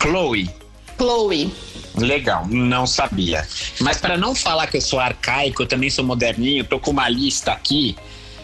Chloe. 0.03 0.49
Chloe. 0.97 1.49
Legal, 1.95 2.45
não 2.47 2.85
sabia. 2.85 3.47
Mas 3.79 4.01
para 4.01 4.17
não 4.17 4.35
falar 4.35 4.67
que 4.67 4.75
eu 4.75 4.81
sou 4.81 4.99
arcaico, 4.99 5.63
eu 5.63 5.67
também 5.67 5.89
sou 5.89 6.03
moderninho, 6.03 6.65
tô 6.65 6.77
com 6.77 6.91
uma 6.91 7.07
lista 7.07 7.53
aqui 7.53 7.95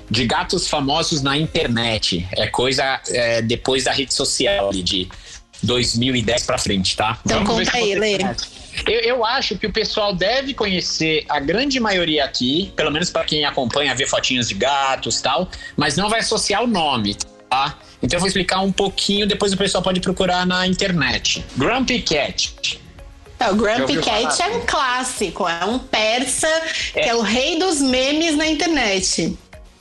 de 0.09 0.25
gatos 0.25 0.69
famosos 0.69 1.21
na 1.21 1.37
internet. 1.37 2.25
É 2.31 2.47
coisa 2.47 3.01
é, 3.09 3.41
depois 3.41 3.83
da 3.83 3.91
rede 3.91 4.13
social 4.13 4.71
de 4.71 5.09
2010 5.61 6.45
para 6.45 6.57
frente, 6.57 6.95
tá? 6.95 7.19
Então 7.25 7.43
Vamos 7.43 7.65
conta 7.65 7.77
aí, 7.77 7.93
Lê. 7.93 8.17
Eu, 8.87 8.99
eu, 9.01 9.25
acho 9.25 9.57
que 9.57 9.67
o 9.67 9.73
pessoal 9.73 10.15
deve 10.15 10.53
conhecer 10.53 11.25
a 11.27 11.41
grande 11.41 11.79
maioria 11.79 12.23
aqui, 12.23 12.71
pelo 12.75 12.89
menos 12.89 13.09
para 13.09 13.25
quem 13.25 13.43
acompanha, 13.43 13.93
ver 13.93 14.07
fotinhos 14.07 14.47
de 14.47 14.53
gatos 14.53 15.19
e 15.19 15.23
tal, 15.23 15.49
mas 15.75 15.97
não 15.97 16.07
vai 16.07 16.21
associar 16.21 16.63
o 16.63 16.67
nome, 16.67 17.17
tá? 17.49 17.75
Então 18.01 18.17
eu 18.17 18.19
vou 18.21 18.27
explicar 18.27 18.61
um 18.61 18.71
pouquinho, 18.71 19.27
depois 19.27 19.51
o 19.51 19.57
pessoal 19.57 19.83
pode 19.83 19.99
procurar 19.99 20.45
na 20.45 20.67
internet. 20.67 21.43
Grumpy 21.57 22.01
Cat. 22.01 22.79
É, 23.39 23.49
o 23.49 23.55
Grumpy 23.55 23.97
Cat 23.97 24.37
falar? 24.37 24.49
é 24.51 24.55
um 24.55 24.65
clássico, 24.65 25.47
é 25.47 25.65
um 25.65 25.79
persa 25.79 26.47
é. 26.47 27.01
que 27.01 27.09
é 27.09 27.15
o 27.15 27.21
rei 27.21 27.57
dos 27.57 27.81
memes 27.81 28.35
na 28.35 28.45
internet. 28.45 29.37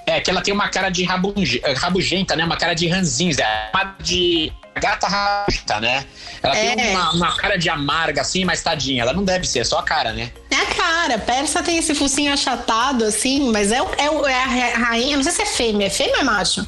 É, 0.07 0.21
que 0.21 0.31
ela 0.31 0.41
tem 0.41 0.55
uma 0.55 0.69
cara 0.69 0.89
de 0.89 1.05
rabugenta, 1.05 2.35
né? 2.35 2.45
Uma 2.45 2.57
cara 2.57 2.73
de 2.73 2.89
ranzinza, 2.89 3.43
é 3.43 3.71
uma 3.75 3.97
de 4.01 4.51
gata 4.81 5.07
rabugenta, 5.07 5.81
né? 5.81 6.07
Ela 6.43 6.57
é. 6.57 6.77
tem 6.77 6.91
uma, 6.91 7.11
uma, 7.13 7.37
cara 7.37 7.57
de 7.57 7.69
amarga, 7.69 8.23
assim, 8.23 8.45
mas 8.45 8.63
tadinha. 8.63 9.03
Ela 9.03 9.13
não 9.13 9.25
deve 9.25 9.47
ser, 9.47 9.59
é 9.59 9.65
só 9.65 9.79
a 9.79 9.83
cara, 9.83 10.13
né? 10.13 10.33
É 10.51 10.57
a 10.57 10.67
cara. 10.67 11.19
Persa 11.19 11.63
tem 11.63 11.79
esse 11.79 11.95
focinho 11.95 12.33
achatado, 12.33 13.05
assim, 13.05 13.51
mas 13.51 13.73
é, 13.73 13.79
é, 13.79 14.31
é 14.31 14.75
a 14.75 14.79
rainha. 14.79 15.17
Não 15.17 15.25
sei 15.25 15.33
se 15.33 15.43
é 15.43 15.47
fêmea. 15.47 15.89
É 15.89 15.91
fêmea 15.91 16.15
ou 16.15 16.21
é 16.21 16.25
macho? 16.25 16.67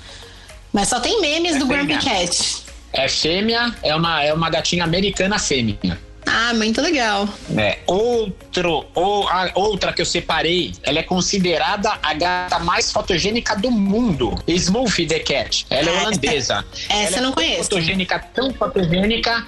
Mas 0.73 0.89
só 0.89 1.01
tem 1.01 1.21
memes 1.21 1.57
é 1.57 1.59
do 1.59 1.67
Grumpy 1.67 1.99
Cat. 1.99 2.65
É 2.93 3.09
fêmea, 3.09 3.75
é 3.83 3.95
uma, 3.95 4.23
é 4.23 4.33
uma 4.33 4.51
gatinha 4.51 4.85
americana 4.85 5.39
fêmea. 5.39 5.99
Ah, 6.27 6.53
muito 6.55 6.81
legal. 6.81 7.29
É, 7.57 7.79
outro, 7.87 8.87
ou, 8.95 9.29
a, 9.29 9.51
outra 9.55 9.93
que 9.93 10.01
eu 10.01 10.07
separei, 10.07 10.73
ela 10.83 10.99
é 10.99 11.03
considerada 11.03 11.99
a 12.03 12.15
gata 12.15 12.59
mais 12.59 12.93
fotogênica 12.93 13.57
do 13.57 13.71
mundo. 13.71 14.41
Smoothie 14.47 15.07
the 15.07 15.19
Cat. 15.21 15.67
Ela 15.71 15.91
é 15.91 15.97
ah, 15.97 16.01
holandesa. 16.03 16.65
Essa, 16.89 17.03
essa 17.03 17.19
eu 17.19 17.23
não 17.23 17.33
conheço. 17.33 17.65
Fotogênica, 17.65 18.19
tão 18.33 18.53
fotogênica 18.53 19.31
é, 19.31 19.45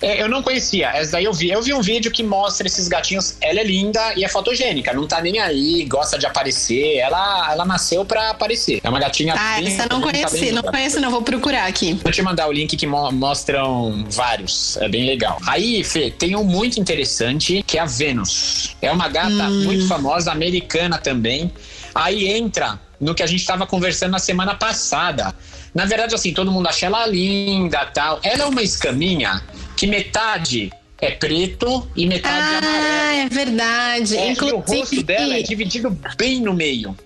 eu 0.00 0.28
não 0.28 0.42
conhecia. 0.42 0.90
Essa 0.90 1.12
daí 1.12 1.24
eu 1.24 1.32
vi. 1.32 1.50
Eu 1.50 1.62
vi 1.62 1.74
um 1.74 1.80
vídeo 1.80 2.10
que 2.10 2.22
mostra 2.22 2.66
esses 2.66 2.88
gatinhos. 2.88 3.36
Ela 3.40 3.60
é 3.60 3.64
linda 3.64 4.14
e 4.16 4.24
é 4.24 4.28
fotogênica. 4.28 4.92
Não 4.92 5.06
tá 5.06 5.20
nem 5.20 5.38
aí, 5.38 5.84
gosta 5.84 6.18
de 6.18 6.26
aparecer. 6.26 6.96
Ela, 6.96 7.52
ela 7.52 7.64
nasceu 7.64 8.04
pra 8.04 8.30
aparecer. 8.30 8.80
É 8.82 8.88
uma 8.88 9.00
gatinha. 9.00 9.34
Ah, 9.36 9.56
bem, 9.56 9.66
essa 9.66 9.82
eu 9.84 9.88
não 9.88 10.00
conheci. 10.00 10.52
Não 10.52 10.62
conheço, 10.62 11.00
não. 11.00 11.10
Vou 11.10 11.22
procurar 11.22 11.66
aqui. 11.66 11.94
Vou 12.02 12.12
te 12.12 12.22
mandar 12.22 12.48
o 12.48 12.52
link 12.52 12.76
que 12.76 12.86
mo 12.86 13.10
mostram 13.10 14.04
vários. 14.10 14.76
É 14.76 14.88
bem 14.88 15.04
legal. 15.06 15.38
Aí, 15.46 15.82
Fê, 15.82 16.10
tem 16.10 16.36
um 16.36 16.44
muito 16.44 16.78
interessante 16.78 17.62
que 17.66 17.78
é 17.78 17.80
a 17.80 17.86
Vênus. 17.86 18.76
É 18.80 18.90
uma 18.92 19.08
gata 19.08 19.28
hum. 19.28 19.64
muito 19.64 19.86
famosa, 19.88 20.30
americana 20.30 20.98
também. 20.98 21.52
Aí 21.94 22.28
entra 22.28 22.78
no 23.00 23.14
que 23.14 23.22
a 23.22 23.26
gente 23.26 23.40
estava 23.40 23.66
conversando 23.66 24.12
na 24.12 24.18
semana 24.18 24.54
passada. 24.54 25.34
Na 25.74 25.84
verdade, 25.84 26.14
assim, 26.14 26.32
todo 26.32 26.50
mundo 26.50 26.68
acha 26.68 26.86
ela 26.86 27.06
linda 27.06 27.84
tal. 27.86 28.20
Ela 28.22 28.44
é 28.44 28.46
uma 28.46 28.62
escaminha 28.62 29.42
que 29.78 29.86
metade 29.86 30.72
é 31.00 31.12
preto 31.12 31.88
e 31.94 32.04
metade 32.04 32.36
ah, 32.36 32.52
é 32.52 32.58
amarelo. 32.58 32.84
Ah, 32.84 33.14
é 33.14 33.28
verdade. 33.28 34.16
É, 34.16 34.32
Inclusive, 34.32 34.56
o 34.56 34.80
rosto 34.80 35.02
dela 35.04 35.36
é 35.36 35.42
dividido 35.42 35.96
bem 36.16 36.40
no 36.40 36.52
meio. 36.52 36.96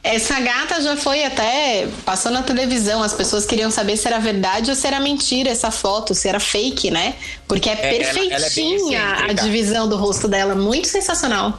Essa 0.00 0.38
gata 0.38 0.80
já 0.80 0.96
foi 0.96 1.24
até 1.24 1.88
passou 2.04 2.30
na 2.30 2.44
televisão. 2.44 3.02
As 3.02 3.12
pessoas 3.12 3.44
queriam 3.44 3.68
saber 3.68 3.96
se 3.96 4.06
era 4.06 4.20
verdade 4.20 4.70
ou 4.70 4.76
se 4.76 4.86
era 4.86 5.00
mentira 5.00 5.50
essa 5.50 5.72
foto, 5.72 6.14
se 6.14 6.28
era 6.28 6.38
fake, 6.38 6.88
né? 6.92 7.14
Porque 7.48 7.68
é, 7.68 7.72
é 7.72 7.76
perfeitinha 7.98 9.00
ela, 9.00 9.16
ela 9.16 9.26
é 9.26 9.30
a 9.30 9.32
divisão 9.32 9.88
do 9.88 9.96
rosto 9.96 10.28
dela, 10.28 10.54
muito 10.54 10.86
sensacional. 10.86 11.58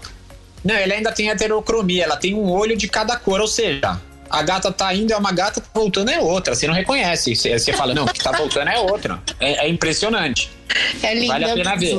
Não, 0.63 0.73
ela 0.73 0.93
ainda 0.93 1.11
tem 1.11 1.29
heterocromia, 1.29 2.05
ela 2.05 2.15
tem 2.15 2.33
um 2.33 2.49
olho 2.49 2.77
de 2.77 2.87
cada 2.87 3.17
cor, 3.17 3.41
ou 3.41 3.47
seja, 3.47 3.99
a 4.29 4.41
gata 4.41 4.71
tá 4.71 4.93
indo, 4.93 5.13
é 5.13 5.17
uma 5.17 5.31
gata, 5.31 5.61
tá 5.61 5.67
voltando 5.73 6.09
é 6.09 6.19
outra. 6.19 6.55
Você 6.55 6.67
não 6.67 6.73
reconhece. 6.73 7.35
Você, 7.35 7.57
você 7.57 7.73
fala, 7.73 7.93
não, 7.93 8.05
que 8.05 8.19
tá 8.19 8.31
voltando 8.31 8.69
é 8.69 8.79
outra. 8.79 9.21
É, 9.39 9.65
é 9.65 9.69
impressionante. 9.69 10.51
É 11.01 11.13
linda 11.13 11.33
vale 11.33 11.45
a 11.45 11.53
pena 11.53 11.75
ver. 11.75 11.95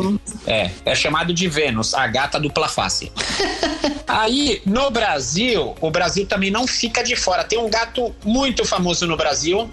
É, 0.46 0.70
é 0.84 0.94
chamado 0.94 1.32
de 1.32 1.48
Vênus, 1.48 1.94
a 1.94 2.06
gata 2.06 2.38
dupla 2.38 2.68
face. 2.68 3.12
Aí, 4.06 4.60
no 4.64 4.90
Brasil, 4.90 5.74
o 5.80 5.90
Brasil 5.90 6.26
também 6.26 6.50
não 6.50 6.66
fica 6.66 7.02
de 7.02 7.16
fora. 7.16 7.44
Tem 7.44 7.58
um 7.58 7.68
gato 7.68 8.14
muito 8.24 8.64
famoso 8.64 9.06
no 9.06 9.16
Brasil. 9.16 9.68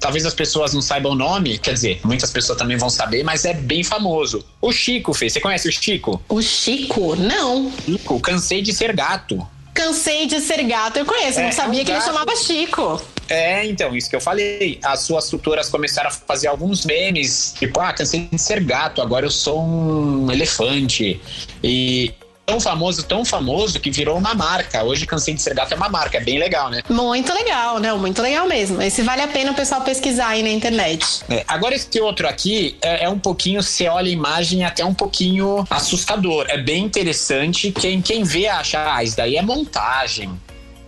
Talvez 0.00 0.24
as 0.24 0.34
pessoas 0.34 0.72
não 0.72 0.80
saibam 0.80 1.12
o 1.12 1.14
nome, 1.14 1.58
quer 1.58 1.74
dizer, 1.74 2.00
muitas 2.04 2.30
pessoas 2.30 2.56
também 2.56 2.76
vão 2.76 2.88
saber, 2.88 3.24
mas 3.24 3.44
é 3.44 3.52
bem 3.52 3.82
famoso. 3.82 4.44
O 4.60 4.70
Chico, 4.70 5.12
Fê, 5.12 5.28
você 5.28 5.40
conhece 5.40 5.68
o 5.68 5.72
Chico? 5.72 6.22
O 6.28 6.40
Chico? 6.40 7.16
Não. 7.16 7.72
Chico, 7.84 8.20
cansei 8.20 8.62
de 8.62 8.72
ser 8.72 8.94
gato. 8.94 9.44
Cansei 9.74 10.26
de 10.26 10.40
ser 10.40 10.62
gato. 10.64 10.98
Eu 10.98 11.06
conheço, 11.06 11.40
é, 11.40 11.44
não 11.44 11.52
sabia 11.52 11.80
é 11.80 11.82
um 11.82 11.84
que 11.84 11.92
ele 11.92 12.00
chamava 12.00 12.34
Chico. 12.36 13.00
É, 13.28 13.66
então, 13.66 13.94
isso 13.94 14.08
que 14.08 14.16
eu 14.16 14.20
falei. 14.20 14.78
As 14.82 15.00
suas 15.00 15.28
tutoras 15.28 15.68
começaram 15.68 16.08
a 16.08 16.12
fazer 16.12 16.48
alguns 16.48 16.84
memes, 16.84 17.54
tipo, 17.58 17.78
ah, 17.80 17.92
cansei 17.92 18.28
de 18.30 18.38
ser 18.40 18.62
gato, 18.62 19.02
agora 19.02 19.26
eu 19.26 19.30
sou 19.30 19.62
um 19.62 20.30
elefante. 20.30 21.20
E 21.62 22.12
tão 22.48 22.58
famoso, 22.58 23.02
tão 23.02 23.24
famoso 23.26 23.78
que 23.78 23.90
virou 23.90 24.16
uma 24.16 24.34
marca. 24.34 24.82
Hoje 24.82 25.04
Cansei 25.04 25.34
de 25.34 25.42
Ser 25.42 25.52
Gato 25.52 25.74
é 25.74 25.76
uma 25.76 25.90
marca, 25.90 26.16
é 26.16 26.20
bem 26.20 26.38
legal, 26.38 26.70
né? 26.70 26.80
Muito 26.88 27.30
legal, 27.34 27.78
né? 27.78 27.92
Muito 27.92 28.22
legal 28.22 28.48
mesmo. 28.48 28.80
Esse 28.80 29.02
vale 29.02 29.20
a 29.20 29.28
pena 29.28 29.52
o 29.52 29.54
pessoal 29.54 29.82
pesquisar 29.82 30.28
aí 30.28 30.42
na 30.42 30.48
internet. 30.48 31.20
É, 31.28 31.44
agora 31.46 31.74
esse 31.74 32.00
outro 32.00 32.26
aqui 32.26 32.78
é, 32.80 33.04
é, 33.04 33.08
um 33.08 33.18
pouquinho, 33.18 33.62
você 33.62 33.86
olha 33.86 34.08
a 34.08 34.10
imagem 34.10 34.64
até 34.64 34.82
um 34.82 34.94
pouquinho 34.94 35.66
assustador. 35.68 36.46
É 36.48 36.56
bem 36.56 36.84
interessante. 36.84 37.70
Quem, 37.70 38.00
quem 38.00 38.24
vê 38.24 38.48
acha, 38.48 38.94
ah, 38.94 39.04
isso 39.04 39.18
daí 39.18 39.36
é 39.36 39.42
montagem. 39.42 40.30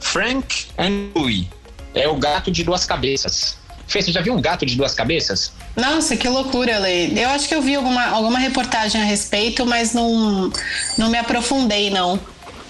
Frank 0.00 0.64
and 0.78 1.10
Louie. 1.14 1.46
É 1.94 2.08
o 2.08 2.16
gato 2.16 2.50
de 2.50 2.64
duas 2.64 2.86
cabeças. 2.86 3.58
Fê, 3.86 4.00
você 4.00 4.12
já 4.12 4.22
viu 4.22 4.32
um 4.32 4.40
gato 4.40 4.64
de 4.64 4.76
duas 4.76 4.94
cabeças? 4.94 5.52
Nossa, 5.76 6.16
que 6.16 6.28
loucura, 6.28 6.78
Lei. 6.78 7.12
Eu 7.16 7.30
acho 7.30 7.48
que 7.48 7.54
eu 7.54 7.62
vi 7.62 7.74
alguma, 7.74 8.04
alguma 8.06 8.38
reportagem 8.38 9.00
a 9.00 9.04
respeito, 9.04 9.64
mas 9.64 9.92
não, 9.94 10.52
não 10.98 11.10
me 11.10 11.18
aprofundei, 11.18 11.90
não. 11.90 12.18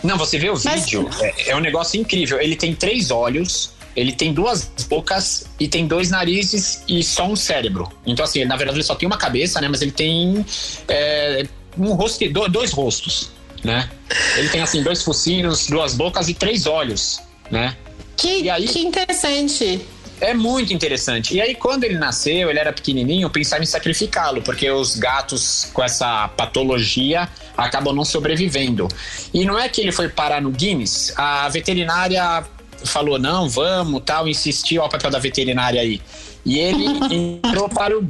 Não, 0.03 0.17
você 0.17 0.39
vê 0.39 0.49
o 0.49 0.59
mas... 0.65 0.85
vídeo, 0.85 1.09
é, 1.21 1.51
é 1.51 1.57
um 1.57 1.61
negócio 1.61 2.01
incrível. 2.01 2.41
Ele 2.41 2.57
tem 2.57 2.75
três 2.75 3.11
olhos, 3.11 3.73
ele 3.97 4.13
tem 4.13 4.33
duas 4.33 4.71
bocas 4.89 5.47
e 5.59 5.69
tem 5.69 5.87
dois 5.87 6.11
narizes 6.11 6.83
e 6.89 7.03
só 7.03 7.27
um 7.27 7.37
cérebro. 7.37 7.91
Então, 8.07 8.25
assim, 8.25 8.45
na 8.45 8.57
verdade, 8.57 8.79
ele 8.79 8.85
só 8.85 8.95
tem 8.95 9.07
uma 9.07 9.19
cabeça, 9.19 9.61
né? 9.61 9.69
Mas 9.69 9.83
ele 9.83 9.93
tem 9.93 10.44
é, 10.88 11.46
um 11.77 11.92
rosto, 11.92 12.25
dois 12.48 12.73
rostos, 12.73 13.31
né? 13.65 13.90
Ele 14.37 14.48
tem, 14.48 14.61
assim, 14.61 14.83
dois 14.83 15.03
focinhos, 15.03 15.67
duas 15.67 15.94
bocas 15.94 16.29
e 16.29 16.35
três 16.35 16.67
olhos, 16.67 17.21
né? 17.51 17.77
Que, 18.17 18.48
aí, 18.51 18.67
que 18.67 18.81
interessante. 18.81 19.81
É 20.21 20.35
muito 20.35 20.73
interessante. 20.73 21.35
E 21.35 21.40
aí, 21.40 21.54
quando 21.54 21.85
ele 21.85 21.98
nasceu, 21.98 22.50
ele 22.50 22.58
era 22.58 22.73
pequenininho, 22.73 23.25
eu 23.27 23.31
pensava 23.31 23.62
em 23.62 23.66
sacrificá-lo, 23.66 24.42
porque 24.42 24.71
os 24.71 24.96
gatos 24.96 25.71
com 25.73 25.83
essa 25.83 26.29
patologia 26.29 27.29
acabam 27.56 27.94
não 27.94 28.04
sobrevivendo. 28.04 28.87
E 29.33 29.44
não 29.44 29.58
é 29.58 29.68
que 29.68 29.81
ele 29.81 29.92
foi 29.92 30.08
parar 30.08 30.42
no 30.42 30.50
Guinness, 30.50 31.12
a 31.16 31.48
veterinária 31.48 32.44
falou: 32.85 33.18
não, 33.18 33.48
vamos, 33.48 34.02
tal, 34.04 34.29
insistiu, 34.29 34.83
ao 34.83 34.88
papel 34.88 35.10
da 35.10 35.18
veterinária 35.18 35.81
aí. 35.81 36.00
E 36.44 36.58
ele 36.58 36.85
entrou 37.44 37.68
para 37.68 37.96
o 37.96 38.06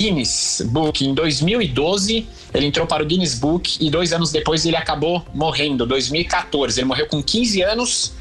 Guinness 0.00 0.62
Book 0.66 1.04
em 1.04 1.14
2012. 1.14 2.26
Ele 2.52 2.66
entrou 2.66 2.86
para 2.86 3.02
o 3.02 3.06
Guinness 3.06 3.38
Book 3.38 3.78
e 3.80 3.90
dois 3.90 4.12
anos 4.12 4.30
depois 4.30 4.64
ele 4.64 4.76
acabou 4.76 5.24
morrendo, 5.34 5.86
2014. 5.86 6.80
Ele 6.80 6.86
morreu 6.86 7.06
com 7.06 7.22
15 7.22 7.62
anos 7.62 8.12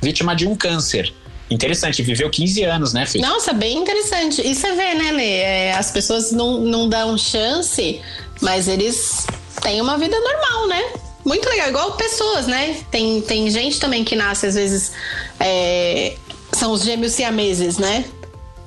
vítima 0.00 0.34
de 0.34 0.46
um 0.46 0.56
câncer. 0.56 1.12
Interessante, 1.52 2.02
viveu 2.02 2.30
15 2.30 2.62
anos, 2.64 2.92
né, 2.94 3.04
Fê? 3.04 3.18
Nossa, 3.18 3.52
bem 3.52 3.76
interessante. 3.76 4.40
E 4.40 4.54
você 4.54 4.72
vê, 4.72 4.94
né, 4.94 5.12
Lê? 5.12 5.36
É, 5.36 5.72
as 5.72 5.90
pessoas 5.90 6.32
não, 6.32 6.60
não 6.60 6.88
dão 6.88 7.16
chance, 7.18 8.00
mas 8.40 8.68
eles 8.68 9.26
têm 9.60 9.80
uma 9.80 9.98
vida 9.98 10.16
normal, 10.18 10.68
né? 10.68 10.82
Muito 11.24 11.46
legal, 11.48 11.68
igual 11.68 11.92
pessoas, 11.92 12.46
né? 12.46 12.76
Tem, 12.90 13.20
tem 13.20 13.50
gente 13.50 13.78
também 13.78 14.02
que 14.02 14.16
nasce, 14.16 14.46
às 14.46 14.54
vezes, 14.54 14.92
é, 15.38 16.16
são 16.52 16.72
os 16.72 16.82
gêmeos 16.82 17.12
siameses, 17.12 17.76
né? 17.76 18.04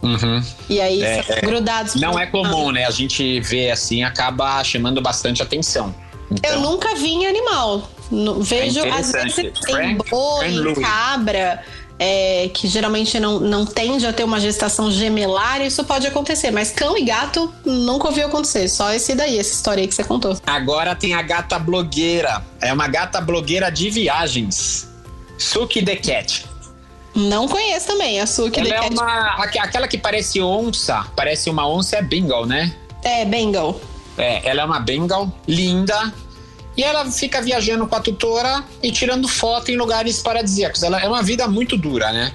Uhum. 0.03 0.43
E 0.69 0.79
aí 0.79 1.01
é, 1.01 1.23
são 1.23 1.38
grudados. 1.41 1.95
Não 1.95 2.19
é 2.19 2.27
comum, 2.27 2.71
né? 2.71 2.86
A 2.86 2.91
gente 2.91 3.39
vê 3.39 3.71
assim, 3.71 4.03
acaba 4.03 4.63
chamando 4.63 5.01
bastante 5.01 5.41
atenção. 5.41 5.93
Então, 6.29 6.51
eu 6.51 6.59
nunca 6.59 6.93
vi 6.93 7.09
em 7.09 7.25
animal. 7.25 7.89
Vejo, 8.41 8.79
é 8.79 8.89
às 8.91 9.11
vezes, 9.11 9.51
tem 9.65 9.97
boi, 9.97 10.75
cabra 10.79 11.63
é, 11.98 12.50
que 12.54 12.68
geralmente 12.68 13.20
não, 13.20 13.39
não 13.39 13.66
tende 13.66 14.06
a 14.06 14.14
ter 14.14 14.24
uma 14.24 14.39
gestação 14.39 14.91
gemelar, 14.91 15.62
isso 15.62 15.84
pode 15.84 16.06
acontecer. 16.08 16.52
Mas 16.52 16.72
cão 16.72 16.98
e 16.98 17.04
gato 17.04 17.54
nunca 17.66 18.08
ouviu 18.08 18.28
acontecer. 18.28 18.68
Só 18.68 18.91
esse 18.93 19.16
daí, 19.16 19.39
essa 19.39 19.54
história 19.54 19.82
aí 19.82 19.88
que 19.88 19.96
você 19.96 20.04
contou. 20.04 20.38
Agora 20.46 20.96
tem 20.96 21.14
a 21.14 21.22
gata 21.22 21.58
blogueira. 21.58 22.43
É 22.62 22.74
uma 22.74 22.88
gata 22.88 23.22
blogueira 23.22 23.70
de 23.70 23.89
viagens. 23.89 24.89
Suki 25.38 25.84
the 25.84 25.96
Cat. 25.96 26.46
Não 27.16 27.48
conheço 27.48 27.88
também 27.88 28.20
a 28.20 28.28
Suki 28.28 28.60
Ela 28.60 28.70
the 28.70 28.76
é 28.76 28.80
Cat. 28.82 28.93
uma. 28.93 29.36
Aquela 29.62 29.88
que 29.88 29.98
parece 29.98 30.41
onça. 30.41 31.06
Parece 31.16 31.50
uma 31.50 31.68
onça 31.68 31.98
é 31.98 32.02
Bengal, 32.02 32.46
né? 32.46 32.76
É, 33.04 33.24
Bengal. 33.24 33.80
É, 34.18 34.50
ela 34.50 34.62
é 34.62 34.66
uma 34.66 34.80
Bengal 34.80 35.32
linda, 35.48 36.14
e 36.78 36.84
ela 36.84 37.09
fica 37.09 37.41
viajando 37.41 37.88
com 37.88 37.95
a 37.95 37.99
tutora 37.99 38.63
e 38.82 38.91
tirando 38.91 39.28
foto 39.28 39.71
em 39.71 39.78
lugares 39.78 40.21
paradisíacos. 40.21 40.84
Ela 40.84 41.01
é 41.01 41.07
uma 41.07 41.23
vida 41.23 41.47
muito 41.47 41.78
dura, 41.78 42.11
né? 42.11 42.34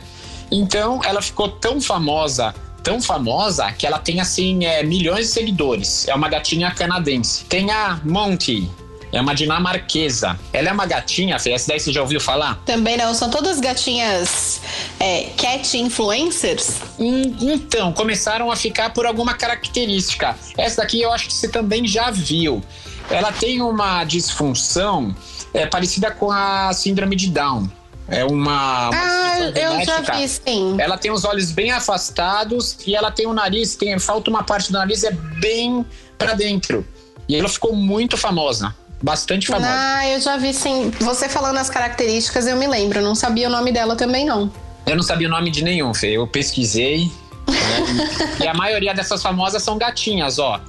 Então 0.51 1.01
ela 1.05 1.23
ficou 1.23 1.49
tão 1.49 1.81
famosa, 1.81 2.55
tão 2.83 3.01
famosa, 3.01 3.71
que 3.73 3.87
ela 3.87 3.99
tem 3.99 4.21
assim 4.21 4.65
é, 4.65 4.83
milhões 4.83 5.27
de 5.27 5.33
seguidores. 5.33 6.09
É 6.09 6.15
uma 6.15 6.29
gatinha 6.29 6.71
canadense. 6.71 7.45
Tem 7.45 7.71
a 7.71 8.01
Monty. 8.05 8.69
É 9.13 9.21
uma 9.21 9.35
dinamarquesa. 9.35 10.39
Ela 10.53 10.69
é 10.69 10.73
uma 10.73 10.87
gatinha, 10.87 11.37
Fê, 11.39 11.51
essa 11.51 11.69
daí 11.69 11.81
você 11.81 11.93
já 11.93 12.01
ouviu 12.01 12.21
falar? 12.21 12.61
Também 12.65 12.97
não, 12.97 13.13
são 13.13 13.29
todas 13.29 13.59
gatinhas 13.59 14.61
é, 15.01 15.31
cat 15.37 15.77
influencers? 15.77 16.77
Hum, 16.97 17.35
então, 17.41 17.93
começaram 17.93 18.53
a 18.53 18.57
ficar 18.57 18.91
por 18.91 19.07
alguma 19.07 19.35
característica. 19.35 20.37
Essa 20.57 20.83
daqui 20.83 21.01
eu 21.01 21.13
acho 21.13 21.27
que 21.27 21.35
você 21.35 21.49
também 21.49 21.87
já 21.89 22.11
viu 22.13 22.63
ela 23.11 23.33
tem 23.33 23.61
uma 23.61 24.05
disfunção 24.05 25.15
é, 25.53 25.67
parecida 25.67 26.11
com 26.11 26.31
a 26.31 26.73
síndrome 26.73 27.17
de 27.17 27.29
Down. 27.31 27.69
É 28.09 28.25
uma. 28.25 28.89
uma 28.89 28.91
ah, 28.93 29.39
eu 29.55 29.85
já 29.85 30.01
vi, 30.01 30.29
sim. 30.29 30.77
Ela 30.79 30.99
tem 30.99 31.13
os 31.13 31.25
olhos 31.25 31.53
bem 31.53 31.71
afastados 31.71 32.79
e 32.87 32.95
ela 32.95 33.11
tem 33.11 33.27
o 33.27 33.33
nariz, 33.33 33.77
tem, 33.77 33.99
falta 33.99 34.31
uma 34.31 34.43
parte 34.43 34.73
do 34.73 34.79
nariz, 34.79 35.05
é 35.05 35.13
bem 35.13 35.87
para 36.19 36.35
dentro. 36.35 36.85
E 37.29 37.37
ela 37.37 37.49
ficou 37.49 37.75
muito 37.75 38.17
famosa. 38.17 38.75
Bastante 39.03 39.47
famosa. 39.47 39.69
Ah, 39.71 40.09
eu 40.09 40.21
já 40.21 40.37
vi 40.37 40.53
sim. 40.53 40.91
Você 41.01 41.29
falando 41.29 41.57
as 41.57 41.71
características, 41.71 42.47
eu 42.47 42.57
me 42.57 42.67
lembro. 42.67 43.01
Não 43.01 43.15
sabia 43.15 43.49
o 43.49 43.51
nome 43.51 43.73
dela 43.73 43.97
também, 43.97 44.27
não. 44.27 44.53
Eu 44.85 44.97
não 44.97 45.03
sabia 45.03 45.29
o 45.29 45.31
nome 45.31 45.51
de 45.51 45.63
nenhum, 45.63 45.95
Fê. 45.95 46.17
Eu 46.17 46.27
pesquisei. 46.27 47.11
Né? 47.49 48.43
e 48.45 48.47
a 48.47 48.53
maioria 48.53 48.93
dessas 48.93 49.23
famosas 49.23 49.63
são 49.63 49.79
gatinhas, 49.79 50.39
ó. 50.39 50.61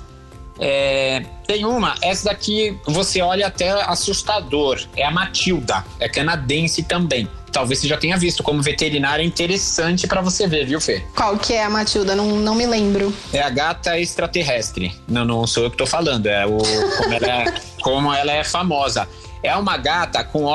É, 0.60 1.24
tem 1.47 1.66
uma, 1.66 1.95
essa 2.02 2.26
daqui 2.26 2.78
você 2.86 3.22
olha 3.22 3.47
até 3.47 3.70
assustador. 3.84 4.82
É 4.95 5.06
a 5.06 5.12
Matilda, 5.12 5.84
é 5.99 6.08
canadense 6.08 6.84
também. 6.84 7.28
Talvez 7.52 7.80
você 7.80 7.88
já 7.88 7.97
tenha 7.97 8.18
visto 8.18 8.41
como 8.41 8.62
veterinária 8.62 9.24
interessante 9.24 10.08
para 10.08 10.22
você 10.22 10.47
ver, 10.47 10.66
viu, 10.66 10.80
Fê? 10.80 11.04
Qual 11.16 11.38
que 11.38 11.54
é 11.54 11.64
a 11.64 11.70
Matilda? 11.70 12.16
Não, 12.16 12.26
não 12.38 12.56
me 12.56 12.66
lembro. 12.66 13.14
É 13.34 13.41
a 13.41 13.49
gata 13.49 13.99
extraterrestre. 13.99 14.95
Não, 15.08 15.26
não 15.26 15.45
sou 15.45 15.66
eu 15.66 15.72
que 15.72 15.78
tô 15.78 15.86
falando, 15.86 16.28
é 16.28 16.45
o, 16.45 16.58
como, 16.58 17.14
ela 17.14 17.28
é, 17.28 17.54
como 17.82 18.14
ela 18.14 18.32
é 18.32 18.43
famosa. 18.43 19.08
É 19.43 19.54
uma 19.56 19.76
gata 19.76 20.24
com, 20.24 20.45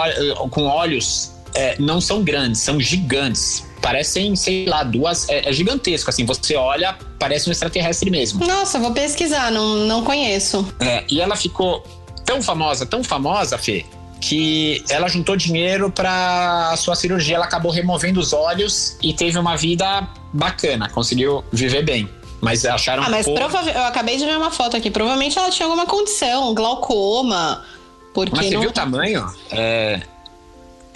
com 0.51 0.65
olhos, 0.65 1.33
é, 1.55 1.77
não 1.79 2.01
são 2.01 2.23
grandes, 2.23 2.61
são 2.63 2.81
gigantes 2.81 3.67
parecem, 3.81 4.35
sei 4.37 4.67
lá, 4.67 4.83
duas. 4.83 5.29
É, 5.29 5.49
é, 5.49 5.53
gigantesco, 5.53 6.11
assim. 6.11 6.25
Você 6.25 6.57
olha, 6.57 6.97
parece 7.19 7.49
um 7.49 7.53
extraterrestre 7.53 8.11
mesmo. 8.11 8.47
Nossa, 8.47 8.79
vou 8.79 8.93
pesquisar, 8.93 9.51
não, 9.51 9.77
não 9.87 10.05
conheço. 10.05 10.67
É, 10.81 11.05
e 11.09 11.21
ela 11.21 11.37
ficou 11.37 11.85
tão 12.25 12.43
famosa, 12.43 12.85
tão 12.85 13.05
famosa, 13.05 13.57
Fê, 13.57 13.85
que 14.21 14.83
ela 14.89 15.09
juntou 15.09 15.37
dinheiro 15.37 15.91
para 15.91 16.75
sua 16.77 16.95
cirurgia. 16.95 17.37
Ela 17.37 17.45
acabou 17.45 17.71
removendo 17.71 18.21
os 18.21 18.33
olhos 18.33 18.97
e 19.03 19.13
teve 19.13 19.39
uma 19.39 19.57
vida 19.57 20.09
bacana, 20.33 20.89
conseguiu 20.89 21.45
viver 21.53 21.85
bem. 21.85 22.09
Mas 22.41 22.65
acharam 22.65 23.03
Ah, 23.03 23.09
mas 23.09 23.27
provavelmente. 23.27 23.77
Eu 23.77 23.85
acabei 23.85 24.17
de 24.17 24.25
ver 24.25 24.37
uma 24.37 24.51
foto 24.51 24.77
aqui. 24.77 24.91
Provavelmente 24.91 25.39
ela 25.39 25.51
tinha 25.51 25.67
alguma 25.67 25.87
condição, 25.87 26.55
glaucoma. 26.55 27.65
Porque 28.13 28.35
mas 28.35 28.47
você 28.47 28.55
não... 28.55 28.61
viu 28.61 28.71
o 28.71 28.73
tamanho? 28.73 29.27
É, 29.51 30.03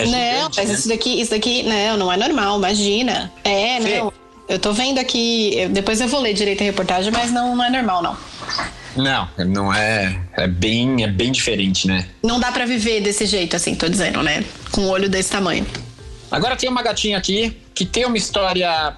é 0.09 0.41
não, 0.41 0.51
mas 0.57 0.69
né? 0.69 0.75
isso 0.75 0.89
daqui, 0.89 1.21
isso 1.21 1.31
daqui, 1.31 1.63
não, 1.63 1.97
não 1.97 2.13
é 2.13 2.17
normal, 2.17 2.59
imagina. 2.59 3.33
É, 3.45 3.81
não. 3.81 4.13
Eu 4.49 4.59
tô 4.59 4.73
vendo 4.73 4.99
aqui, 4.99 5.69
depois 5.71 6.01
eu 6.01 6.09
vou 6.09 6.21
ler 6.21 6.35
direito 6.35 6.61
a 6.63 6.65
reportagem, 6.65 7.13
mas 7.13 7.31
não, 7.31 7.55
não 7.55 7.65
é 7.65 7.71
normal, 7.71 8.03
não. 8.03 8.17
Não, 8.97 9.29
não 9.47 9.73
é. 9.73 10.21
É 10.37 10.47
bem, 10.49 11.05
é 11.05 11.07
bem 11.07 11.31
diferente, 11.31 11.87
né? 11.87 12.09
Não 12.23 12.41
dá 12.41 12.51
para 12.51 12.67
viver 12.67 13.01
desse 13.01 13.27
jeito, 13.27 13.55
assim, 13.55 13.75
tô 13.75 13.89
dizendo, 13.89 14.23
né? 14.23 14.45
Com 14.73 14.83
um 14.83 14.89
olho 14.89 15.09
desse 15.09 15.31
tamanho. 15.31 15.67
Agora 16.31 16.57
tem 16.57 16.69
uma 16.69 16.83
gatinha 16.83 17.19
aqui 17.19 17.57
que 17.75 17.85
tem 17.85 18.05
uma 18.05 18.17
história 18.17 18.97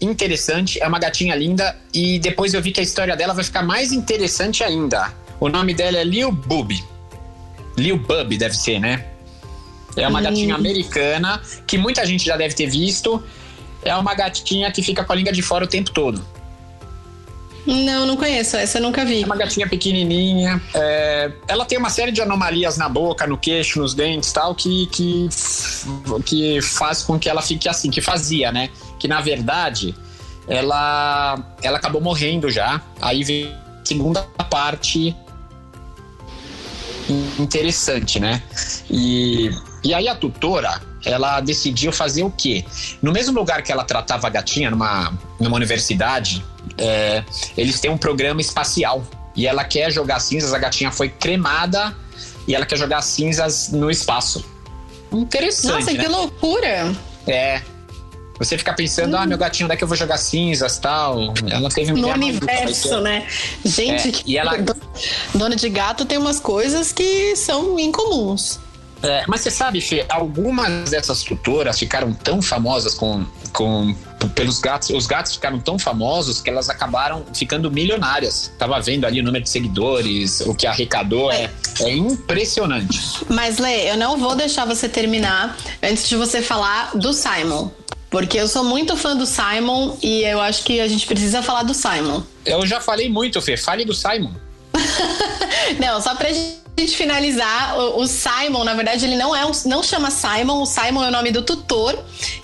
interessante, 0.00 0.82
é 0.82 0.86
uma 0.86 0.98
gatinha 0.98 1.34
linda, 1.34 1.76
e 1.94 2.18
depois 2.18 2.54
eu 2.54 2.62
vi 2.62 2.72
que 2.72 2.80
a 2.80 2.82
história 2.82 3.16
dela 3.16 3.34
vai 3.34 3.44
ficar 3.44 3.62
mais 3.62 3.92
interessante 3.92 4.64
ainda. 4.64 5.12
O 5.38 5.48
nome 5.48 5.74
dela 5.74 5.98
é 5.98 6.04
Lil 6.04 6.32
Bub. 6.32 6.72
Lil 7.76 7.98
Bub 7.98 8.36
deve 8.36 8.54
ser, 8.56 8.78
né? 8.78 9.04
É 9.96 10.08
uma 10.08 10.20
gatinha 10.20 10.54
americana 10.54 11.40
que 11.66 11.76
muita 11.76 12.04
gente 12.06 12.24
já 12.24 12.36
deve 12.36 12.54
ter 12.54 12.66
visto. 12.66 13.22
É 13.84 13.94
uma 13.96 14.14
gatinha 14.14 14.70
que 14.70 14.82
fica 14.82 15.04
com 15.04 15.12
a 15.12 15.16
língua 15.16 15.32
de 15.32 15.42
fora 15.42 15.64
o 15.64 15.68
tempo 15.68 15.90
todo. 15.90 16.24
Não, 17.66 18.06
não 18.06 18.16
conheço. 18.16 18.56
Essa 18.56 18.78
eu 18.78 18.82
nunca 18.82 19.04
vi. 19.04 19.22
É 19.22 19.26
uma 19.26 19.36
gatinha 19.36 19.68
pequenininha. 19.68 20.60
É, 20.74 21.30
ela 21.46 21.64
tem 21.64 21.78
uma 21.78 21.90
série 21.90 22.10
de 22.10 22.20
anomalias 22.20 22.76
na 22.76 22.88
boca, 22.88 23.26
no 23.26 23.38
queixo, 23.38 23.80
nos 23.80 23.94
dentes 23.94 24.32
tal, 24.32 24.54
que, 24.54 24.86
que, 24.86 25.28
que 26.24 26.62
faz 26.62 27.02
com 27.02 27.18
que 27.18 27.28
ela 27.28 27.42
fique 27.42 27.68
assim, 27.68 27.90
que 27.90 28.00
fazia, 28.00 28.50
né? 28.50 28.68
Que 28.98 29.06
na 29.06 29.20
verdade 29.20 29.94
ela, 30.48 31.38
ela 31.62 31.78
acabou 31.78 32.00
morrendo 32.00 32.50
já. 32.50 32.80
Aí 33.00 33.22
vem 33.22 33.46
a 33.46 33.84
segunda 33.84 34.22
parte 34.50 35.14
interessante, 37.38 38.18
né? 38.18 38.42
E 38.90 39.50
e 39.84 39.92
aí 39.92 40.08
a 40.08 40.14
tutora, 40.14 40.80
ela 41.04 41.40
decidiu 41.40 41.92
fazer 41.92 42.22
o 42.22 42.30
quê? 42.30 42.64
No 43.00 43.12
mesmo 43.12 43.38
lugar 43.38 43.62
que 43.62 43.72
ela 43.72 43.84
tratava 43.84 44.26
a 44.26 44.30
gatinha, 44.30 44.70
numa, 44.70 45.12
numa 45.40 45.56
universidade, 45.56 46.44
é, 46.78 47.24
eles 47.56 47.80
têm 47.80 47.90
um 47.90 47.98
programa 47.98 48.40
espacial. 48.40 49.04
E 49.34 49.46
ela 49.46 49.64
quer 49.64 49.90
jogar 49.90 50.20
cinzas, 50.20 50.52
a 50.52 50.58
gatinha 50.58 50.92
foi 50.92 51.08
cremada 51.08 51.96
e 52.46 52.54
ela 52.54 52.66
quer 52.66 52.76
jogar 52.76 53.02
cinzas 53.02 53.70
no 53.72 53.90
espaço. 53.90 54.44
Interessante. 55.10 55.72
Nossa, 55.72 55.92
né? 55.92 55.98
que 55.98 56.08
loucura! 56.08 56.94
É. 57.26 57.62
Você 58.38 58.58
fica 58.58 58.72
pensando, 58.72 59.14
hum. 59.14 59.20
ah, 59.20 59.26
meu 59.26 59.38
gatinho, 59.38 59.66
onde 59.66 59.74
é 59.74 59.76
que 59.76 59.84
eu 59.84 59.88
vou 59.88 59.96
jogar 59.96 60.16
cinzas 60.16 60.78
tal? 60.78 61.32
Ela 61.48 61.68
teve 61.68 61.92
um 61.92 61.96
No 61.96 62.08
universo, 62.08 63.00
né? 63.00 63.26
Gente, 63.64 64.08
é, 64.08 64.22
e 64.26 64.38
ela... 64.38 64.52
dona 65.34 65.54
de 65.54 65.68
gato 65.68 66.04
tem 66.04 66.18
umas 66.18 66.40
coisas 66.40 66.92
que 66.92 67.36
são 67.36 67.78
incomuns. 67.78 68.58
É, 69.02 69.24
mas 69.26 69.40
você 69.40 69.50
sabe, 69.50 69.80
Fê, 69.80 70.06
algumas 70.08 70.90
dessas 70.90 71.22
tutoras 71.22 71.78
ficaram 71.78 72.12
tão 72.12 72.40
famosas 72.40 72.94
com, 72.94 73.24
com 73.52 73.94
pelos 74.34 74.60
gatos, 74.60 74.90
os 74.90 75.06
gatos 75.06 75.34
ficaram 75.34 75.58
tão 75.58 75.78
famosos 75.78 76.40
que 76.40 76.48
elas 76.48 76.70
acabaram 76.70 77.24
ficando 77.34 77.70
milionárias. 77.70 78.52
Tava 78.58 78.80
vendo 78.80 79.04
ali 79.04 79.20
o 79.20 79.24
número 79.24 79.42
de 79.42 79.50
seguidores, 79.50 80.40
o 80.40 80.54
que 80.54 80.66
arrecadou, 80.66 81.30
é, 81.30 81.50
é 81.80 81.90
impressionante. 81.90 83.00
Mas, 83.28 83.58
Lê, 83.58 83.90
eu 83.90 83.96
não 83.96 84.16
vou 84.16 84.36
deixar 84.36 84.64
você 84.64 84.88
terminar 84.88 85.56
antes 85.82 86.08
de 86.08 86.16
você 86.16 86.40
falar 86.40 86.96
do 86.96 87.12
Simon. 87.12 87.70
Porque 88.10 88.38
eu 88.38 88.46
sou 88.46 88.62
muito 88.62 88.94
fã 88.94 89.16
do 89.16 89.24
Simon 89.24 89.96
e 90.02 90.22
eu 90.22 90.38
acho 90.38 90.64
que 90.64 90.80
a 90.80 90.86
gente 90.86 91.06
precisa 91.06 91.42
falar 91.42 91.62
do 91.62 91.72
Simon. 91.72 92.22
Eu 92.44 92.66
já 92.66 92.78
falei 92.78 93.08
muito, 93.08 93.40
Fê. 93.40 93.56
Fale 93.56 93.86
do 93.86 93.94
Simon. 93.94 94.32
não, 95.80 96.00
só 96.00 96.14
pra 96.14 96.30
gente 96.30 96.61
gente 96.80 96.96
finalizar, 96.96 97.78
o, 97.78 98.06
Simon, 98.06 98.64
na 98.64 98.74
verdade, 98.74 99.04
ele 99.04 99.16
não 99.16 99.34
é 99.36 99.44
um, 99.44 99.52
não 99.66 99.82
chama 99.82 100.10
Simon, 100.10 100.62
o 100.62 100.66
Simon 100.66 101.04
é 101.04 101.08
o 101.08 101.12
nome 101.12 101.30
do 101.30 101.42
tutor, 101.42 101.98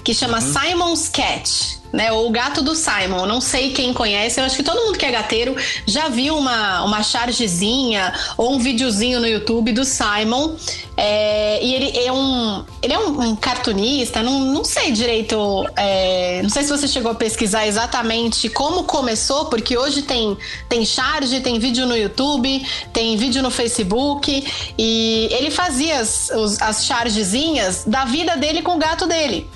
que 0.05 0.14
chama 0.14 0.39
uhum. 0.41 0.53
Simon's 0.53 1.09
Cat. 1.09 1.79
Né? 1.93 2.12
O 2.12 2.30
gato 2.30 2.62
do 2.62 2.74
Simon. 2.74 3.26
Não 3.26 3.41
sei 3.41 3.72
quem 3.72 3.93
conhece, 3.93 4.41
eu 4.41 4.45
acho 4.45 4.57
que 4.57 4.62
todo 4.62 4.80
mundo 4.84 4.99
que 4.99 5.07
é 5.07 5.11
gateiro 5.11 5.57
já 5.86 6.09
viu 6.09 6.36
uma, 6.36 6.82
uma 6.84 7.03
chargezinha 7.03 8.12
ou 8.36 8.55
um 8.55 8.59
videozinho 8.59 9.20
no 9.20 9.26
YouTube 9.26 9.72
do 9.72 9.84
Simon. 9.84 10.57
É, 10.97 11.64
e 11.64 11.74
ele 11.74 11.99
é 11.99 12.12
um. 12.12 12.64
Ele 12.82 12.93
é 12.93 12.99
um, 12.99 13.20
um 13.20 13.36
cartunista, 13.36 14.22
não, 14.22 14.41
não 14.41 14.64
sei 14.64 14.91
direito. 14.91 15.64
É, 15.76 16.41
não 16.43 16.51
sei 16.51 16.64
se 16.64 16.70
você 16.70 16.89
chegou 16.89 17.12
a 17.12 17.14
pesquisar 17.14 17.66
exatamente 17.66 18.49
como 18.49 18.82
começou, 18.84 19.47
porque 19.47 19.76
hoje 19.78 20.03
tem, 20.03 20.36
tem 20.68 20.84
charge, 20.84 21.41
tem 21.41 21.59
vídeo 21.59 21.86
no 21.86 21.97
YouTube, 21.97 22.66
tem 22.93 23.16
vídeo 23.16 23.43
no 23.43 23.51
Facebook. 23.51 24.45
E 24.76 25.28
ele 25.30 25.51
fazia 25.51 26.01
as, 26.01 26.30
as 26.61 26.84
chargezinhas 26.84 27.84
da 27.84 28.05
vida 28.05 28.36
dele 28.36 28.62
com 28.62 28.74
o 28.74 28.78
gato 28.78 29.07
dele. 29.07 29.49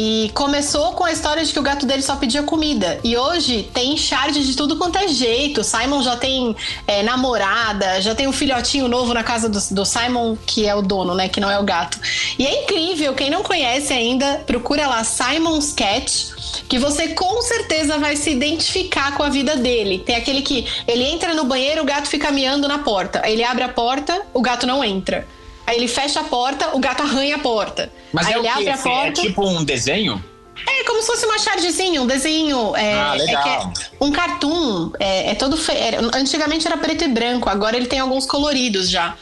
E 0.00 0.30
começou 0.32 0.92
com 0.92 1.02
a 1.02 1.10
história 1.10 1.44
de 1.44 1.52
que 1.52 1.58
o 1.58 1.62
gato 1.62 1.84
dele 1.84 2.02
só 2.02 2.14
pedia 2.14 2.40
comida. 2.44 3.00
E 3.02 3.16
hoje 3.16 3.68
tem 3.74 3.96
charge 3.96 4.44
de 4.44 4.56
tudo 4.56 4.76
quanto 4.76 4.96
é 4.96 5.08
jeito. 5.08 5.64
Simon 5.64 6.04
já 6.04 6.16
tem 6.16 6.54
é, 6.86 7.02
namorada, 7.02 8.00
já 8.00 8.14
tem 8.14 8.28
um 8.28 8.32
filhotinho 8.32 8.86
novo 8.86 9.12
na 9.12 9.24
casa 9.24 9.48
do, 9.48 9.58
do, 9.72 9.84
Simon, 9.84 10.36
que 10.46 10.64
é 10.64 10.72
o 10.72 10.82
dono, 10.82 11.16
né? 11.16 11.28
Que 11.28 11.40
não 11.40 11.50
é 11.50 11.58
o 11.58 11.64
gato. 11.64 11.98
E 12.38 12.46
é 12.46 12.62
incrível, 12.62 13.12
quem 13.12 13.28
não 13.28 13.42
conhece 13.42 13.92
ainda, 13.92 14.40
procura 14.46 14.86
lá 14.86 15.02
Simon's 15.02 15.72
Cat 15.72 16.28
que 16.68 16.78
você 16.78 17.08
com 17.08 17.42
certeza 17.42 17.98
vai 17.98 18.14
se 18.14 18.30
identificar 18.30 19.16
com 19.16 19.24
a 19.24 19.28
vida 19.28 19.56
dele. 19.56 19.98
Tem 19.98 20.14
aquele 20.14 20.42
que 20.42 20.66
ele 20.86 21.02
entra 21.02 21.34
no 21.34 21.44
banheiro, 21.44 21.82
o 21.82 21.84
gato 21.84 22.06
fica 22.06 22.30
miando 22.30 22.68
na 22.68 22.78
porta. 22.78 23.22
Ele 23.28 23.42
abre 23.42 23.64
a 23.64 23.68
porta, 23.68 24.22
o 24.32 24.40
gato 24.40 24.66
não 24.66 24.84
entra. 24.84 25.26
Aí 25.68 25.76
ele 25.76 25.86
fecha 25.86 26.20
a 26.20 26.24
porta, 26.24 26.70
o 26.74 26.78
gato 26.78 27.02
arranha 27.02 27.36
a 27.36 27.38
porta. 27.38 27.92
Mas 28.10 28.26
aí 28.26 28.32
é 28.32 28.38
ele 28.38 28.48
abre 28.48 28.68
a 28.70 28.72
É 28.72 28.76
porta. 28.78 29.20
tipo 29.20 29.46
um 29.46 29.62
desenho? 29.62 30.24
É 30.66 30.82
como 30.84 31.00
se 31.02 31.06
fosse 31.06 31.26
uma 31.26 31.38
chargezinha, 31.38 32.00
um 32.00 32.06
desenho. 32.06 32.74
É, 32.74 32.94
Ah, 32.94 33.14
é 33.14 33.18
legal. 33.18 33.42
que 33.42 33.48
é 33.50 33.86
um 34.04 34.10
cartoon. 34.10 34.90
É, 34.98 35.30
é 35.30 35.34
todo. 35.34 35.58
Fe... 35.58 35.72
Antigamente 36.14 36.66
era 36.66 36.78
preto 36.78 37.04
e 37.04 37.08
branco, 37.08 37.50
agora 37.50 37.76
ele 37.76 37.86
tem 37.86 37.98
alguns 38.00 38.24
coloridos 38.24 38.88
já. 38.88 39.14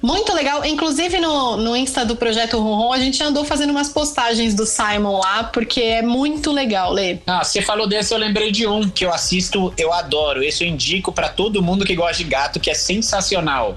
Muito 0.00 0.32
legal. 0.32 0.64
Inclusive 0.64 1.18
no, 1.18 1.56
no 1.56 1.74
Insta 1.76 2.04
do 2.04 2.14
Projeto 2.14 2.60
Ronron, 2.60 2.92
a 2.92 3.00
gente 3.00 3.20
andou 3.20 3.44
fazendo 3.44 3.70
umas 3.70 3.88
postagens 3.88 4.54
do 4.54 4.64
Simon 4.64 5.18
lá, 5.18 5.42
porque 5.52 5.80
é 5.80 6.02
muito 6.02 6.52
legal, 6.52 6.92
Lê. 6.92 7.18
Ah, 7.26 7.42
você 7.42 7.60
falou 7.60 7.88
desse, 7.88 8.14
eu 8.14 8.18
lembrei 8.18 8.52
de 8.52 8.64
um 8.68 8.88
que 8.88 9.04
eu 9.04 9.12
assisto, 9.12 9.74
eu 9.76 9.92
adoro. 9.92 10.44
Esse 10.44 10.62
eu 10.62 10.68
indico 10.68 11.10
pra 11.10 11.28
todo 11.28 11.60
mundo 11.60 11.84
que 11.84 11.96
gosta 11.96 12.18
de 12.18 12.24
gato, 12.30 12.60
que 12.60 12.70
é 12.70 12.74
sensacional. 12.74 13.76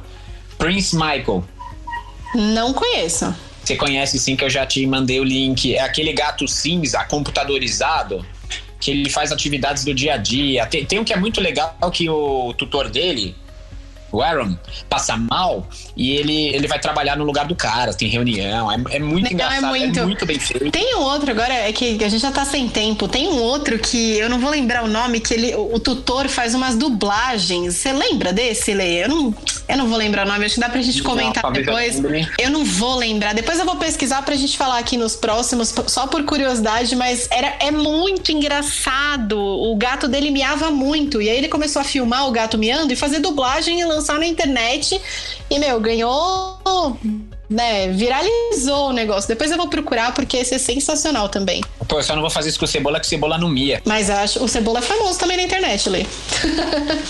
Prince 0.59 0.95
Michael. 0.95 1.43
Não 2.33 2.73
conheço. 2.73 3.33
Você 3.63 3.75
conhece 3.75 4.17
sim, 4.19 4.35
que 4.35 4.43
eu 4.43 4.49
já 4.49 4.65
te 4.65 4.85
mandei 4.87 5.19
o 5.19 5.23
link. 5.23 5.75
É 5.75 5.81
aquele 5.81 6.13
gato 6.13 6.47
cinza, 6.47 7.03
computadorizado, 7.05 8.25
que 8.79 8.91
ele 8.91 9.09
faz 9.09 9.31
atividades 9.31 9.85
do 9.85 9.93
dia 9.93 10.15
a 10.15 10.17
dia. 10.17 10.65
Tem, 10.65 10.85
tem 10.85 10.99
um 10.99 11.03
que 11.03 11.13
é 11.13 11.17
muito 11.17 11.39
legal, 11.39 11.75
que 11.91 12.09
o 12.09 12.53
tutor 12.53 12.89
dele, 12.89 13.35
o 14.11 14.21
Aaron, 14.21 14.55
passa 14.89 15.15
mal 15.17 15.67
e 15.95 16.11
ele, 16.11 16.47
ele 16.49 16.67
vai 16.67 16.79
trabalhar 16.79 17.15
no 17.15 17.23
lugar 17.23 17.45
do 17.47 17.55
cara, 17.55 17.93
tem 17.93 18.07
reunião. 18.09 18.71
É, 18.71 18.75
é 18.95 18.99
muito 18.99 19.23
Não, 19.23 19.29
é 19.29 19.33
engraçado, 19.33 19.65
é 19.75 19.79
muito- 19.79 20.01
muito, 20.03 20.25
bem 20.25 20.39
feito. 20.39 20.69
Tem 20.71 20.95
um 20.95 21.01
outro 21.01 21.31
agora, 21.31 21.53
é 21.53 21.71
que 21.71 22.03
a 22.03 22.09
gente 22.09 22.21
já 22.21 22.31
tá 22.31 22.43
sem 22.45 22.67
tempo. 22.67 23.07
Tem 23.07 23.27
um 23.27 23.37
outro 23.39 23.77
que 23.79 24.17
eu 24.17 24.29
não 24.29 24.39
vou 24.39 24.49
lembrar 24.49 24.83
o 24.83 24.87
nome, 24.87 25.19
que 25.19 25.33
ele, 25.33 25.55
o, 25.55 25.75
o 25.75 25.79
tutor 25.79 26.27
faz 26.27 26.53
umas 26.53 26.75
dublagens. 26.75 27.75
Você 27.75 27.91
lembra 27.93 28.33
desse, 28.33 28.73
Lê? 28.73 29.03
Eu 29.03 29.09
não, 29.09 29.35
eu 29.67 29.77
não 29.77 29.87
vou 29.87 29.97
lembrar 29.97 30.25
o 30.25 30.29
nome, 30.29 30.45
acho 30.45 30.55
que 30.55 30.61
dá 30.61 30.69
pra 30.69 30.81
gente 30.81 30.97
Não, 31.03 31.09
comentar 31.09 31.43
eu 31.45 31.51
depois. 31.51 32.01
Eu 32.37 32.49
não 32.49 32.65
vou 32.65 32.95
lembrar. 32.97 33.33
Depois 33.33 33.59
eu 33.59 33.65
vou 33.65 33.75
pesquisar 33.77 34.21
pra 34.23 34.35
gente 34.35 34.57
falar 34.57 34.77
aqui 34.79 34.97
nos 34.97 35.15
próximos, 35.15 35.73
só 35.87 36.07
por 36.07 36.23
curiosidade, 36.23 36.95
mas 36.95 37.27
era, 37.31 37.55
é 37.59 37.71
muito 37.71 38.31
engraçado. 38.31 39.37
O 39.39 39.75
gato 39.75 40.07
dele 40.07 40.29
miava 40.31 40.69
muito. 40.71 41.21
E 41.21 41.29
aí 41.29 41.37
ele 41.37 41.47
começou 41.47 41.81
a 41.81 41.85
filmar 41.85 42.27
o 42.27 42.31
gato 42.31 42.57
miando 42.57 42.91
e 42.91 42.95
fazer 42.95 43.19
dublagem 43.19 43.79
e 43.79 43.85
lançar 43.85 44.00
na 44.17 44.25
internet. 44.25 44.99
E, 45.49 45.59
meu, 45.59 45.79
ganhou. 45.79 46.59
Né, 47.49 47.89
viralizou 47.89 48.91
o 48.91 48.93
negócio. 48.93 49.27
Depois 49.27 49.51
eu 49.51 49.57
vou 49.57 49.67
procurar 49.67 50.13
porque 50.13 50.37
esse 50.37 50.55
é 50.55 50.57
sensacional 50.57 51.27
também. 51.27 51.61
Pô, 51.85 51.97
eu 51.99 52.03
só 52.03 52.13
não 52.15 52.21
vou 52.21 52.29
fazer 52.29 52.47
isso 52.47 52.57
com 52.57 52.63
o 52.63 52.67
Cebola, 52.67 52.97
que 52.97 53.05
o 53.05 53.09
Cebola 53.09 53.37
não 53.37 53.49
mia. 53.49 53.81
Mas 53.85 54.09
acho 54.09 54.41
o 54.41 54.47
Cebola 54.47 54.79
é 54.79 54.81
famoso 54.81 55.19
também 55.19 55.35
na 55.35 55.43
internet, 55.43 55.89
Lê. 55.89 56.05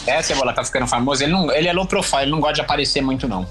É, 0.08 0.20
o 0.20 0.24
Cebola 0.24 0.52
tá 0.52 0.64
ficando 0.64 0.88
famoso. 0.88 1.24
Ele, 1.24 1.32
não, 1.32 1.52
ele 1.52 1.68
é 1.68 1.74
low 1.74 1.86
profile, 1.86 2.24
ele 2.24 2.32
não 2.32 2.40
gosta 2.40 2.56
de 2.56 2.62
aparecer 2.62 3.04
muito, 3.04 3.28
não. 3.28 3.46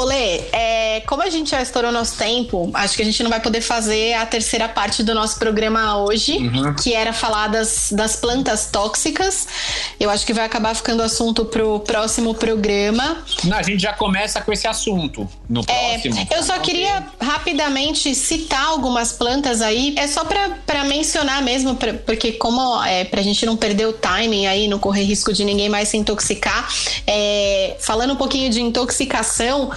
Olê, 0.00 0.42
é, 0.52 1.02
como 1.06 1.22
a 1.22 1.30
gente 1.30 1.50
já 1.50 1.62
estourou 1.62 1.90
nosso 1.90 2.18
tempo, 2.18 2.70
acho 2.74 2.94
que 2.96 3.00
a 3.00 3.04
gente 3.04 3.22
não 3.22 3.30
vai 3.30 3.40
poder 3.40 3.62
fazer 3.62 4.12
a 4.12 4.26
terceira 4.26 4.68
parte 4.68 5.02
do 5.02 5.14
nosso 5.14 5.38
programa 5.38 5.96
hoje, 6.04 6.36
Uhum. 6.36 6.74
que 6.74 6.92
era 6.92 7.14
falar 7.14 7.48
das, 7.48 7.88
das 7.92 8.14
plantas 8.16 8.66
tóxicas. 8.70 9.48
Eu 9.98 10.10
acho 10.10 10.26
que 10.26 10.34
vai 10.34 10.44
acabar 10.44 10.74
ficando 10.76 11.02
assunto 11.02 11.46
pro 11.46 11.80
próximo 11.80 12.34
programa. 12.34 13.24
Não, 13.44 13.56
a 13.56 13.62
gente 13.62 13.80
já 13.80 13.94
começa 13.94 14.38
com 14.42 14.52
esse 14.52 14.66
assunto 14.68 15.26
no 15.48 15.62
É, 15.66 15.98
próximo. 15.98 16.28
eu 16.30 16.42
só 16.42 16.58
queria 16.58 17.02
rapidamente 17.18 18.14
citar 18.14 18.66
algumas 18.66 19.12
plantas 19.12 19.62
aí. 19.62 19.94
É 19.96 20.06
só 20.06 20.24
pra 20.26 20.84
mencionar 20.84 21.40
mesmo, 21.42 21.74
pra- 21.74 21.94
porque 21.94 22.32
como 22.32 22.84
é 22.84 23.04
pra 23.04 23.22
gente 23.22 23.46
não 23.46 23.56
perder 23.56 23.86
o 23.86 23.94
timing 23.94 24.46
aí, 24.46 24.68
não 24.68 24.78
correr 24.78 25.04
risco 25.04 25.32
de 25.32 25.42
ninguém 25.42 25.70
mais 25.70 25.88
se 25.88 25.96
intoxicar. 25.96 26.68
é, 27.06 27.76
falando 27.80 28.12
um 28.12 28.16
pouquinho 28.16 28.50
de 28.50 28.60
intoxicação 28.60 29.70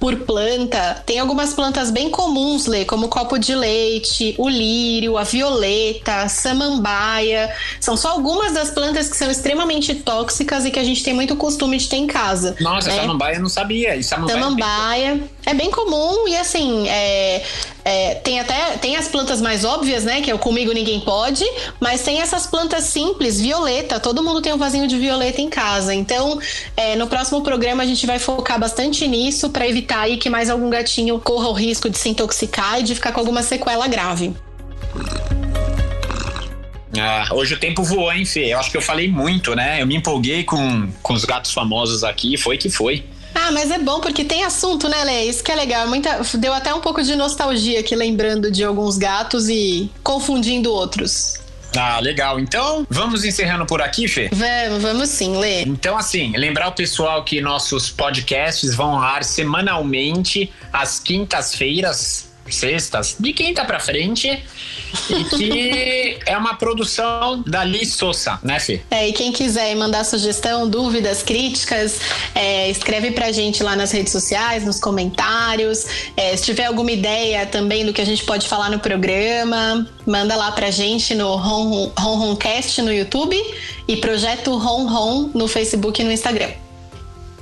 por 0.00 0.16
planta, 0.20 1.02
tem 1.04 1.18
algumas 1.18 1.52
plantas 1.52 1.90
bem 1.90 2.08
comuns, 2.08 2.64
Lê, 2.64 2.86
como 2.86 3.04
o 3.04 3.08
copo 3.10 3.38
de 3.38 3.54
leite, 3.54 4.34
o 4.38 4.48
lírio, 4.48 5.18
a 5.18 5.24
violeta, 5.24 6.22
a 6.22 6.28
samambaia. 6.28 7.54
São 7.78 7.98
só 7.98 8.12
algumas 8.12 8.52
das 8.52 8.70
plantas 8.70 9.10
que 9.10 9.16
são 9.16 9.30
extremamente 9.30 9.94
tóxicas 9.96 10.64
e 10.64 10.70
que 10.70 10.78
a 10.78 10.84
gente 10.84 11.04
tem 11.04 11.12
muito 11.12 11.36
costume 11.36 11.76
de 11.76 11.86
ter 11.86 11.96
em 11.96 12.06
casa. 12.06 12.56
Nossa, 12.60 12.88
né? 12.88 12.96
samambaia 12.96 13.36
eu 13.36 13.42
não 13.42 13.50
sabia. 13.50 13.94
E 13.94 14.02
samambaia, 14.02 14.40
Samambaia. 14.40 15.20
É 15.44 15.52
bem 15.52 15.70
comum 15.70 16.26
e 16.28 16.36
assim, 16.36 16.88
é, 16.88 17.42
é, 17.84 18.14
tem 18.16 18.40
até 18.40 18.76
tem 18.78 18.96
as 18.96 19.08
plantas 19.08 19.40
mais 19.40 19.64
óbvias, 19.64 20.04
né? 20.04 20.22
Que 20.22 20.30
é 20.30 20.34
o 20.34 20.38
comigo 20.38 20.72
ninguém 20.72 21.00
pode, 21.00 21.44
mas 21.78 22.02
tem 22.02 22.20
essas 22.20 22.46
plantas 22.46 22.84
simples, 22.84 23.40
violeta. 23.40 24.00
Todo 24.00 24.22
mundo 24.22 24.40
tem 24.40 24.52
um 24.52 24.58
vasinho 24.58 24.86
de 24.86 24.96
violeta 24.96 25.40
em 25.40 25.50
casa. 25.50 25.94
Então, 25.94 26.38
é, 26.76 26.96
no 26.96 27.06
próximo 27.06 27.42
programa 27.42 27.82
a 27.82 27.86
gente 27.86 28.06
vai 28.06 28.18
focar 28.18 28.58
bastante 28.58 29.06
nisso 29.06 29.50
para 29.50 29.68
evitar 29.68 29.89
aí 29.98 30.16
que 30.16 30.30
mais 30.30 30.48
algum 30.48 30.70
gatinho 30.70 31.18
corra 31.18 31.48
o 31.48 31.52
risco 31.52 31.90
de 31.90 31.98
se 31.98 32.08
intoxicar 32.08 32.80
e 32.80 32.82
de 32.82 32.94
ficar 32.94 33.12
com 33.12 33.20
alguma 33.20 33.42
sequela 33.42 33.86
grave. 33.88 34.34
Ah, 36.98 37.28
hoje 37.32 37.54
o 37.54 37.58
tempo 37.58 37.82
voou, 37.82 38.12
hein, 38.12 38.24
Fê? 38.24 38.52
Eu 38.52 38.58
acho 38.58 38.70
que 38.70 38.76
eu 38.76 38.82
falei 38.82 39.08
muito, 39.08 39.54
né? 39.54 39.80
Eu 39.80 39.86
me 39.86 39.96
empolguei 39.96 40.44
com, 40.44 40.88
com 41.02 41.14
os 41.14 41.24
gatos 41.24 41.52
famosos 41.52 42.02
aqui, 42.02 42.36
foi 42.36 42.58
que 42.58 42.68
foi. 42.68 43.04
Ah, 43.34 43.50
mas 43.52 43.70
é 43.70 43.78
bom 43.78 44.00
porque 44.00 44.24
tem 44.24 44.44
assunto, 44.44 44.88
né, 44.88 45.04
Lê? 45.04 45.24
Isso 45.24 45.42
que 45.42 45.52
é 45.52 45.54
legal. 45.54 45.86
Muita, 45.86 46.20
deu 46.34 46.52
até 46.52 46.74
um 46.74 46.80
pouco 46.80 47.02
de 47.02 47.14
nostalgia 47.14 47.80
aqui, 47.80 47.94
lembrando 47.94 48.50
de 48.50 48.64
alguns 48.64 48.98
gatos 48.98 49.48
e 49.48 49.90
confundindo 50.02 50.72
outros. 50.72 51.39
Ah, 51.76 52.00
legal. 52.00 52.40
Então, 52.40 52.86
vamos 52.90 53.24
encerrando 53.24 53.66
por 53.66 53.80
aqui, 53.80 54.08
Fê? 54.08 54.28
Vamos, 54.32 54.82
vamos 54.82 55.08
sim, 55.08 55.36
Lê. 55.36 55.62
Então, 55.62 55.96
assim, 55.96 56.32
lembrar 56.36 56.68
o 56.68 56.72
pessoal 56.72 57.24
que 57.24 57.40
nossos 57.40 57.90
podcasts 57.90 58.74
vão 58.74 58.96
ao 58.96 59.02
ar 59.02 59.24
semanalmente, 59.24 60.52
às 60.72 60.98
quintas-feiras, 60.98 62.29
sextas, 62.56 63.16
de 63.18 63.32
quinta 63.32 63.64
pra 63.64 63.80
frente, 63.80 64.42
e 65.08 65.24
que 65.24 66.18
é 66.26 66.36
uma 66.36 66.54
produção 66.54 67.42
da 67.46 67.64
Liz 67.64 67.94
Souza, 67.94 68.38
né, 68.42 68.58
Fê? 68.58 68.80
É, 68.90 69.08
e 69.08 69.12
quem 69.12 69.32
quiser 69.32 69.74
mandar 69.76 70.04
sugestão, 70.04 70.68
dúvidas, 70.68 71.22
críticas, 71.22 72.00
é, 72.34 72.70
escreve 72.70 73.12
pra 73.12 73.32
gente 73.32 73.62
lá 73.62 73.76
nas 73.76 73.92
redes 73.92 74.12
sociais, 74.12 74.64
nos 74.64 74.80
comentários. 74.80 75.86
É, 76.16 76.36
se 76.36 76.44
tiver 76.44 76.66
alguma 76.66 76.90
ideia 76.90 77.46
também 77.46 77.84
do 77.84 77.92
que 77.92 78.00
a 78.00 78.06
gente 78.06 78.24
pode 78.24 78.48
falar 78.48 78.70
no 78.70 78.78
programa, 78.78 79.86
manda 80.06 80.36
lá 80.36 80.52
pra 80.52 80.70
gente 80.70 81.14
no 81.14 81.36
Ron 81.36 81.92
Ron 81.96 82.16
Roncast 82.16 82.82
no 82.82 82.92
YouTube 82.92 83.36
e 83.86 83.96
Projeto 83.96 84.56
Ron 84.56 84.86
Ron 84.86 85.30
no 85.34 85.48
Facebook 85.48 86.00
e 86.00 86.04
no 86.04 86.12
Instagram. 86.12 86.50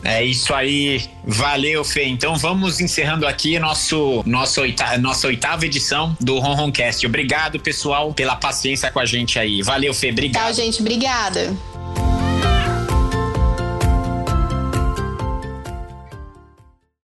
É 0.05 0.25
isso 0.25 0.55
aí, 0.55 1.03
valeu, 1.25 1.85
Fê. 1.85 2.05
Então 2.05 2.37
vamos 2.37 2.81
encerrando 2.81 3.27
aqui 3.27 3.59
nosso, 3.59 4.23
nosso 4.25 4.61
oita- 4.61 4.97
nossa 4.99 5.27
oitava 5.27 5.67
edição 5.67 6.17
do 6.21 6.39
Ronroncast. 6.39 7.05
Obrigado, 7.07 7.59
pessoal, 7.59 8.13
pela 8.15 8.37
paciência 8.37 8.91
com 8.91 9.01
a 9.01 9.05
gente 9.05 9.39
aí. 9.39 9.61
Valeu, 9.63 9.93
Fê. 9.93 10.11
Obrigado. 10.11 10.45
Tchau, 10.45 10.55
gente. 10.55 10.81
Obrigada. 10.81 11.55